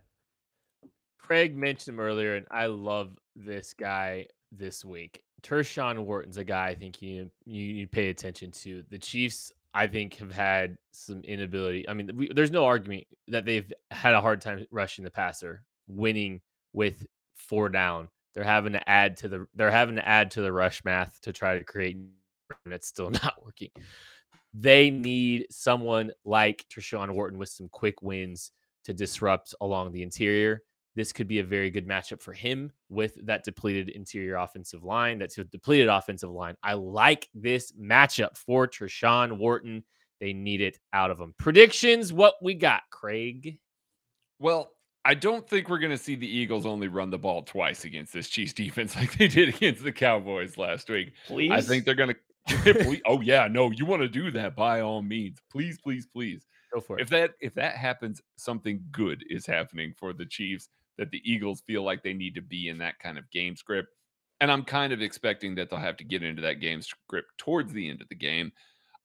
Craig 1.18 1.56
mentioned 1.56 1.94
him 1.94 2.00
earlier, 2.00 2.36
and 2.36 2.46
I 2.50 2.66
love 2.66 3.16
this 3.34 3.72
guy 3.72 4.26
this 4.52 4.84
week. 4.84 5.22
Tershawn 5.42 5.98
Wharton's 6.04 6.36
a 6.36 6.44
guy 6.44 6.68
I 6.68 6.74
think 6.74 7.02
you 7.02 7.30
you, 7.44 7.62
you 7.62 7.86
pay 7.86 8.08
attention 8.08 8.50
to. 8.50 8.82
The 8.90 8.98
Chiefs 8.98 9.52
I 9.74 9.88
think 9.88 10.14
have 10.18 10.32
had 10.32 10.78
some 10.92 11.22
inability. 11.24 11.88
I 11.88 11.94
mean, 11.94 12.10
we, 12.14 12.30
there's 12.32 12.52
no 12.52 12.64
argument 12.64 13.04
that 13.28 13.44
they've 13.44 13.70
had 13.90 14.14
a 14.14 14.20
hard 14.20 14.40
time 14.40 14.64
rushing 14.70 15.04
the 15.04 15.10
passer, 15.10 15.64
winning 15.88 16.40
with 16.72 17.04
four 17.34 17.68
down. 17.68 18.08
They're 18.34 18.44
having 18.44 18.72
to 18.74 18.88
add 18.88 19.16
to 19.18 19.28
the 19.28 19.46
they're 19.54 19.70
having 19.72 19.96
to 19.96 20.08
add 20.08 20.30
to 20.32 20.42
the 20.42 20.52
rush 20.52 20.84
math 20.84 21.20
to 21.22 21.32
try 21.32 21.58
to 21.58 21.64
create, 21.64 21.96
and 22.64 22.74
it's 22.74 22.86
still 22.86 23.10
not 23.22 23.44
working. 23.44 23.70
They 24.52 24.90
need 24.90 25.46
someone 25.50 26.12
like 26.24 26.64
Tershawn 26.72 27.10
Wharton 27.10 27.38
with 27.38 27.48
some 27.48 27.68
quick 27.68 28.00
wins 28.00 28.52
to 28.84 28.94
disrupt 28.94 29.54
along 29.60 29.90
the 29.90 30.02
interior. 30.02 30.62
This 30.96 31.12
could 31.12 31.26
be 31.26 31.40
a 31.40 31.44
very 31.44 31.70
good 31.70 31.88
matchup 31.88 32.20
for 32.20 32.32
him 32.32 32.70
with 32.88 33.14
that 33.26 33.44
depleted 33.44 33.88
interior 33.88 34.36
offensive 34.36 34.84
line. 34.84 35.18
That's 35.18 35.38
a 35.38 35.44
depleted 35.44 35.88
offensive 35.88 36.30
line. 36.30 36.56
I 36.62 36.74
like 36.74 37.28
this 37.34 37.72
matchup 37.72 38.36
for 38.36 38.68
Tershawn 38.68 39.38
Wharton. 39.38 39.84
They 40.20 40.32
need 40.32 40.60
it 40.60 40.78
out 40.92 41.10
of 41.10 41.18
him. 41.18 41.34
Predictions, 41.38 42.12
what 42.12 42.34
we 42.40 42.54
got, 42.54 42.82
Craig? 42.90 43.58
Well, 44.38 44.70
I 45.04 45.14
don't 45.14 45.48
think 45.48 45.68
we're 45.68 45.78
going 45.78 45.90
to 45.90 45.98
see 45.98 46.14
the 46.14 46.28
Eagles 46.28 46.64
only 46.64 46.88
run 46.88 47.10
the 47.10 47.18
ball 47.18 47.42
twice 47.42 47.84
against 47.84 48.12
this 48.12 48.28
Chiefs 48.28 48.52
defense 48.52 48.94
like 48.96 49.18
they 49.18 49.28
did 49.28 49.48
against 49.48 49.82
the 49.82 49.92
Cowboys 49.92 50.56
last 50.56 50.88
week. 50.88 51.12
Please. 51.26 51.50
I 51.50 51.60
think 51.60 51.84
they're 51.84 51.94
going 51.94 52.14
to. 52.48 53.00
oh 53.06 53.20
yeah, 53.20 53.48
no, 53.50 53.70
you 53.72 53.84
want 53.84 54.02
to 54.02 54.08
do 54.08 54.30
that 54.30 54.54
by 54.54 54.80
all 54.80 55.02
means. 55.02 55.38
Please, 55.50 55.78
please, 55.82 56.06
please. 56.06 56.46
Go 56.72 56.80
for 56.80 56.98
it. 56.98 57.02
If 57.02 57.10
that 57.10 57.32
if 57.40 57.54
that 57.54 57.76
happens, 57.76 58.22
something 58.36 58.82
good 58.92 59.24
is 59.28 59.46
happening 59.46 59.94
for 59.96 60.12
the 60.12 60.26
Chiefs 60.26 60.68
that 60.98 61.10
the 61.10 61.22
Eagles 61.24 61.62
feel 61.66 61.82
like 61.82 62.02
they 62.02 62.12
need 62.12 62.34
to 62.34 62.42
be 62.42 62.68
in 62.68 62.78
that 62.78 62.98
kind 62.98 63.18
of 63.18 63.30
game 63.30 63.56
script. 63.56 63.88
And 64.40 64.50
I'm 64.50 64.64
kind 64.64 64.92
of 64.92 65.00
expecting 65.00 65.54
that 65.54 65.70
they'll 65.70 65.78
have 65.78 65.96
to 65.98 66.04
get 66.04 66.22
into 66.22 66.42
that 66.42 66.60
game 66.60 66.82
script 66.82 67.28
towards 67.38 67.72
the 67.72 67.88
end 67.88 68.02
of 68.02 68.08
the 68.08 68.14
game. 68.14 68.52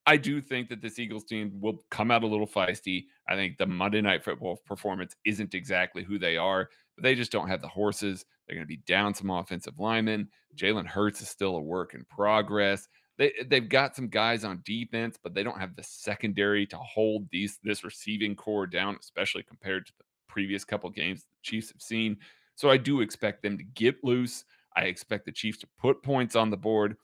I 0.05 0.17
do 0.17 0.41
think 0.41 0.69
that 0.69 0.81
this 0.81 0.97
Eagles 0.97 1.25
team 1.25 1.51
will 1.61 1.83
come 1.91 2.09
out 2.09 2.23
a 2.23 2.27
little 2.27 2.47
feisty. 2.47 3.05
I 3.27 3.35
think 3.35 3.57
the 3.57 3.67
Monday 3.67 4.01
night 4.01 4.23
football 4.23 4.57
performance 4.65 5.15
isn't 5.25 5.53
exactly 5.53 6.03
who 6.03 6.17
they 6.17 6.35
are, 6.35 6.69
but 6.95 7.03
they 7.03 7.15
just 7.15 7.31
don't 7.31 7.47
have 7.47 7.61
the 7.61 7.67
horses. 7.67 8.25
They're 8.47 8.55
going 8.55 8.65
to 8.65 8.75
be 8.75 8.81
down 8.87 9.13
some 9.13 9.29
offensive 9.29 9.79
linemen. 9.79 10.29
Jalen 10.55 10.87
Hurts 10.87 11.21
is 11.21 11.29
still 11.29 11.55
a 11.57 11.61
work 11.61 11.93
in 11.93 12.05
progress. 12.05 12.87
They 13.19 13.33
they've 13.47 13.67
got 13.69 13.95
some 13.95 14.07
guys 14.07 14.43
on 14.43 14.63
defense, 14.65 15.17
but 15.21 15.33
they 15.33 15.43
don't 15.43 15.59
have 15.59 15.75
the 15.75 15.83
secondary 15.83 16.65
to 16.67 16.77
hold 16.77 17.27
these 17.31 17.59
this 17.63 17.83
receiving 17.83 18.35
core 18.35 18.65
down, 18.65 18.97
especially 18.99 19.43
compared 19.43 19.85
to 19.85 19.93
the 19.99 20.05
previous 20.29 20.63
couple 20.63 20.89
games 20.89 21.21
the 21.21 21.27
Chiefs 21.43 21.71
have 21.71 21.81
seen. 21.81 22.17
So 22.55 22.69
I 22.69 22.77
do 22.77 23.01
expect 23.01 23.43
them 23.43 23.57
to 23.57 23.63
get 23.63 24.03
loose. 24.03 24.45
I 24.75 24.83
expect 24.83 25.25
the 25.25 25.31
Chiefs 25.31 25.59
to 25.59 25.67
put 25.79 26.03
points 26.03 26.35
on 26.35 26.49
the 26.49 26.57
board. 26.57 26.95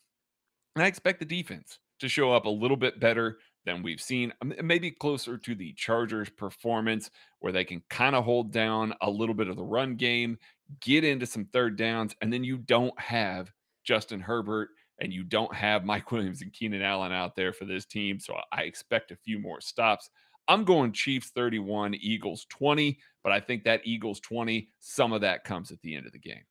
And 0.75 0.83
I 0.83 0.87
expect 0.87 1.19
the 1.19 1.25
defense 1.25 1.79
to 1.99 2.09
show 2.09 2.31
up 2.33 2.45
a 2.45 2.49
little 2.49 2.77
bit 2.77 2.99
better 2.99 3.39
than 3.65 3.81
we've 3.81 4.01
seen, 4.01 4.31
um, 4.41 4.53
maybe 4.61 4.91
closer 4.91 5.37
to 5.37 5.55
the 5.55 5.73
Chargers' 5.73 6.29
performance, 6.29 7.09
where 7.39 7.51
they 7.51 7.63
can 7.63 7.81
kind 7.89 8.15
of 8.15 8.23
hold 8.23 8.51
down 8.51 8.93
a 9.01 9.09
little 9.09 9.35
bit 9.35 9.47
of 9.47 9.55
the 9.55 9.63
run 9.63 9.95
game, 9.95 10.37
get 10.81 11.03
into 11.03 11.25
some 11.25 11.45
third 11.45 11.77
downs, 11.77 12.15
and 12.21 12.31
then 12.31 12.43
you 12.43 12.57
don't 12.57 12.97
have 12.99 13.51
Justin 13.83 14.19
Herbert 14.19 14.69
and 14.99 15.11
you 15.11 15.23
don't 15.23 15.53
have 15.53 15.85
Mike 15.85 16.11
Williams 16.11 16.41
and 16.41 16.53
Keenan 16.53 16.81
Allen 16.81 17.11
out 17.11 17.35
there 17.35 17.53
for 17.53 17.65
this 17.65 17.85
team. 17.85 18.19
So 18.19 18.35
I 18.51 18.63
expect 18.63 19.11
a 19.11 19.17
few 19.17 19.39
more 19.39 19.61
stops. 19.61 20.09
I'm 20.47 20.63
going 20.63 20.91
Chiefs 20.91 21.31
31, 21.35 21.95
Eagles 21.95 22.45
20, 22.49 22.99
but 23.23 23.31
I 23.31 23.39
think 23.39 23.63
that 23.63 23.81
Eagles 23.83 24.19
20, 24.19 24.69
some 24.79 25.13
of 25.13 25.21
that 25.21 25.43
comes 25.43 25.71
at 25.71 25.81
the 25.81 25.95
end 25.95 26.05
of 26.05 26.11
the 26.11 26.19
game. 26.19 26.43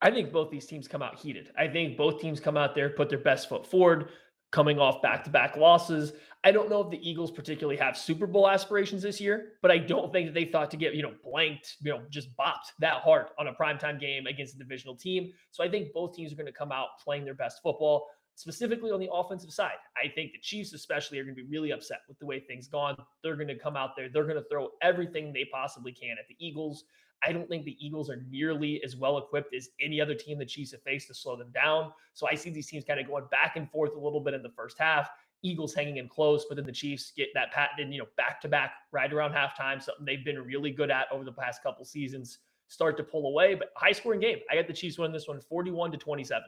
I 0.00 0.10
think 0.10 0.32
both 0.32 0.50
these 0.50 0.66
teams 0.66 0.88
come 0.88 1.02
out 1.02 1.18
heated. 1.18 1.50
I 1.58 1.68
think 1.68 1.96
both 1.96 2.20
teams 2.20 2.40
come 2.40 2.56
out 2.56 2.74
there, 2.74 2.90
put 2.90 3.08
their 3.08 3.18
best 3.18 3.48
foot 3.48 3.66
forward. 3.66 4.10
coming 4.50 4.78
off 4.78 5.02
back 5.02 5.24
to 5.24 5.30
back 5.30 5.56
losses. 5.56 6.12
I 6.44 6.52
don't 6.52 6.70
know 6.70 6.80
if 6.80 6.90
the 6.90 7.08
Eagles 7.08 7.30
particularly 7.30 7.76
have 7.78 7.96
Super 7.96 8.26
Bowl 8.26 8.48
aspirations 8.48 9.02
this 9.02 9.20
year, 9.20 9.52
but 9.60 9.70
I 9.70 9.78
don't 9.78 10.12
think 10.12 10.28
that 10.28 10.34
they 10.34 10.46
thought 10.46 10.70
to 10.70 10.76
get, 10.76 10.94
you 10.94 11.02
know, 11.02 11.12
blanked, 11.22 11.76
you 11.82 11.92
know, 11.92 12.00
just 12.10 12.34
bopped 12.36 12.72
that 12.78 13.02
hard 13.02 13.26
on 13.38 13.48
a 13.48 13.52
primetime 13.52 14.00
game 14.00 14.26
against 14.26 14.54
a 14.54 14.58
divisional 14.58 14.96
team. 14.96 15.32
So 15.50 15.64
I 15.64 15.68
think 15.68 15.92
both 15.92 16.14
teams 16.14 16.32
are 16.32 16.36
going 16.36 16.46
to 16.46 16.52
come 16.52 16.72
out 16.72 16.88
playing 17.02 17.24
their 17.24 17.34
best 17.34 17.60
football, 17.62 18.06
specifically 18.38 18.92
on 18.92 19.00
the 19.00 19.10
offensive 19.12 19.50
side. 19.50 19.78
I 19.96 20.06
think 20.08 20.30
the 20.30 20.38
Chiefs, 20.38 20.72
especially, 20.72 21.18
are 21.18 21.24
going 21.24 21.34
to 21.34 21.42
be 21.42 21.48
really 21.48 21.72
upset 21.72 22.02
with 22.06 22.20
the 22.20 22.26
way 22.26 22.38
things 22.38 22.68
gone. 22.68 22.96
They're 23.20 23.34
going 23.34 23.48
to 23.48 23.58
come 23.58 23.76
out 23.76 23.96
there, 23.96 24.08
they're 24.08 24.22
going 24.22 24.36
to 24.36 24.48
throw 24.48 24.68
everything 24.80 25.32
they 25.32 25.44
possibly 25.52 25.90
can 25.90 26.16
at 26.20 26.28
the 26.28 26.36
Eagles. 26.38 26.84
I 27.26 27.32
don't 27.32 27.48
think 27.48 27.64
the 27.64 27.76
Eagles 27.84 28.08
are 28.08 28.22
nearly 28.30 28.80
as 28.84 28.94
well 28.94 29.18
equipped 29.18 29.52
as 29.52 29.70
any 29.80 30.00
other 30.00 30.14
team 30.14 30.38
the 30.38 30.46
Chiefs 30.46 30.70
have 30.70 30.82
faced 30.82 31.08
to 31.08 31.14
slow 31.14 31.34
them 31.34 31.50
down. 31.52 31.90
So 32.14 32.28
I 32.30 32.36
see 32.36 32.50
these 32.50 32.68
teams 32.68 32.84
kind 32.84 33.00
of 33.00 33.08
going 33.08 33.24
back 33.32 33.56
and 33.56 33.68
forth 33.68 33.96
a 33.96 33.98
little 33.98 34.20
bit 34.20 34.34
in 34.34 34.42
the 34.44 34.50
first 34.50 34.78
half. 34.78 35.10
Eagles 35.42 35.74
hanging 35.74 35.96
in 35.96 36.08
close, 36.08 36.44
but 36.48 36.54
then 36.54 36.64
the 36.64 36.70
Chiefs 36.70 37.12
get 37.16 37.30
that 37.34 37.50
patented, 37.50 37.92
you 37.92 37.98
know, 37.98 38.06
back 38.16 38.40
to 38.42 38.48
back 38.48 38.74
right 38.92 39.12
around 39.12 39.32
halftime, 39.32 39.82
something 39.82 40.04
they've 40.04 40.24
been 40.24 40.38
really 40.38 40.70
good 40.70 40.92
at 40.92 41.06
over 41.10 41.24
the 41.24 41.32
past 41.32 41.60
couple 41.60 41.84
seasons. 41.84 42.38
Start 42.68 42.96
to 42.98 43.02
pull 43.02 43.26
away, 43.26 43.56
but 43.56 43.72
high 43.74 43.92
scoring 43.92 44.20
game. 44.20 44.38
I 44.48 44.54
got 44.54 44.68
the 44.68 44.72
Chiefs 44.72 44.96
winning 44.96 45.12
this 45.12 45.26
one 45.26 45.40
41 45.40 45.90
to 45.90 45.98
27. 45.98 46.44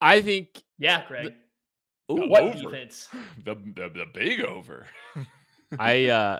I 0.00 0.22
think, 0.22 0.62
yeah, 0.78 1.02
Craig. 1.02 1.34
The, 2.08 2.14
ooh, 2.14 2.28
what 2.28 2.42
over. 2.42 2.70
defense? 2.70 3.08
The, 3.44 3.54
the 3.54 3.88
the 3.88 4.06
big 4.12 4.40
over. 4.42 4.86
I 5.78 6.06
uh 6.06 6.38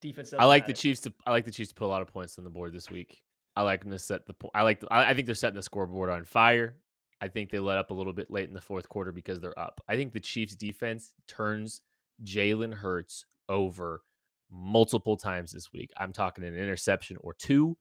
defense. 0.00 0.34
I 0.36 0.44
like 0.44 0.66
the 0.66 0.72
Chiefs 0.72 1.00
to 1.02 1.12
I 1.26 1.30
like 1.30 1.44
the 1.44 1.50
Chiefs 1.50 1.70
to 1.70 1.74
put 1.74 1.86
a 1.86 1.88
lot 1.88 2.02
of 2.02 2.12
points 2.12 2.38
on 2.38 2.44
the 2.44 2.50
board 2.50 2.72
this 2.72 2.90
week. 2.90 3.22
I 3.56 3.62
like 3.62 3.82
them 3.82 3.92
to 3.92 3.98
set 3.98 4.26
the 4.26 4.34
I 4.54 4.62
like 4.62 4.82
I, 4.90 5.10
I 5.10 5.14
think 5.14 5.26
they're 5.26 5.34
setting 5.34 5.56
the 5.56 5.62
scoreboard 5.62 6.10
on 6.10 6.24
fire. 6.24 6.76
I 7.20 7.28
think 7.28 7.50
they 7.50 7.58
let 7.58 7.78
up 7.78 7.90
a 7.90 7.94
little 7.94 8.12
bit 8.12 8.30
late 8.30 8.48
in 8.48 8.54
the 8.54 8.60
fourth 8.60 8.88
quarter 8.88 9.12
because 9.12 9.40
they're 9.40 9.58
up. 9.58 9.80
I 9.88 9.96
think 9.96 10.12
the 10.12 10.20
Chiefs 10.20 10.54
defense 10.56 11.12
turns 11.28 11.80
Jalen 12.24 12.74
Hurts 12.74 13.24
over 13.48 14.02
multiple 14.50 15.16
times 15.16 15.52
this 15.52 15.72
week. 15.72 15.90
I'm 15.96 16.12
talking 16.12 16.44
an 16.44 16.56
interception 16.56 17.16
or 17.20 17.34
two, 17.34 17.76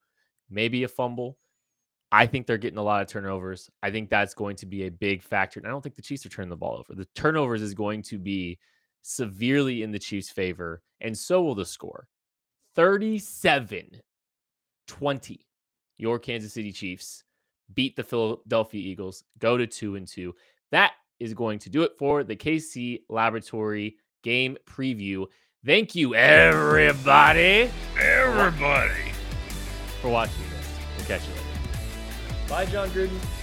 maybe 0.49 0.84
a 0.84 0.88
fumble. 0.88 1.38
I 2.14 2.28
think 2.28 2.45
they're 2.45 2.59
getting 2.59 2.78
a 2.78 2.84
lot 2.84 3.01
of 3.01 3.07
turnovers. 3.07 3.72
I 3.82 3.89
think 3.89 4.07
that's 4.07 4.36
going 4.36 4.55
to 4.57 4.68
be 4.68 4.86
a 4.86 4.91
big 4.91 5.24
factor. 5.24 5.59
And 5.59 5.66
I 5.66 5.72
don't 5.72 5.82
think 5.82 5.95
the 5.95 6.01
Chiefs 6.03 6.24
are 6.28 6.30
turning 6.30 6.51
the 6.51 6.55
ball 6.55 6.78
over. 6.78 6.93
The 6.93 7.07
turnovers 7.16 7.64
is 7.64 7.74
going 7.74 8.03
to 8.03 8.20
be 8.20 8.59
severely 9.01 9.82
in 9.82 9.91
the 9.91 9.97
Chiefs' 9.97 10.30
favor, 10.30 10.84
and 11.01 11.18
so 11.18 11.41
will 11.41 11.55
the 11.55 11.66
score 11.66 12.07
37 12.76 13.99
20. 14.88 15.47
Your 15.97 16.20
Kansas 16.20 16.53
City 16.53 16.72
Chiefs 16.72 17.24
beat 17.74 17.95
the 17.95 18.03
Philadelphia 18.03 18.82
Eagles, 18.82 19.24
go 19.39 19.57
to 19.57 19.66
two 19.66 19.95
and 19.95 20.07
two. 20.07 20.36
That 20.70 20.91
is 21.20 21.34
going 21.34 21.57
to 21.59 21.70
do 21.70 21.82
it 21.82 21.93
for 21.97 22.24
the 22.24 22.36
KC 22.36 23.01
Laboratory 23.09 23.97
game 24.22 24.55
preview. 24.68 25.26
Thank 25.66 25.95
you, 25.95 26.14
everybody. 26.14 27.72
Everybody. 27.99 29.11
For 30.01 30.09
watching 30.09 30.43
this. 30.51 30.70
We'll 30.97 31.07
catch 31.07 31.28
you 31.28 31.34
later. 31.34 31.42
Bye, 32.49 32.65
John 32.65 32.89
Gruden. 32.89 33.42